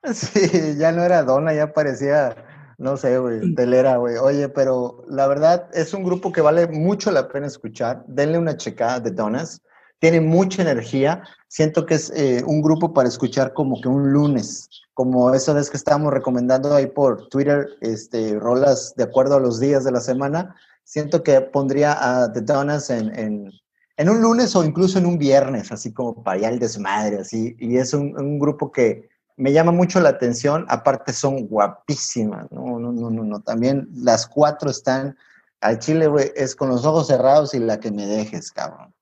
[0.12, 2.34] sí, ya no era dona, ya parecía
[2.78, 4.16] no sé, güey, telera, güey.
[4.18, 8.04] Oye, pero la verdad es un grupo que vale mucho la pena escuchar.
[8.06, 9.60] Denle una checada de Donas.
[10.00, 11.22] Tiene mucha energía.
[11.48, 15.70] Siento que es eh, un grupo para escuchar como que un lunes, como esa vez
[15.70, 20.00] que estábamos recomendando ahí por Twitter, este, rolas de acuerdo a los días de la
[20.00, 20.54] semana.
[20.84, 25.72] Siento que pondría a The Donas en, en, un lunes o incluso en un viernes,
[25.72, 27.56] así como para allá el desmadre, así.
[27.58, 29.08] Y es un, un grupo que,
[29.38, 34.26] me llama mucho la atención, aparte son guapísimas, no, no, no, no, no, también las
[34.26, 35.16] cuatro están,
[35.60, 38.92] al chile, güey, es con los ojos cerrados y la que me dejes, cabrón.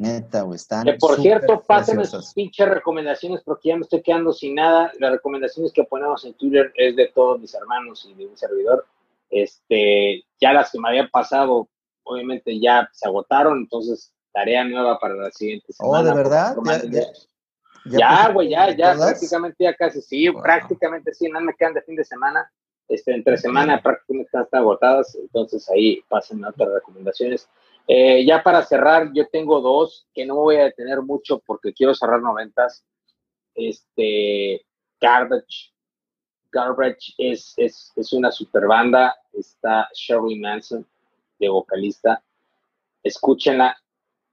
[0.00, 0.84] Neta, güey, están.
[0.84, 4.90] Que por cierto, pásenme sus pinches recomendaciones porque ya me estoy quedando sin nada.
[4.98, 8.86] Las recomendaciones que ponemos en Twitter es de todos mis hermanos y de mi servidor.
[9.28, 11.68] Este, ya las que me habían pasado,
[12.04, 15.98] obviamente ya se agotaron, entonces tarea nueva para la siguiente semana.
[15.98, 16.56] Oh, ¿de verdad?
[17.84, 21.96] Ya, güey, ya, ya, prácticamente ya casi, sí, prácticamente sí, nada me quedan de fin
[21.96, 22.50] de semana,
[22.88, 27.48] este, entre semana prácticamente están, agotadas, entonces ahí pasen otras recomendaciones.
[27.92, 31.92] Eh, ya para cerrar, yo tengo dos que no voy a detener mucho porque quiero
[31.92, 32.84] cerrar noventas.
[33.52, 34.64] Este,
[35.00, 35.72] Garbage.
[36.52, 39.16] Garbage es, es, es una super banda.
[39.32, 40.86] Está Sherry Manson
[41.40, 42.22] de vocalista.
[43.02, 43.76] Escúchenla,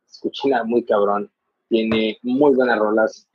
[0.06, 1.32] escúchenla muy cabrón
[1.68, 3.28] tiene muy buenas rolas.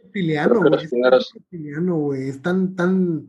[1.50, 2.28] Piliano, güey.
[2.28, 3.28] Es tan, tan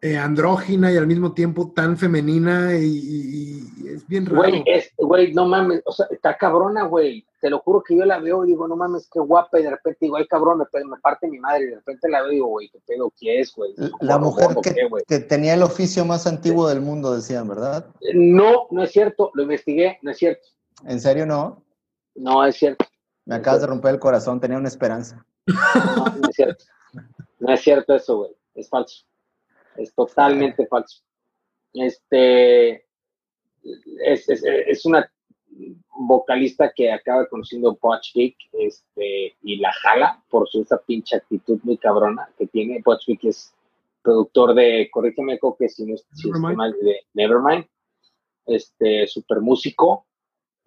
[0.00, 4.38] eh, andrógina y al mismo tiempo tan femenina y, es bien raro.
[4.38, 4.64] Güey,
[4.96, 7.26] güey, no mames, o sea, está cabrona, güey.
[7.40, 9.70] Te lo juro que yo la veo y digo, no mames, qué guapa, y de
[9.70, 12.34] repente digo, ay, cabrón, me, me parte mi madre, y de repente la veo y
[12.34, 13.74] digo, güey, qué pedo, ¿qué es, güey?
[14.00, 14.74] La mujer que,
[15.06, 17.86] que, tenía el oficio más antiguo del mundo, decían, ¿verdad?
[18.14, 20.48] No, no es cierto, lo investigué, no es cierto.
[20.84, 21.62] ¿En serio no?
[22.14, 22.84] No, es cierto.
[23.24, 25.24] Me acabas de romper el corazón, tenía una esperanza.
[25.46, 26.64] No, no es cierto.
[27.38, 28.30] No es cierto eso, güey.
[28.54, 29.04] Es falso.
[29.78, 31.02] Es totalmente falso.
[31.72, 32.84] Este
[34.04, 35.10] es, es, es una
[35.98, 41.58] vocalista que acaba conociendo Butch Vig este, y la jala por su esa pinche actitud
[41.62, 42.82] muy cabrona que tiene.
[42.84, 43.54] Butch Vig es
[44.02, 47.66] productor de, corrígeme, que si no es si mal, de Nevermind,
[48.46, 50.06] este, super músico,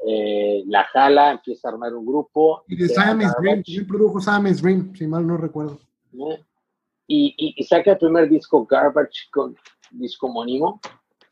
[0.05, 2.63] eh, la jala, empieza a armar un grupo.
[2.67, 5.79] Y de Siamese Dream, también produjo Siamese Dream, si mal no recuerdo.
[7.13, 9.53] Y, y, saca el primer disco Garbage con
[9.91, 10.79] disco homónimo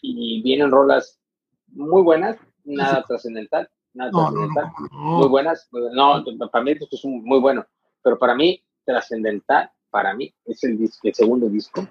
[0.02, 1.22] y vienen rolas
[1.68, 2.36] muy buenas,
[2.66, 5.70] nada trascendental, nada trascendental, muy buenas.
[5.72, 7.66] No, para mí esto es muy bueno,
[8.04, 11.88] pero para mí trascendental, para mí es el, disco, el segundo disco.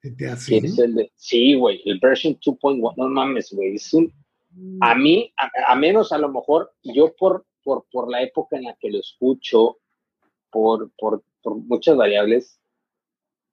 [0.00, 4.12] Es el de, sí, güey, el version 2.1, no mames, güey, es un
[4.82, 5.32] a mí,
[5.66, 9.00] a, menos a lo mejor, yo por, por, por, la época en la que lo
[9.00, 9.78] escucho,
[10.50, 12.60] por, por, por muchas variables,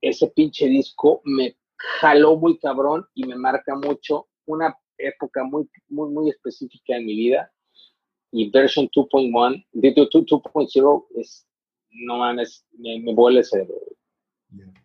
[0.01, 6.09] ese pinche disco me jaló muy cabrón y me marca mucho una época muy, muy,
[6.11, 7.51] muy específica en mi vida.
[8.31, 11.47] Y version 2.1, 2.0 es,
[11.89, 13.75] no mames, me, me vuelve el cerebro.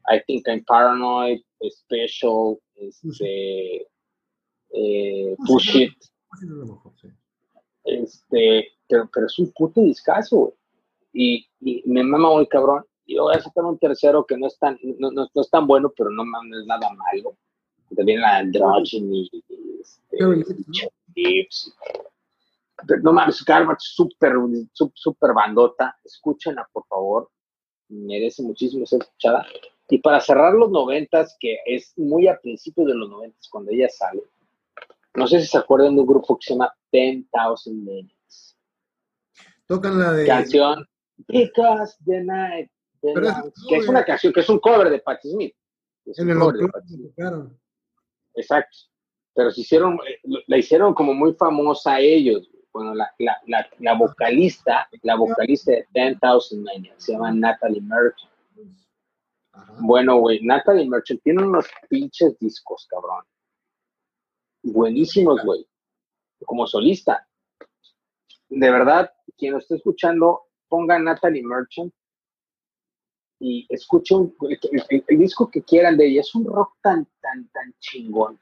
[0.07, 3.87] I think I'm paranoid, special, este,
[4.71, 5.93] eh, push it.
[7.85, 10.55] Este, pero, pero es un puto discazo,
[11.13, 12.85] y, y, me mama muy cabrón.
[13.07, 15.93] Y voy a sacar un tercero que no es tan, no, no, es tan bueno,
[15.97, 17.37] pero no, no es nada malo.
[17.95, 19.31] También la Androgyny,
[19.81, 20.15] este,
[21.15, 21.75] Tips.
[22.87, 24.33] Pero no mames, Garbage, súper,
[24.95, 25.97] súper bandota.
[26.05, 27.31] Escúchenla, por favor.
[27.89, 29.47] Merece muchísimo ser escuchada.
[29.89, 33.89] Y para cerrar los noventas, que es muy a principios de los noventas, cuando ella
[33.89, 34.23] sale,
[35.15, 38.57] no sé si se acuerdan de un grupo que se llama 10,000 Minutes.
[39.67, 40.27] Tocan la de.
[40.27, 40.87] Canción
[41.29, 42.71] Because the Night.
[43.69, 45.55] Que es una canción, que es un cover de Patti Smith.
[46.07, 46.71] en el cover.
[48.37, 48.77] Exacto.
[49.35, 49.99] pero se hicieron,
[50.47, 52.51] la hicieron como muy famosa a ellos.
[52.73, 58.33] Bueno, la, la, la, la vocalista, la vocalista de 10,000 Mania, se llama Natalie Merchant.
[59.79, 63.25] Bueno, güey, Natalie Merchant tiene unos pinches discos, cabrón.
[64.65, 65.65] Buenísimos, güey.
[66.45, 67.29] Como solista.
[68.49, 71.93] De verdad, quien lo esté escuchando, ponga Natalie Merchant
[73.45, 76.23] y escuchen el, disco que quieran de ella.
[76.23, 78.39] Es un rock tan, tan, tan chingón,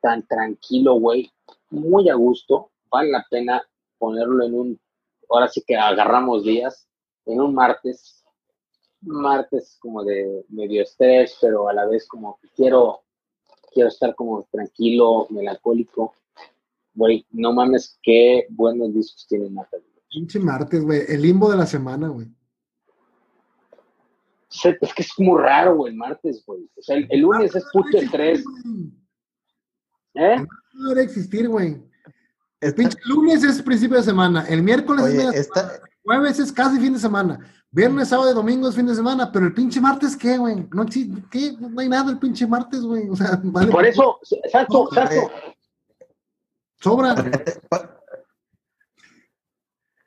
[0.00, 1.30] tan tranquilo, güey,
[1.70, 2.72] muy a gusto.
[2.90, 3.62] Vale la pena
[3.98, 4.80] ponerlo en un,
[5.30, 6.88] ahora sí que agarramos días,
[7.24, 8.24] en un martes,
[9.02, 13.02] martes como de medio estrés, pero a la vez como que quiero,
[13.72, 16.14] quiero estar como tranquilo, melancólico.
[16.94, 19.86] Güey, no mames, qué buenos discos tiene Natalie.
[20.10, 22.26] Pinche martes, güey, el limbo de la semana, güey.
[24.52, 26.68] Es que es muy raro, güey, el martes, güey.
[26.76, 28.44] O sea, el, lunes es puto el 3.
[30.14, 30.36] ¿Eh?
[30.74, 31.82] No debería existir, güey.
[32.60, 34.44] El pinche lunes es principio de semana.
[34.48, 35.48] El miércoles es
[36.04, 37.40] jueves es casi fin de semana.
[37.70, 39.32] Viernes, sábado y domingo es fin de semana.
[39.32, 40.68] Pero el pinche martes, ¿qué, güey?
[40.72, 40.84] No,
[41.30, 41.56] ¿qué?
[41.58, 43.08] no hay nada el pinche martes, güey.
[43.08, 43.72] O sea, vale.
[43.72, 45.30] Por eso, exacto, exacto.
[46.80, 47.14] Sobra.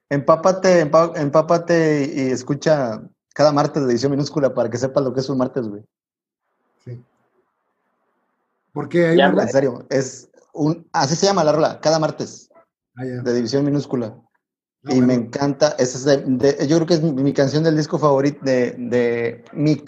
[0.08, 3.02] Empápate, empápate y escucha
[3.36, 5.84] cada martes de edición minúscula para que sepas lo que es un martes, güey.
[6.86, 7.04] Sí.
[8.72, 12.50] Porque hay En serio, es un, así se llama la rola, cada martes
[12.96, 14.18] ah, de división minúscula.
[14.86, 18.00] Ah, y me encanta, esa es de, yo creo que es mi, canción del disco
[18.00, 19.84] favorito, de, de mi,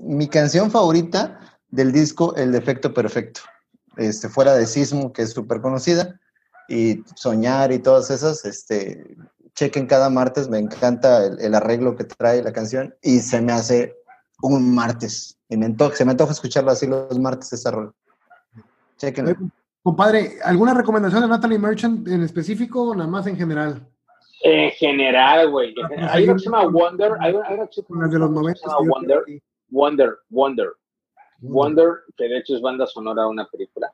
[0.00, 3.40] mi canción favorita del disco El Defecto Perfecto.
[3.96, 6.20] Este, fuera de Sismo, que es súper conocida,
[6.68, 9.16] y Soñar y todas esas, este,
[9.54, 13.96] chequen cada martes, me encanta el, arreglo que trae la canción y se me hace
[14.42, 15.38] un martes.
[15.48, 17.94] Y me se me antoja escucharlo así los martes esa rol.
[18.96, 19.52] Chequen.
[19.82, 23.86] Compadre, ¿alguna recomendación de Natalie Merchant en específico o nada más en general?
[24.44, 25.74] En general, güey.
[25.82, 27.12] Ah, pues hay una que se llama Wonder.
[27.20, 28.08] Hay una, que se llama
[28.88, 29.24] Wonder.
[29.68, 30.68] Wonder, Wonder.
[31.40, 33.92] Wonder, que de hecho es banda sonora de una película.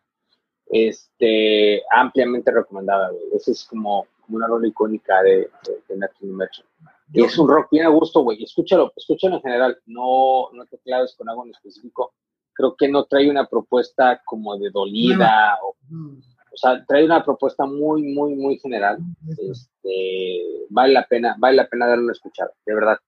[0.66, 3.24] Este, ampliamente recomendada, güey.
[3.34, 5.50] Esa es como una rola icónica de,
[5.88, 6.68] de, Natalie Merchant.
[7.12, 8.42] Y es un rock bien a gusto, güey.
[8.42, 9.78] Escúchalo, escúchalo en general.
[9.86, 12.12] No, no te claves con algo en específico.
[12.52, 15.58] Creo que no trae una propuesta como de dolida.
[15.62, 18.98] O, o sea, trae una propuesta muy, muy, muy general.
[19.28, 22.50] Este, vale la pena, vale la pena darle una escuchada.
[22.66, 22.98] De verdad.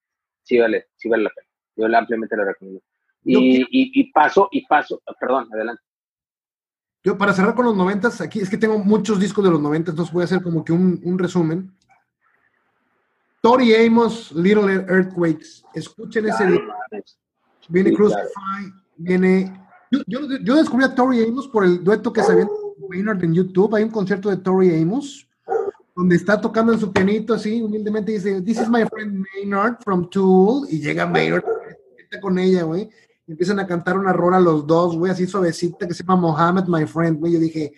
[0.42, 1.46] Sí vale, sí vale la pena.
[1.76, 2.82] Yo ampliamente lo recomiendo.
[3.22, 5.82] Y, y, y paso, y paso, perdón, adelante.
[7.02, 9.92] Yo, para cerrar con los noventas, aquí es que tengo muchos discos de los noventas,
[9.92, 11.72] entonces voy a hacer como que un, un resumen.
[13.40, 15.64] Tori Amos, Little Earthquakes.
[15.74, 16.66] Escuchen ese disco.
[17.68, 19.66] Viene Crucify, viene...
[19.90, 22.46] Yo, yo, descubrí a Tori Amos por el dueto que se ve
[22.88, 23.74] Maynard en YouTube.
[23.74, 25.26] Hay un concierto de Tori Amos
[25.96, 30.08] donde está tocando en su pianito así, humildemente dice, This is my friend Maynard from
[30.10, 30.66] Tool.
[30.70, 31.44] Y llega Maynard,
[31.98, 32.90] está con ella, güey
[33.30, 36.84] empiezan a cantar una rola los dos, güey, así suavecita, que se llama Mohammed, my
[36.86, 37.34] friend, güey.
[37.34, 37.72] Yo dije,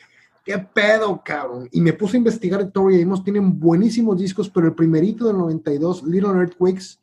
[0.45, 1.69] ¿qué pedo, cabrón?
[1.71, 6.05] Y me puse a investigar Tori Amos, tienen buenísimos discos, pero el primerito del 92,
[6.05, 6.99] Little Earthquakes,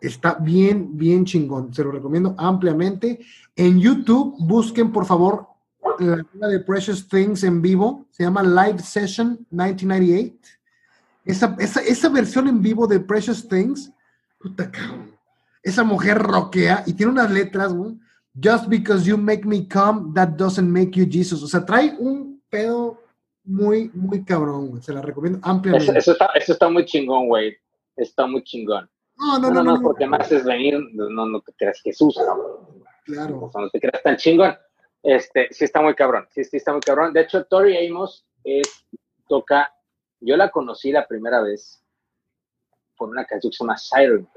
[0.00, 1.72] está bien, bien chingón.
[1.72, 3.20] Se lo recomiendo ampliamente.
[3.54, 5.46] En YouTube, busquen, por favor,
[5.98, 8.06] la de Precious Things en vivo.
[8.10, 10.34] Se llama Live Session 1998.
[11.24, 13.92] Esa, esa, esa versión en vivo de Precious Things,
[14.38, 15.15] puta cabrón
[15.66, 17.98] esa mujer roquea y tiene unas letras, güey.
[18.40, 21.42] Just because you make me come, that doesn't make you Jesus.
[21.42, 23.02] O sea, trae un pedo
[23.42, 24.82] muy, muy cabrón, güey.
[24.82, 25.98] Se la recomiendo ampliamente.
[25.98, 27.56] Eso, está, eso está muy chingón, güey.
[27.96, 28.88] Está muy chingón.
[29.16, 29.64] No, no, no.
[29.64, 32.84] No, no, porque más es venir, no, no te creas Jesús, cabrón.
[33.04, 33.44] Claro.
[33.44, 34.56] O sea, no te creas tan chingón.
[35.02, 36.26] Este, sí está muy cabrón.
[36.30, 37.12] Sí, sí está muy cabrón.
[37.12, 38.86] De hecho, Tori Amos es,
[39.28, 39.74] toca,
[40.20, 41.82] yo la conocí la primera vez
[42.96, 44.28] por una canción que se llama Siren.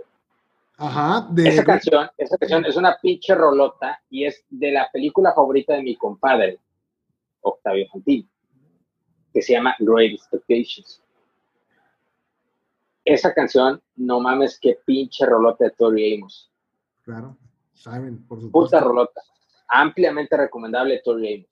[0.80, 1.30] Ajá.
[1.36, 5.84] Esa, canción, esa canción es una pinche rolota y es de la película favorita de
[5.84, 6.58] mi compadre,
[7.42, 8.30] Octavio Fantini,
[9.34, 11.04] que se llama Great Expectations.
[13.04, 16.50] Esa canción, no mames, qué pinche rolota de Tori Amos.
[17.04, 17.36] Claro,
[17.74, 18.78] saben, por supuesto.
[18.78, 19.22] Puta rolota.
[19.68, 21.50] Ampliamente recomendable Tori Amos.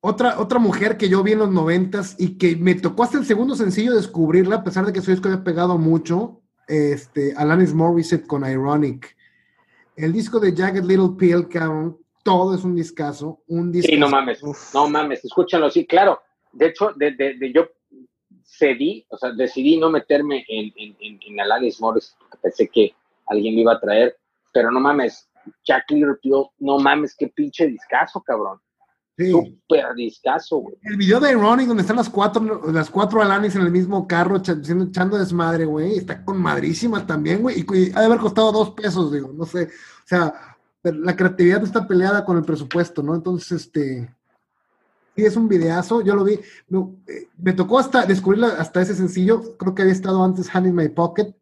[0.00, 3.24] Otra, otra mujer que yo vi en los noventas y que me tocó hasta el
[3.24, 8.26] segundo sencillo descubrirla, a pesar de que su disco había pegado mucho, este, Alanis Morissette
[8.26, 9.16] con Ironic.
[9.96, 13.42] El disco de Jagged Little Pill, cabrón, todo es un discazo.
[13.48, 13.94] Un discazo.
[13.94, 14.40] Sí, no mames,
[14.74, 16.20] no mames, escúchalo, sí, claro.
[16.52, 17.68] De hecho, de, de, yo
[18.44, 22.94] cedí, o sea, decidí no meterme en, en, en, Alanis Morissette, porque pensé que
[23.26, 24.16] alguien me iba a traer,
[24.52, 25.28] pero no mames,
[25.64, 28.60] Jack Little Pill, no mames, qué pinche discazo, cabrón.
[29.18, 30.76] Súper discazo, güey.
[30.82, 34.36] El video de Ronnie, donde están las cuatro, las cuatro Alanis en el mismo carro,
[34.36, 37.64] echando desmadre, güey, está con madrísima también, güey.
[37.68, 39.64] Y, ha de haber costado dos pesos, digo, no sé.
[39.64, 43.16] O sea, la creatividad está peleada con el presupuesto, ¿no?
[43.16, 44.14] Entonces, este.
[45.16, 46.34] Sí, es un videazo, yo lo vi.
[46.34, 49.56] Eh, me tocó hasta descubrir hasta ese sencillo.
[49.56, 51.34] Creo que había estado antes Hand in My Pocket,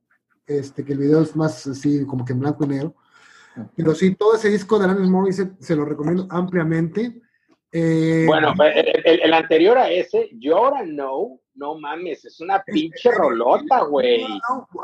[0.47, 2.95] este, que el video es más así, como que en blanco y negro.
[3.77, 7.21] Pero sí, todo ese disco de Alanis Morissette se lo recomiendo ampliamente.
[7.73, 13.11] Eh, bueno, el, el, anterior a ese, yo ahora no, no mames, es una pinche
[13.11, 14.25] rolota, güey.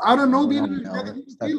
[0.03, 0.83] Ahora no viene.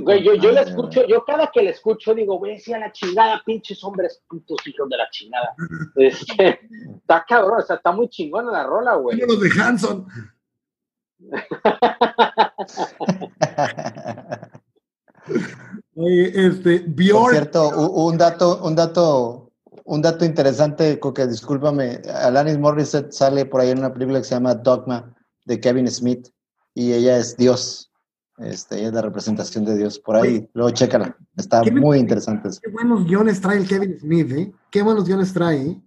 [0.01, 2.91] Güey, yo, yo la escucho, yo cada que la escucho digo, güey, sí a la
[2.91, 5.55] chingada, pinches hombres putos hijos de la chingada.
[5.95, 6.59] Este,
[6.97, 9.19] está cabrón, o sea, está muy chingona la rola, güey.
[9.19, 10.07] los de Hanson.
[15.95, 17.21] Oye, este, Bjork.
[17.21, 19.42] Por cierto, un dato, un dato
[19.85, 24.35] un dato interesante, Coque, discúlpame, Alanis Morissette sale por ahí en una película que se
[24.35, 25.15] llama Dogma
[25.45, 26.29] de Kevin Smith
[26.73, 27.91] y ella es Dios.
[28.37, 29.99] Este, ella es la representación de Dios.
[29.99, 31.15] Por ahí, luego chécala.
[31.37, 32.49] Está muy interesante.
[32.61, 34.51] Qué buenos guiones trae el Kevin Smith, ¿eh?
[34.71, 35.81] Qué buenos guiones trae, ¿eh?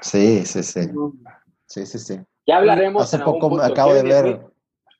[0.00, 0.90] Sí, sí, sí.
[1.66, 2.20] Sí, sí, sí.
[2.46, 3.02] Ya hablaremos.
[3.02, 4.46] Hace poco me acabo de ver.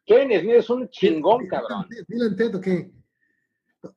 [0.05, 1.86] Kevin Smith es un chingón, cabrón.
[2.06, 2.93] Dile entiendo que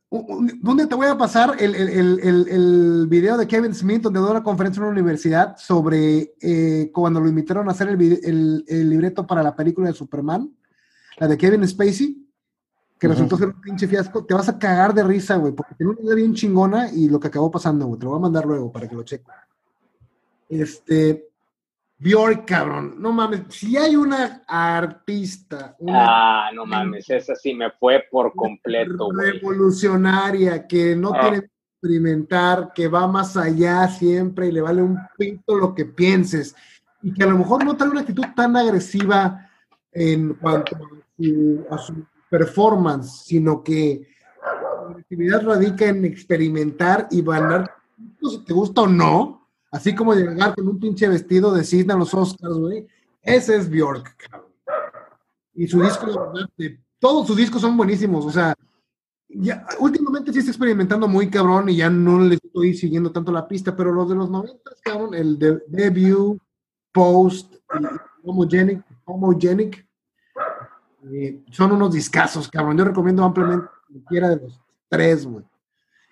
[0.09, 4.29] ¿Dónde te voy a pasar el, el, el, el, video de Kevin Smith donde dio
[4.29, 9.43] una conferencia en una universidad sobre eh, cuando lo invitaron a hacer el, libreto para
[9.43, 10.51] la película de Superman,
[11.17, 12.27] la de Kevin Spacey,
[12.99, 14.25] que resultó ser un pinche fiasco?
[14.25, 17.19] Te vas a cagar de risa, güey, porque tiene una idea bien chingona y lo
[17.19, 17.99] que acabó pasando, güey.
[17.99, 19.25] Te lo voy a mandar luego para que lo cheque.
[20.49, 21.28] Este,
[22.01, 25.75] Bjork, cabrón, no mames, si hay una artista.
[25.89, 29.11] ah, no mames, esa sí me fue por completo.
[29.11, 31.29] Revolucionaria, que no ah.
[31.29, 31.49] que
[31.81, 36.55] experimentar, que va más allá siempre y le vale un pito lo que pienses.
[37.01, 39.49] Y que a lo mejor no trae una actitud tan agresiva
[39.91, 40.77] en cuanto
[41.69, 44.07] a su, performance, sino que
[44.41, 47.71] la actividad radica en experimentar y ganar,
[48.21, 49.38] si te gusta o no,
[49.71, 52.87] Así como llegar con un pinche vestido de cisne a los Oscars, güey.
[53.21, 54.49] Ese es Bjork, cabrón.
[55.53, 56.33] Y su disco,
[56.99, 58.25] todos sus discos son buenísimos.
[58.25, 58.55] O sea,
[59.27, 63.47] ya, últimamente sí está experimentando muy cabrón y ya no le estoy siguiendo tanto la
[63.47, 66.39] pista, pero los de los 90, cabrón, el de Debut,
[66.91, 67.55] Post,
[68.23, 69.85] Homogenic, Homogenic,
[71.11, 72.77] eh, son unos discazos, cabrón.
[72.77, 75.45] Yo recomiendo ampliamente cualquiera de los tres, güey.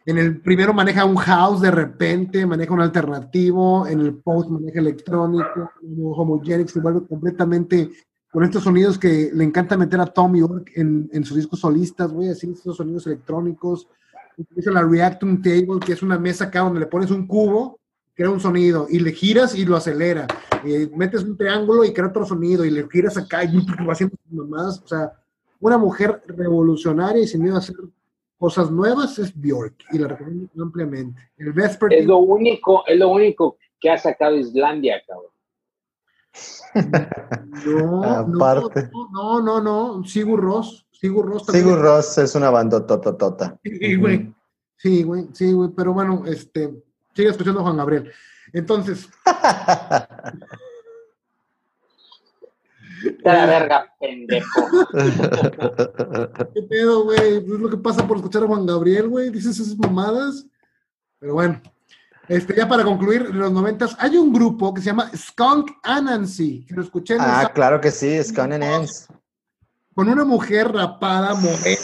[0.07, 4.79] En el primero maneja un house de repente, maneja un alternativo, en el post maneja
[4.79, 5.69] electrónico,
[6.15, 7.89] homogenic, se vuelve completamente
[8.31, 12.09] con estos sonidos que le encanta meter a Tom York en, en sus discos solistas,
[12.13, 13.89] güey, así estos sonidos electrónicos.
[14.37, 17.77] Utiliza la Reactum Table, que es una mesa acá donde le pones un cubo,
[18.15, 20.25] crea un sonido, y le giras y lo acelera.
[20.63, 24.15] Y metes un triángulo y crea otro sonido, y le giras acá y va haciendo
[24.23, 24.81] sus mamadas.
[24.85, 25.11] O sea,
[25.59, 27.75] una mujer revolucionaria y sin miedo a hacer
[28.37, 31.31] cosas nuevas es Bjork y la recomiendo ampliamente.
[31.37, 35.31] El Vesper es lo único, es lo único que ha sacado Islandia, cabrón.
[37.65, 38.03] No,
[38.37, 38.89] Aparte.
[38.91, 43.59] no, no, no, no, Sigur Ross, Sigur Ross Sigur Ross es una bandotototota.
[43.63, 44.33] Sí, güey.
[44.77, 46.71] Sí, güey, sí, güey, pero bueno, este,
[47.15, 48.11] sigue escuchando a Juan Gabriel.
[48.53, 49.09] Entonces,
[53.23, 54.61] la verga, pendejo.
[56.53, 57.37] ¿Qué pedo, güey?
[57.37, 59.29] Es lo que pasa por escuchar a Juan Gabriel, güey.
[59.29, 60.45] Dices esas mamadas.
[61.19, 61.61] Pero bueno.
[62.27, 66.65] Este, ya para concluir, en los noventas hay un grupo que se llama Skunk Anansi,
[66.65, 69.05] que lo escuché en Ah, claro que sí, Skunk Anansi.
[69.95, 71.77] Con una mujer rapada, morena,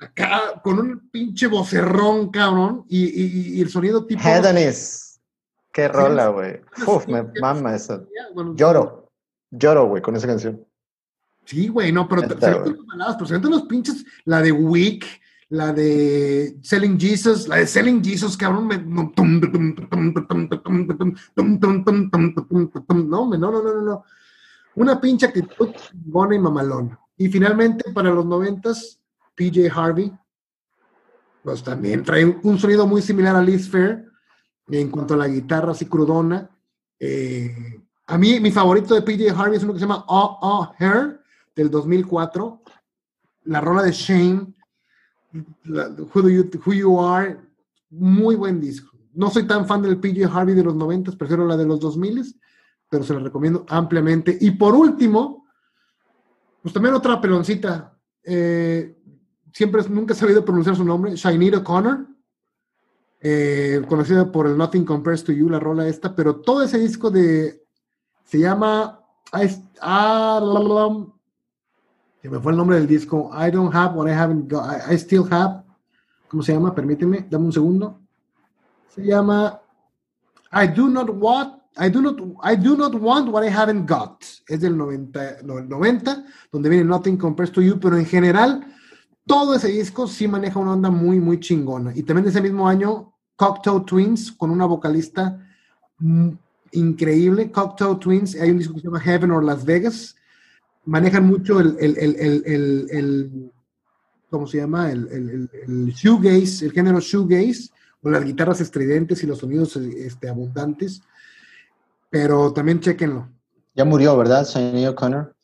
[0.00, 4.20] acá, con un pinche vocerrón, cabrón, y, y, el sonido tipo...
[4.20, 5.20] Hedonis.
[5.72, 6.60] Qué rola, güey.
[6.86, 8.04] Uf, me mama eso.
[8.56, 8.99] Lloro.
[9.50, 10.64] Lloro, güey, con esa canción.
[11.44, 12.64] Sí, güey, no, pero se pero
[13.26, 15.04] se los pinches, la de Wick,
[15.48, 19.24] la de Selling Jesus, la de Selling Jesus, cabrón, no, no,
[23.36, 24.04] no, no, no, no.
[24.76, 26.96] Una pinche actitud buena y mamalón.
[27.16, 29.00] Y finalmente, para los noventas,
[29.34, 30.12] PJ Harvey,
[31.42, 34.06] pues también trae un sonido muy similar a Liz Fair,
[34.68, 36.48] en cuanto a la guitarra así crudona.
[36.98, 37.80] Eh,
[38.10, 41.20] a mí, mi favorito de PJ Harvey es uno que se llama Oh Oh Her,
[41.54, 42.60] del 2004.
[43.44, 44.52] La rola de Shane,
[45.32, 47.38] who, you, who, you, Are,
[47.90, 48.98] muy buen disco.
[49.14, 52.34] No soy tan fan del PJ Harvey de los 90, prefiero la de los 2000,
[52.88, 54.36] pero se la recomiendo ampliamente.
[54.40, 55.46] Y por último,
[56.62, 57.96] pues también otra peloncita.
[58.24, 58.98] Eh,
[59.52, 62.08] siempre, nunca he sabido pronunciar su nombre, Shainir O'Connor.
[63.22, 67.10] eh, conocida por el Nothing Compares to You, la rola esta, pero todo ese disco
[67.10, 67.59] de,
[68.30, 69.00] se llama,
[69.82, 70.40] ah,
[72.22, 74.94] que me fue el nombre del disco, I don't have what I haven't got, I,
[74.96, 75.64] still have,
[76.28, 76.72] ¿cómo se llama?
[76.72, 77.98] Permíteme, dame un segundo.
[78.94, 79.60] Se llama
[80.52, 84.22] I do not want I do not I do not want what I haven't got.
[84.46, 88.64] Es del 90, 90 donde viene Nothing Compares to You, pero en general
[89.26, 91.96] todo ese disco sí maneja una onda muy, muy chingona.
[91.96, 95.36] Y también de ese mismo año, Cocktail Twins, con una vocalista
[96.72, 97.50] increíble.
[97.50, 100.16] Cocktail Twins, hay un disco que se llama Heaven or Las Vegas.
[100.84, 103.52] Manejan mucho el, el, el, el
[104.30, 104.90] ¿cómo se llama?
[104.90, 107.70] El, shoegaze, el género shoegaze,
[108.00, 111.02] con las guitarras estridentes y los sonidos este, abundantes.
[112.08, 113.28] Pero también chequenlo.
[113.74, 115.34] Ya murió, ¿verdad, señor Connor?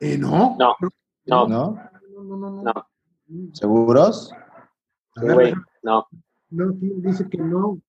[0.00, 0.56] Eh, no.
[0.58, 0.74] No.
[1.26, 1.48] No.
[1.48, 1.48] No.
[1.48, 2.62] No, no, no.
[2.62, 2.88] no.
[3.52, 4.30] ¿Seguros?
[5.82, 6.06] no.
[6.50, 7.80] No, dice que no.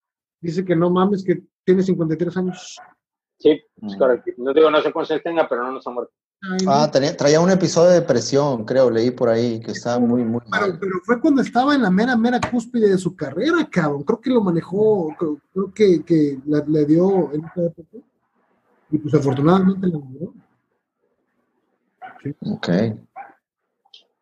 [0.42, 2.80] Dice que no mames, que tiene 53 años.
[3.38, 3.98] Sí, es mm.
[4.00, 4.32] correcto.
[4.38, 6.12] No digo, no sé cuántos tenga, pero no nos ha muerto.
[6.68, 10.80] Ah, traía un episodio de depresión, creo, leí por ahí, que estaba muy, muy pero,
[10.80, 14.04] Pero fue cuando estaba en la mera, mera cúspide de su carrera, cabrón.
[14.04, 17.98] Creo que lo manejó, creo, que, que le dio en esa época.
[18.90, 20.34] Y pues afortunadamente lo logró.
[22.24, 22.36] Sí.
[22.46, 22.70] Ok.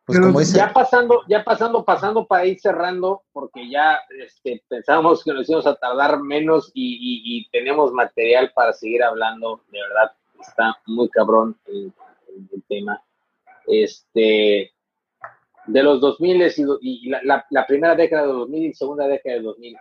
[0.08, 5.46] Pues ya pasando, ya pasando, pasando para ir cerrando, porque ya este, pensábamos que nos
[5.46, 9.60] íbamos a tardar menos y, tenemos material para seguir hablando.
[9.70, 11.92] De verdad, está muy cabrón el,
[12.68, 13.02] tema.
[13.66, 14.72] Este,
[15.66, 19.76] de los 2000 y, la, la, primera década de 2000 y segunda década de 2000,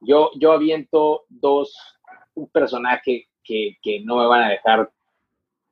[0.00, 1.74] yo, yo aviento dos,
[2.34, 4.90] un personaje que, que no me van a dejar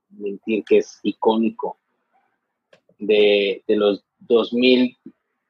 [0.08, 1.78] mentir que es icónico
[2.98, 4.96] de, los 2000,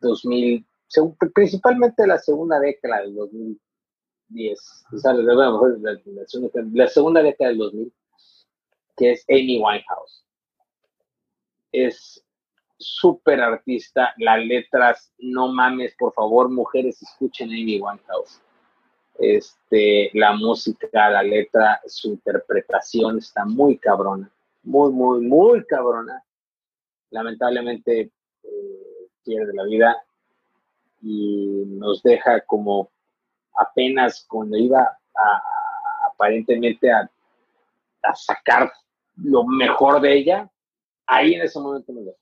[0.00, 0.66] 2000,
[1.34, 7.92] principalmente la segunda década del 2010, o sea, la, segunda década del 2000,
[8.96, 10.24] que es Amy Winehouse.
[11.72, 12.24] Es
[12.78, 18.40] súper artista, las letras, no mames, por favor, mujeres, escuchen Amy Winehouse.
[19.18, 24.30] Este, la música, la letra, su interpretación está muy cabrona,
[24.62, 26.22] muy, muy, muy cabrona
[27.14, 28.10] lamentablemente
[28.42, 29.96] eh, pierde la vida
[31.00, 32.90] y nos deja como
[33.56, 35.42] apenas cuando iba a,
[36.08, 37.08] aparentemente a,
[38.14, 38.70] sacar
[39.16, 40.50] lo mejor de ella,
[41.06, 42.18] ahí en ese momento me deja.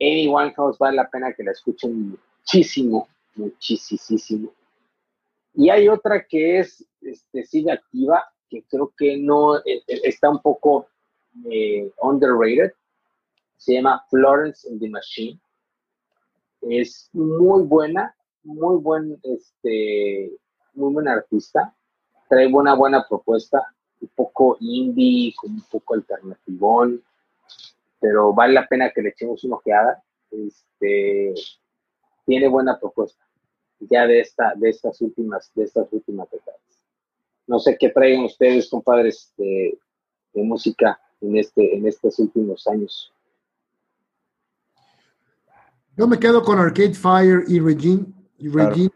[0.00, 4.52] Amy Winehouse vale la pena que la escuchen muchísimo, muchísimo.
[5.54, 10.30] Y hay otra que es, este, sigue activa, que creo que no, eh, eh, está
[10.30, 10.86] un poco
[12.00, 12.72] underrated,
[13.62, 15.38] se llama Florence and the Machine.
[16.62, 18.12] Es muy buena,
[18.42, 20.32] muy buen, este,
[20.74, 21.72] muy buena artista.
[22.28, 23.64] Trae una buena propuesta,
[24.00, 27.04] un poco indie, con un poco alternativón,
[28.00, 30.02] pero vale la pena que le echemos una ojeada.
[30.32, 31.32] Este,
[32.26, 33.24] tiene buena propuesta
[33.78, 36.60] ya de esta, de estas últimas, de estas últimas décadas.
[37.46, 39.78] No sé qué traen ustedes, compadres, de,
[40.32, 43.12] de música en este, en estos últimos años.
[45.96, 48.06] Yo me quedo con Arcade Fire y Regine.
[48.38, 48.90] Y Regine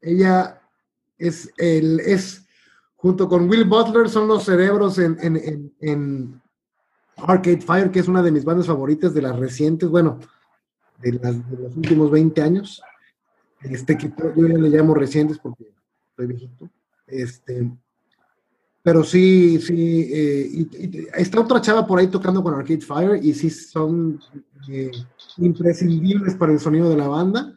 [0.00, 0.60] Ella
[1.18, 2.46] es, el, es,
[2.96, 6.42] junto con Will Butler, son los cerebros en, en, en,
[7.16, 10.18] Arcade Fire, que es una de mis bandas favoritas de las recientes, bueno,
[10.98, 12.82] de, las, de los últimos 20 años.
[13.60, 15.72] Este, que yo le llamo recientes porque
[16.16, 16.68] soy viejito.
[17.06, 17.70] Este,
[18.82, 20.66] pero sí, sí, eh,
[21.16, 24.18] está otra chava por ahí tocando con Arcade Fire y sí son
[24.68, 24.90] eh,
[25.38, 27.56] imprescindibles para el sonido de la banda.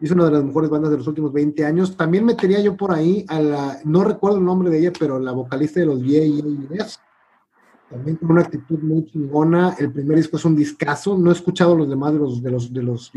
[0.00, 1.96] Es una de las mejores bandas de los últimos 20 años.
[1.96, 5.32] También metería yo por ahí a la, no recuerdo el nombre de ella, pero la
[5.32, 7.00] vocalista de los VAs.
[7.90, 9.74] También con una actitud muy chingona.
[9.78, 11.18] El primer disco es un discazo.
[11.18, 13.10] No he escuchado los demás de los, de los, de los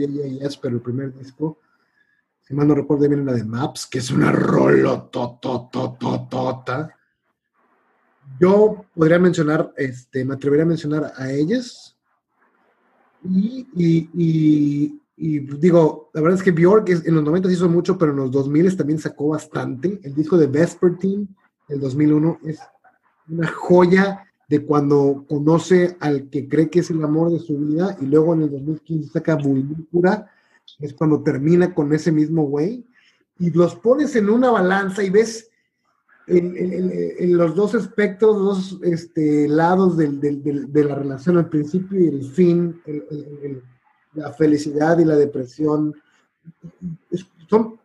[0.60, 1.60] pero el primer disco,
[2.42, 6.97] si mal no recuerdo, viene la de Maps, que es una rolototototota
[8.40, 11.98] yo podría mencionar, este, me atrevería a mencionar a ellas.
[13.24, 18.32] Y, digo, la verdad es que Bjork en los 90 hizo mucho, pero en los
[18.32, 20.00] 2000 también sacó bastante.
[20.04, 21.28] El disco de Vespertine
[21.68, 22.60] del 2001 es
[23.30, 27.98] una joya de cuando conoce al que cree que es el amor de su vida
[28.00, 30.32] y luego en el 2015 saca Vulpura,
[30.80, 32.86] es cuando termina con ese mismo güey
[33.40, 35.47] y los pones en una balanza y ves
[36.28, 42.82] en, los dos aspectos, dos este, lados de la relación, al principio y el fin,
[44.14, 45.96] la felicidad y la depresión,
[47.50, 47.80] son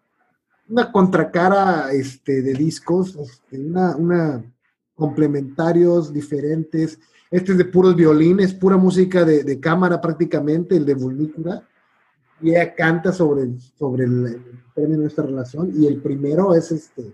[0.69, 4.45] una contracara este, de discos, este, una, una
[4.95, 6.99] complementarios diferentes.
[7.31, 11.67] Este es de puros violines, pura música de, cámara prácticamente, el de Vulnícula.
[12.41, 14.43] Y ella canta sobre, sobre el,
[14.75, 15.73] término de esta relación.
[15.75, 17.13] Y el primero es este,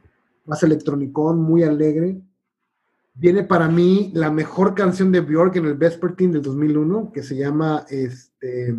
[0.48, 2.20] más electronicón, muy alegre.
[3.14, 7.36] Viene para mí la mejor canción de Björk en el Vespertine del 2001, que se
[7.36, 8.74] llama, este,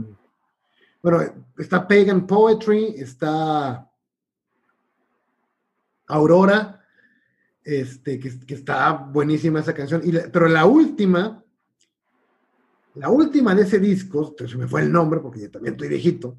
[1.01, 1.21] bueno,
[1.57, 3.87] está Pagan Poetry, está
[6.07, 6.83] Aurora,
[7.63, 10.01] este, que, está buenísima esa canción.
[10.03, 11.43] Y pero la última,
[12.95, 16.35] la última de ese disco, se me fue el nombre porque yo también estoy viejito,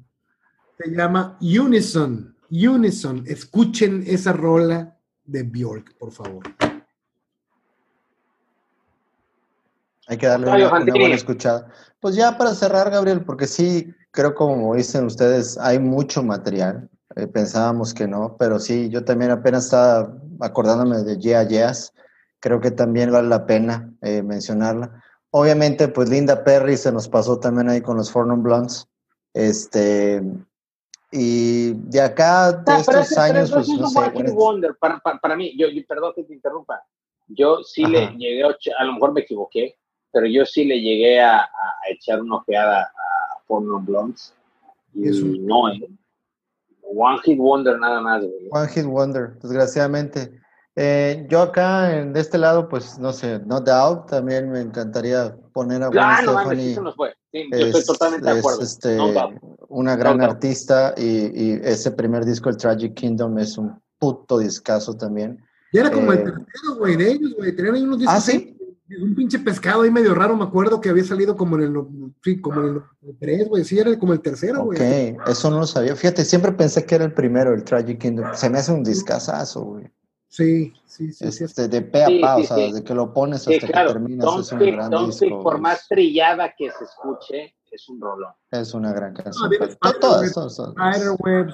[0.77, 2.35] se llama Unison.
[2.49, 3.23] Unison.
[3.27, 4.97] Escuchen esa rola
[5.31, 6.43] de Bjork, por favor.
[10.07, 11.67] Hay que darle una, buena escuchada.
[11.99, 16.89] Pues ya para cerrar, Gabriel, porque sí, creo como dicen ustedes, hay mucho material.
[17.15, 21.93] Eh, pensábamos que no, pero sí, yo también apenas estaba acordándome de Yeah Yeahs,
[22.39, 25.03] creo que también vale la pena eh, mencionarla.
[25.29, 28.87] Obviamente, pues Linda Perry se nos pasó también ahí con los Four Non Blondes.
[29.33, 30.21] Este,
[31.11, 34.31] y de acá, de estos años, pues no sé.
[34.31, 36.81] Wonder, para, para, mí, yo, perdón que te interrumpa,
[37.27, 39.77] yo sí le llegué, a lo mejor me equivoqué,
[40.11, 41.49] pero yo sí le llegué a, a
[41.89, 44.33] echar una ojeada a Four Non Blondes.
[44.93, 45.09] Y
[45.39, 45.87] no, ¿eh?
[46.81, 50.40] One Hit Wonder nada más, One Hit Wonder, desgraciadamente.
[50.75, 55.35] Eh, yo acá, en, de este lado, pues no sé, No Doubt, también me encantaría
[55.51, 57.13] poner a ah, no, Mames, se nos fue.
[57.31, 58.61] Sí, yo estoy totalmente de acuerdo.
[58.61, 58.97] Este,
[59.67, 65.43] una gran artista y, ese primer disco, el Tragic Kingdom, es un puto discazo también.
[65.73, 67.55] Y era como el eh, tercero, güey, de ellos, güey.
[67.55, 68.15] Tenían ahí unos discos.
[68.15, 68.57] ¿Ah, sí?
[68.99, 71.73] un pinche pescado ahí medio raro, me acuerdo que había salido como en el,
[72.21, 74.77] sí, como en el 3, güey, sí, era como el tercero, güey.
[74.77, 75.95] Ok, eso no lo sabía.
[75.95, 78.33] Fíjate, siempre pensé que era el primero, el Tragic Kingdom.
[78.33, 79.89] Se me hace un discazazo, güey.
[80.31, 81.43] Sí, sí, sí.
[81.43, 84.51] Este, de pe a pa, o sea, desde que lo pones hasta que terminas es
[84.53, 85.43] un gran disco.
[85.43, 88.31] por más trillada que se escuche, es un rolón.
[88.49, 89.51] Es una gran canción.
[89.51, 91.53] Spiderwebs,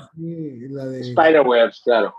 [0.69, 1.03] la de...
[1.05, 2.13] Spiderwebs, claro.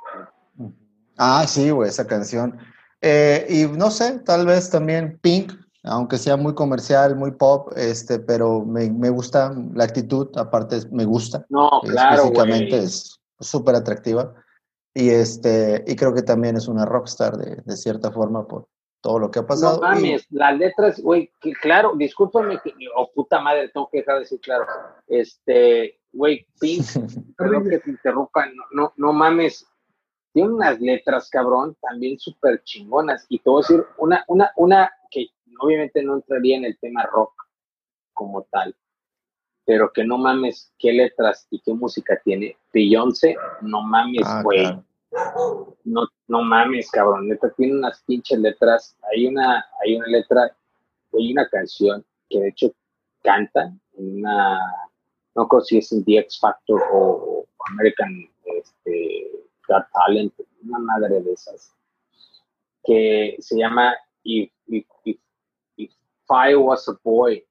[1.16, 2.58] Ah, sí, güey, esa canción.
[3.02, 5.52] Eh, y no sé, tal vez también Pink,
[5.84, 11.04] aunque sea muy comercial, muy pop, este, pero me, me gusta la actitud, aparte me
[11.04, 11.46] gusta.
[11.50, 12.22] No, claro.
[12.22, 14.34] Físicamente es súper atractiva.
[14.94, 18.68] Y, este, y creo que también es una rockstar de, de cierta forma por
[19.00, 19.80] todo lo que ha pasado.
[19.80, 24.14] No mames, las letras, güey, que claro, discúlpame, que, oh puta madre, tengo que dejar
[24.16, 24.66] de decir claro.
[25.06, 26.84] Este, güey, Pink,
[27.36, 29.66] perdón que te interrumpa, no, no, no mames,
[30.32, 33.24] tiene unas letras, cabrón, también súper chingonas.
[33.28, 35.26] Y te voy a decir una, una, una que
[35.60, 37.32] obviamente no entraría en el tema rock
[38.12, 38.74] como tal,
[39.68, 42.56] pero que no mames qué letras y qué música tiene.
[42.72, 44.64] Beyoncé, no mames, ah, güey.
[45.84, 47.28] No, no mames, cabrón.
[47.28, 48.96] Neta, tiene unas pinches letras.
[49.12, 50.56] Hay una, hay una letra,
[51.12, 52.72] hay una canción que de hecho
[53.22, 54.58] canta en una,
[55.34, 59.30] no creo si es en The X Factor o American este,
[59.66, 60.32] Talent,
[60.64, 61.74] una madre de esas,
[62.84, 64.86] que se llama If, If,
[65.76, 65.92] If,
[66.30, 67.44] I Was a Boy.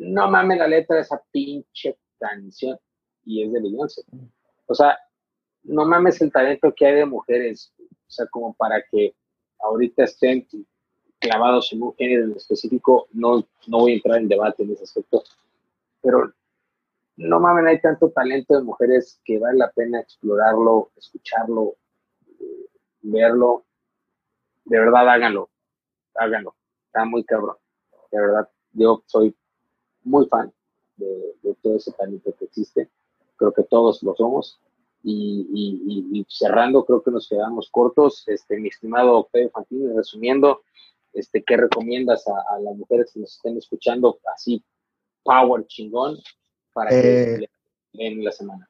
[0.00, 2.78] No mames la letra de esa pinche canción
[3.26, 4.02] y es de Beyoncé.
[4.66, 4.98] O sea,
[5.64, 9.14] no mames el talento que hay de mujeres, o sea, como para que
[9.58, 10.46] ahorita estén
[11.18, 14.84] clavados en un género en específico, no, no voy a entrar en debate en ese
[14.84, 15.22] aspecto,
[16.00, 16.32] pero
[17.16, 21.76] no mames, hay tanto talento de mujeres que vale la pena explorarlo, escucharlo,
[23.02, 23.66] verlo.
[24.64, 25.50] De verdad, háganlo,
[26.14, 26.56] háganlo.
[26.86, 27.56] Está muy cabrón.
[28.10, 29.36] De verdad, yo soy
[30.02, 30.52] muy fan
[30.96, 32.90] de, todo ese talento que existe.
[33.36, 34.60] Creo que todos lo somos.
[35.02, 38.24] Y, cerrando, creo que nos quedamos cortos.
[38.26, 40.62] Este, mi estimado Pedro Fantini, resumiendo,
[41.12, 44.62] este, ¿qué recomiendas a, a las mujeres que nos estén escuchando así,
[45.24, 46.18] power chingón?
[46.72, 47.48] para que eh,
[47.94, 48.68] en la semana.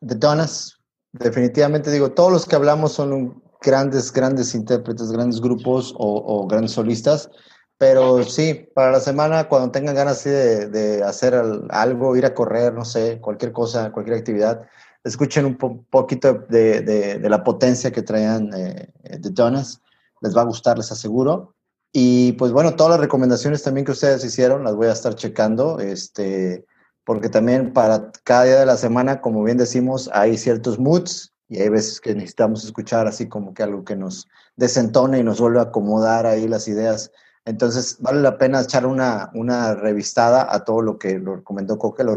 [0.00, 0.76] The Donas,
[1.12, 7.30] definitivamente digo, todos los que hablamos son grandes, grandes intérpretes, grandes grupos o, grandes solistas,
[7.78, 11.34] pero sí, para la semana, cuando tengan ganas de, hacer
[11.70, 14.62] algo, ir a correr, no sé, cualquier cosa, cualquier actividad,
[15.02, 19.80] escuchen un poquito de, la potencia que traían eh, The Donas,
[20.20, 21.54] les va a gustar, les aseguro.
[21.92, 25.78] Y pues bueno, todas las recomendaciones también que ustedes hicieron, las voy a estar checando.
[25.78, 26.64] Este,
[27.04, 31.60] porque también para cada día de la semana, como bien decimos, hay ciertos moods y
[31.60, 34.26] hay veces que necesitamos escuchar así como que algo que nos
[34.56, 37.12] desentone y nos vuelve a acomodar ahí las ideas.
[37.46, 42.02] Entonces, vale la pena echar una, una revistada a todo lo que lo recomendó Coque,
[42.02, 42.14] lo,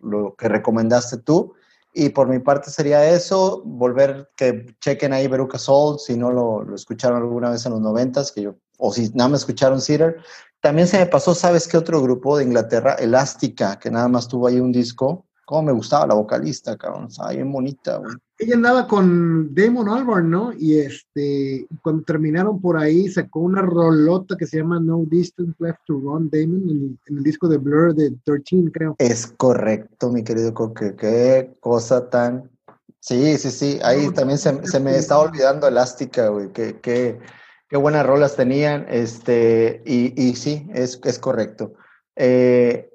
[0.00, 1.54] lo, que recomendaste tú.
[1.92, 6.62] Y por mi parte sería eso, volver que chequen ahí Veruca Soul, si no lo,
[6.62, 10.16] lo escucharon alguna vez en los noventas, que yo, o si nada me escucharon Cedar.
[10.60, 12.94] También se me pasó, ¿sabes qué otro grupo de Inglaterra?
[12.94, 15.25] Elástica, que nada más tuvo ahí un disco.
[15.46, 20.30] Cómo me gustaba la vocalista, cabrón, estaba bien bonita, güey ella andaba con Damon Albarn,
[20.30, 20.52] ¿no?
[20.52, 25.80] Y este, cuando terminaron por ahí, sacó una rolota que se llama No Distance Left
[25.86, 28.94] to Run, Damon, en, el disco de Blur de 13, creo.
[28.98, 32.50] Es correcto, mi querido Coque, qué cosa tan...
[33.00, 37.20] Sí, sí, sí, ahí también se, me estaba olvidando Elástica, güey, qué, qué,
[37.68, 41.74] qué, buenas rolas tenían, este, y, y sí, es, es correcto.
[42.16, 42.90] Eh,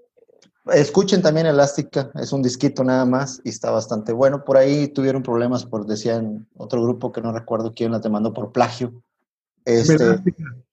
[0.66, 4.44] Escuchen también Elástica, es un disquito nada más y está bastante bueno.
[4.44, 8.32] Por ahí tuvieron problemas por, decían, otro grupo que no recuerdo quién la te mandó
[8.32, 8.94] por plagio.
[9.66, 10.20] Este,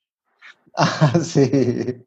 [0.77, 2.05] ah, sí,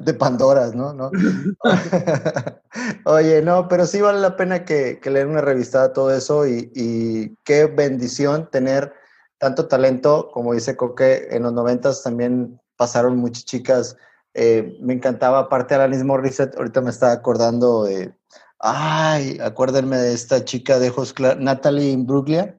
[0.00, 0.92] de Pandoras, ¿no?
[0.92, 1.10] ¿No?
[3.04, 6.46] Oye, no, pero sí vale la pena que, que leer una revista de todo eso
[6.46, 8.92] y, y, qué bendición tener
[9.38, 13.96] tanto talento, como dice Coque, en los noventas también pasaron muchas chicas
[14.34, 18.14] eh, me encantaba, aparte de Alanis Morissette, ahorita me estaba acordando de,
[18.58, 22.58] ay, acuérdenme de esta chica de ojos claros, Natalie Imbruglia.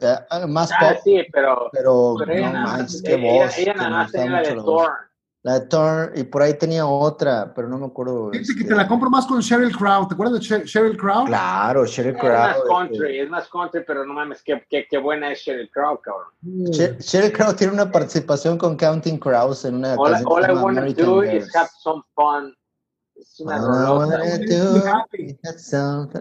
[0.00, 3.56] Eh, ah, más ah, pop, sí, pero, pero, no más, qué voz.
[3.58, 4.92] Ella, nada más tenía la de Thorn.
[5.44, 8.30] La de Thorn, y por ahí tenía otra, pero no me acuerdo.
[8.30, 10.08] Dice que este te la compro más con Sheryl Crow.
[10.08, 11.26] ¿Te acuerdas de Sheryl Crow?
[11.26, 12.32] Claro, Sheryl Crow.
[12.32, 15.70] Es más country, es más country, pero no mames, qué, qué, qué buena es Sheryl
[15.70, 16.28] Crow, cabrón.
[16.98, 21.22] Sheryl Crow tiene una participación con Counting Crows en una All, all I wanna do
[21.22, 22.56] is have some fun.
[23.14, 24.22] Es una rolota.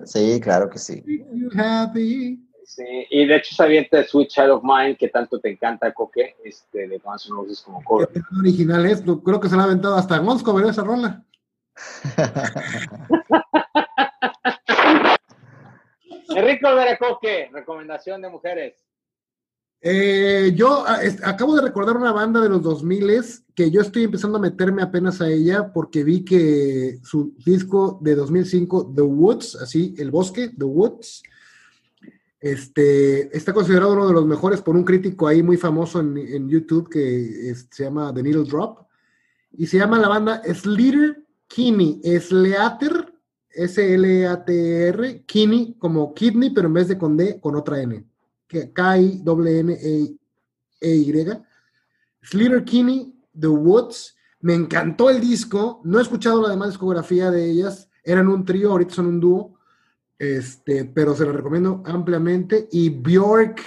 [0.03, 1.01] Sí, claro que sí.
[1.33, 2.45] You happy.
[2.75, 6.35] Sí, y de hecho se avienta Sweet Child of Mine, que tanto te encanta, Coque,
[6.43, 8.09] este, de Guns N' Roses como cover.
[8.39, 10.71] original es, creo que se la ha aventado hasta Mosco, ¿verdad?
[10.71, 11.23] Esa rola.
[16.35, 18.83] Enrique Olvera Coque, recomendación de mujeres.
[19.79, 23.21] Eh, yo ah, acabo de recordar una banda de los 2000
[23.53, 28.15] que yo estoy empezando a meterme apenas a ella porque vi que su disco de
[28.15, 31.21] 2005, The Woods, así, El Bosque, The Woods,
[32.43, 36.89] este, está considerado uno de los mejores por un crítico ahí muy famoso en, YouTube
[36.89, 38.79] que se llama The Needle Drop.
[39.53, 42.01] Y se llama la banda Slater Kinney.
[42.19, 43.13] Sleater,
[43.49, 48.05] S-L-A-T-R, Kinney, como kidney, pero en vez de con D, con otra N.
[48.73, 49.23] K-I-N-N-E-Y.
[52.23, 54.17] Slater Kinney, The Woods.
[54.41, 55.79] Me encantó el disco.
[55.85, 57.89] No he escuchado la demás discografía de ellas.
[58.03, 59.52] Eran un trío, ahorita son un dúo
[60.23, 62.67] este, pero se lo recomiendo ampliamente.
[62.71, 63.61] Y Bjork,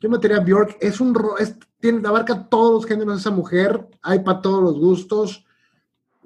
[0.00, 4.20] yo metería Bjork, es un, es, tiene, abarca todos los géneros de esa mujer, hay
[4.20, 5.44] para todos los gustos.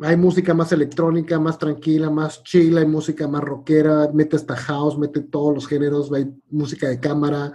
[0.01, 4.99] Hay música más electrónica, más tranquila, más chill, hay música más rockera, mete hasta house,
[4.99, 7.53] mete todos los géneros, hay música de cámara,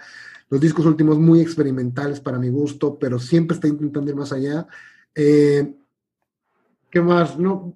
[0.50, 4.66] los discos últimos muy experimentales para mi gusto, pero siempre está intentando ir más allá.
[5.14, 5.76] Eh,
[6.90, 7.38] ¿Qué más?
[7.38, 7.74] No,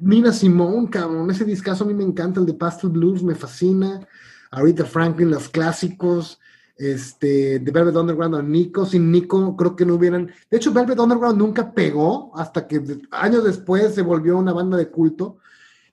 [0.00, 4.06] Nina Simone, cabrón, ese discazo a mí me encanta, el de Pastel Blues, me fascina.
[4.50, 6.38] Ahorita Franklin, los clásicos,
[6.76, 10.30] este, de Velvet Underground a Nico, sin Nico creo que no hubieran...
[10.50, 14.88] De hecho, Velvet Underground nunca pegó hasta que años después se volvió una banda de
[14.88, 15.38] culto.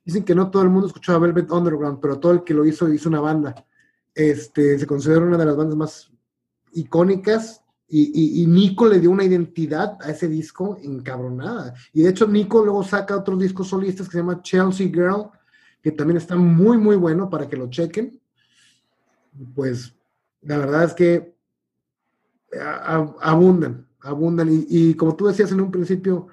[0.04, 2.92] Dicen que no todo el mundo escuchaba Velvet Underground, pero todo el que lo hizo
[2.92, 3.56] hizo una banda.
[4.14, 6.12] Este, se considera una de las bandas más
[6.74, 7.64] icónicas
[7.94, 11.74] y, Nico le dio una identidad a ese disco encabronada.
[11.94, 15.30] Y de hecho, Nico luego saca otros discos solistas que se llama Chelsea Girl,
[15.82, 18.20] que también está muy, muy bueno para que lo chequen.
[19.54, 19.94] Pues
[20.42, 21.36] la verdad es que
[23.20, 24.48] abundan, abundan.
[24.70, 26.28] Y, como tú decías en un principio,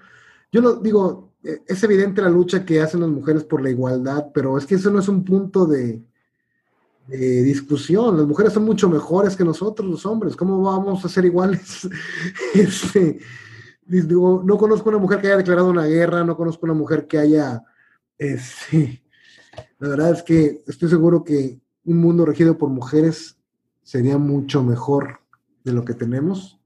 [0.53, 4.29] yo no digo, e, es evidente la lucha que hacen las mujeres por la igualdad,
[4.33, 6.05] pero es que eso no es un punto de,
[7.09, 8.17] de discusión.
[8.17, 10.37] Las mujeres son mucho mejores que nosotros, los hombres.
[10.37, 11.89] ¿Cómo vamos a ser iguales?
[12.55, 13.19] este,
[13.87, 17.65] no conozco una mujer que haya declarado una guerra, no conozco una mujer que haya...
[18.19, 19.03] Este,
[19.79, 23.39] la verdad es que estoy seguro que un mundo regido por mujeres
[23.83, 25.21] sería mucho mejor
[25.65, 26.61] de lo que tenemos.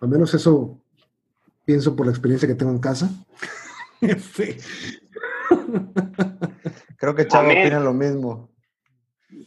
[0.00, 0.78] Al menos eso
[1.64, 3.10] pienso por la experiencia que tengo en casa.
[6.96, 8.51] Creo que Chavo opina lo mismo.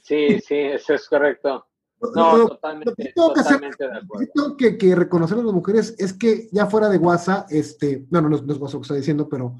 [0.05, 1.65] Sí, sí, eso es correcto.
[2.13, 4.31] No, totalmente, totalmente de acuerdo.
[4.35, 8.21] Lo que, que reconocer a las mujeres es que ya fuera de WhatsApp, este, no,
[8.21, 9.57] no, no es WhatsApp lo que está diciendo, pero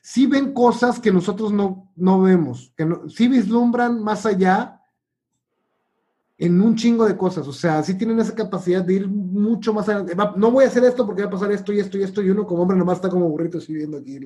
[0.00, 4.82] sí ven cosas que nosotros no, no vemos, que no, sí vislumbran más allá
[6.36, 9.88] en un chingo de cosas, o sea, sí tienen esa capacidad de ir mucho más
[9.88, 10.04] allá.
[10.36, 12.30] No voy a hacer esto porque va a pasar esto y esto y esto, y
[12.30, 14.20] uno como hombre nomás está como burrito así viendo aquí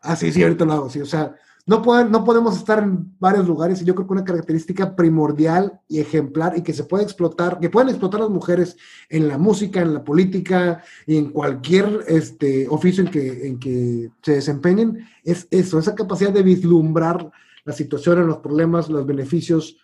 [0.00, 1.00] Ah, sí, sí, ahorita lo hago, sí.
[1.00, 1.36] O sea,
[1.68, 6.00] no, no podemos estar en varios lugares y yo creo que una característica primordial y
[6.00, 8.78] ejemplar y que se puede explotar, que pueden explotar las mujeres
[9.10, 14.08] en la música, en la política y en cualquier este, oficio en que, en que
[14.22, 17.30] se desempeñen, es eso, esa capacidad de vislumbrar
[17.66, 19.76] la situación, los problemas, los beneficios,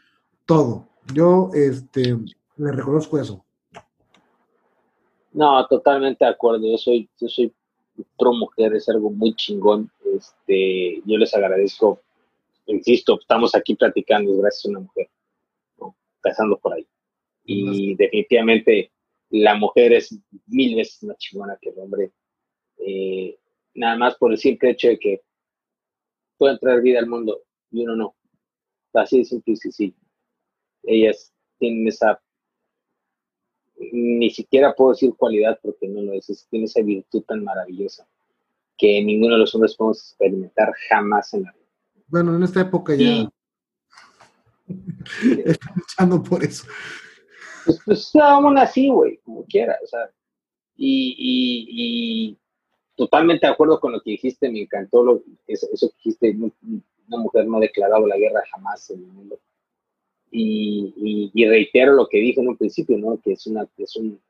[0.47, 0.89] todo.
[1.12, 2.19] Yo este,
[2.56, 3.44] le reconozco eso.
[5.35, 6.66] No, totalmente de acuerdo.
[6.66, 7.52] Yo soy, yo soy
[8.19, 9.91] pro mujer, es algo muy chingón.
[10.16, 12.01] Este, yo les agradezco,
[12.66, 15.09] insisto, estamos aquí platicando gracias a una mujer,
[16.23, 16.87] pasando por ahí.
[17.45, 18.91] Y definitivamente
[19.31, 20.16] la mujer es
[20.47, 22.12] mil veces más chingona que el hombre.
[22.79, 23.39] Eh,
[23.75, 25.23] nada más por el simple hecho de que
[26.39, 28.16] pueden traer vida al mundo y uno no.
[28.93, 29.95] Así de simple, sí, sí.
[30.85, 32.21] Ellas tienen esa
[33.93, 38.06] ni siquiera puedo decir cualidad porque no lo es, tiene esa virtud tan maravillosa
[38.77, 41.65] que ninguno de los hombres podemos experimentar jamás en la vida.
[42.09, 43.28] Bueno, en esta época ya
[45.44, 46.65] estoy luchando por eso.
[47.65, 50.11] Pues, pues aún así, güey, como quiera, o sea,
[50.77, 52.36] y,
[52.97, 56.36] totalmente de acuerdo con lo que dijiste, me encantó lo, eso, eso que dijiste,
[57.09, 59.39] una mujer no ha declarado la guerra jamás en el mundo
[60.36, 63.20] y, reitero lo que dije en un principio, ¿no?
[63.20, 64.20] Que es, una, es un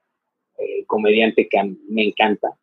[0.58, 2.56] eh, comediante que me encanta,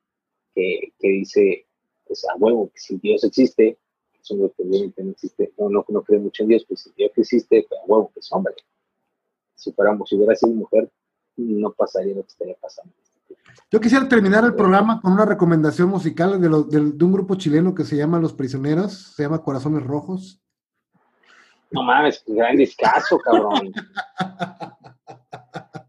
[0.53, 1.65] que, que dice,
[2.05, 3.77] pues a huevo, que si Dios existe,
[4.22, 7.11] es un obviamente no existe, no, no, no cree mucho en Dios, pues si Dios
[7.15, 8.53] existe, pues a huevo, que es hombre.
[9.55, 10.91] Si fuéramos, si hubiera sido mujer,
[11.38, 12.93] no pasaría lo que estaría pasando.
[13.72, 17.73] Yo quisiera terminar el programa con una recomendación musical de, de, de, un grupo chileno
[17.73, 20.40] que se llama Los Prisioneros, se llama Corazones Rojos.
[21.72, 23.72] No mames, gran discazo, cabrón.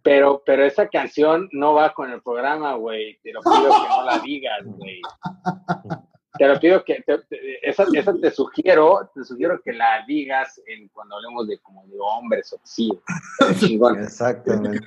[0.03, 3.19] Pero, pero esa canción no va con el programa, güey.
[3.23, 5.01] Te lo pido que no la digas, güey.
[6.39, 7.05] Te lo pido que,
[7.63, 11.99] esa, esa, te sugiero, te sugiero que la digas en, cuando hablemos de como de
[12.01, 12.91] hombres o sí.
[14.01, 14.85] Exactamente.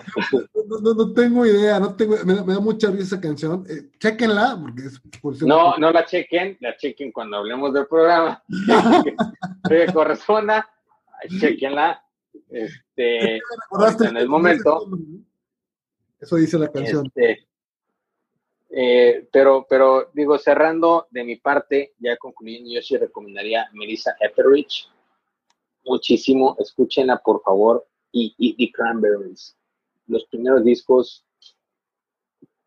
[0.67, 3.63] No, no, tengo idea, no tengo, me, da mucha risa esa canción.
[3.69, 8.43] Eh, chequenla, porque es No, no la chequen, la chequen cuando hablemos del programa.
[9.69, 10.67] que corresponda
[11.39, 12.01] chequenla.
[12.49, 14.87] Este, en el momento.
[16.19, 17.05] Eso dice la canción.
[17.07, 17.47] Este,
[18.69, 24.89] eh, pero, pero digo, cerrando de mi parte, ya concluyendo, yo sí recomendaría Melissa Etheridge
[25.85, 26.55] muchísimo.
[26.59, 27.87] Escúchenla, por favor.
[28.11, 29.57] Y, y, y Cranberries.
[30.07, 31.25] Los primeros discos,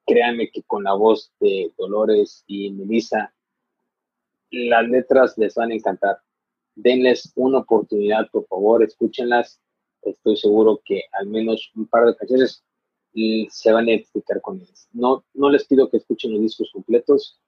[0.07, 3.33] créanme que con la voz de Dolores y Melissa,
[4.51, 6.21] las letras les van a encantar
[6.79, 9.61] denles una oportunidad, por favor, escúchenlas.
[10.03, 12.63] Estoy seguro que al menos un par de canciones
[13.51, 14.89] se van a identificar con ellas.
[14.93, 17.41] No, no les pido que escuchen los discos completos.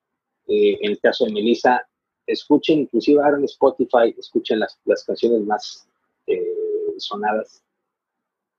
[0.49, 1.87] Eh, en el caso de Melissa,
[2.27, 5.89] escuchen, inclusive ahora en Spotify, escuchen las, las canciones más
[6.27, 6.45] eh,
[6.99, 7.63] sonadas.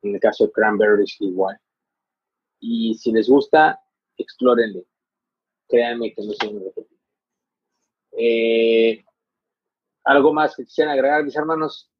[0.03, 1.60] En el caso de Cranberries, igual.
[2.61, 3.81] Y si les gusta,
[4.18, 4.85] explórenle.
[5.68, 6.98] Créanme que no se van a repetir.
[8.14, 9.03] Eh,
[10.03, 11.91] ¿Algo más que quisieran agregar, mis hermanos?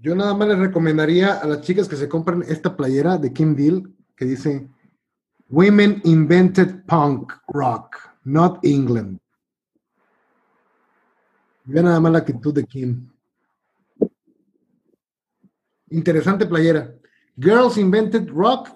[0.00, 3.56] Yo nada más les recomendaría a las chicas que se compren esta playera de Kim
[3.56, 4.68] Deal que dice
[5.48, 9.18] Women invented punk rock, not England.
[11.64, 13.10] Vean nada más la actitud de Kim.
[15.90, 16.94] Interesante playera.
[17.36, 18.70] Girls invented rock,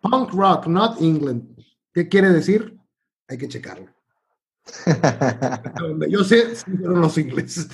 [0.00, 1.56] punk rock, not England.
[1.92, 2.76] ¿Qué quiere decir?
[3.28, 3.97] Hay que checarlo.
[6.08, 7.68] Yo sé, fueron los ingleses.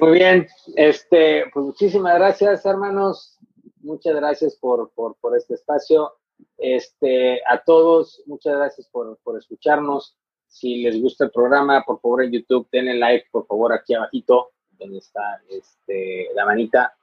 [0.00, 0.46] Muy bien,
[0.76, 3.38] este, pues muchísimas gracias, hermanos.
[3.80, 6.12] Muchas gracias por, por, este espacio.
[6.56, 10.16] Este, a todos, muchas gracias por, por, escucharnos.
[10.46, 14.52] Si les gusta el programa, por favor en YouTube denle like, por favor, aquí abajito,
[14.78, 16.94] donde está este, la manita.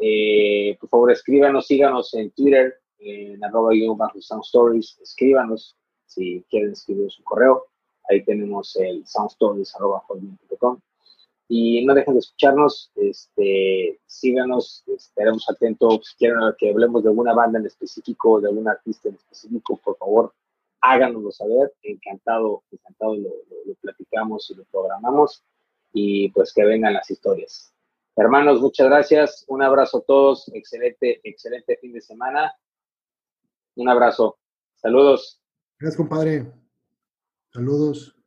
[0.00, 5.76] Eh, por favor, escríbanos, síganos en Twitter, en arroba bajo sound stories, escríbanos,
[6.14, 7.66] si quieren escribir su correo,
[8.08, 10.80] ahí tenemos el soundstories.com.
[11.48, 16.08] Y no dejen de escucharnos, este, síganos, estaremos atentos.
[16.08, 19.96] Si quieren que hablemos de alguna banda en específico, de algún artista en específico, por
[19.98, 20.32] favor,
[20.80, 21.74] háganoslo saber.
[21.82, 23.30] Encantado, encantado lo,
[23.66, 25.44] lo platicamos y lo programamos.
[25.92, 27.72] Y pues que vengan las historias.
[28.16, 29.44] Hermanos, muchas gracias.
[29.48, 30.50] Un abrazo a todos.
[30.54, 32.54] Excelente, excelente fin de semana.
[33.74, 34.38] Un abrazo.
[34.76, 35.41] Saludos.
[35.82, 36.46] Gracias, compadre.
[37.52, 38.21] Saludos.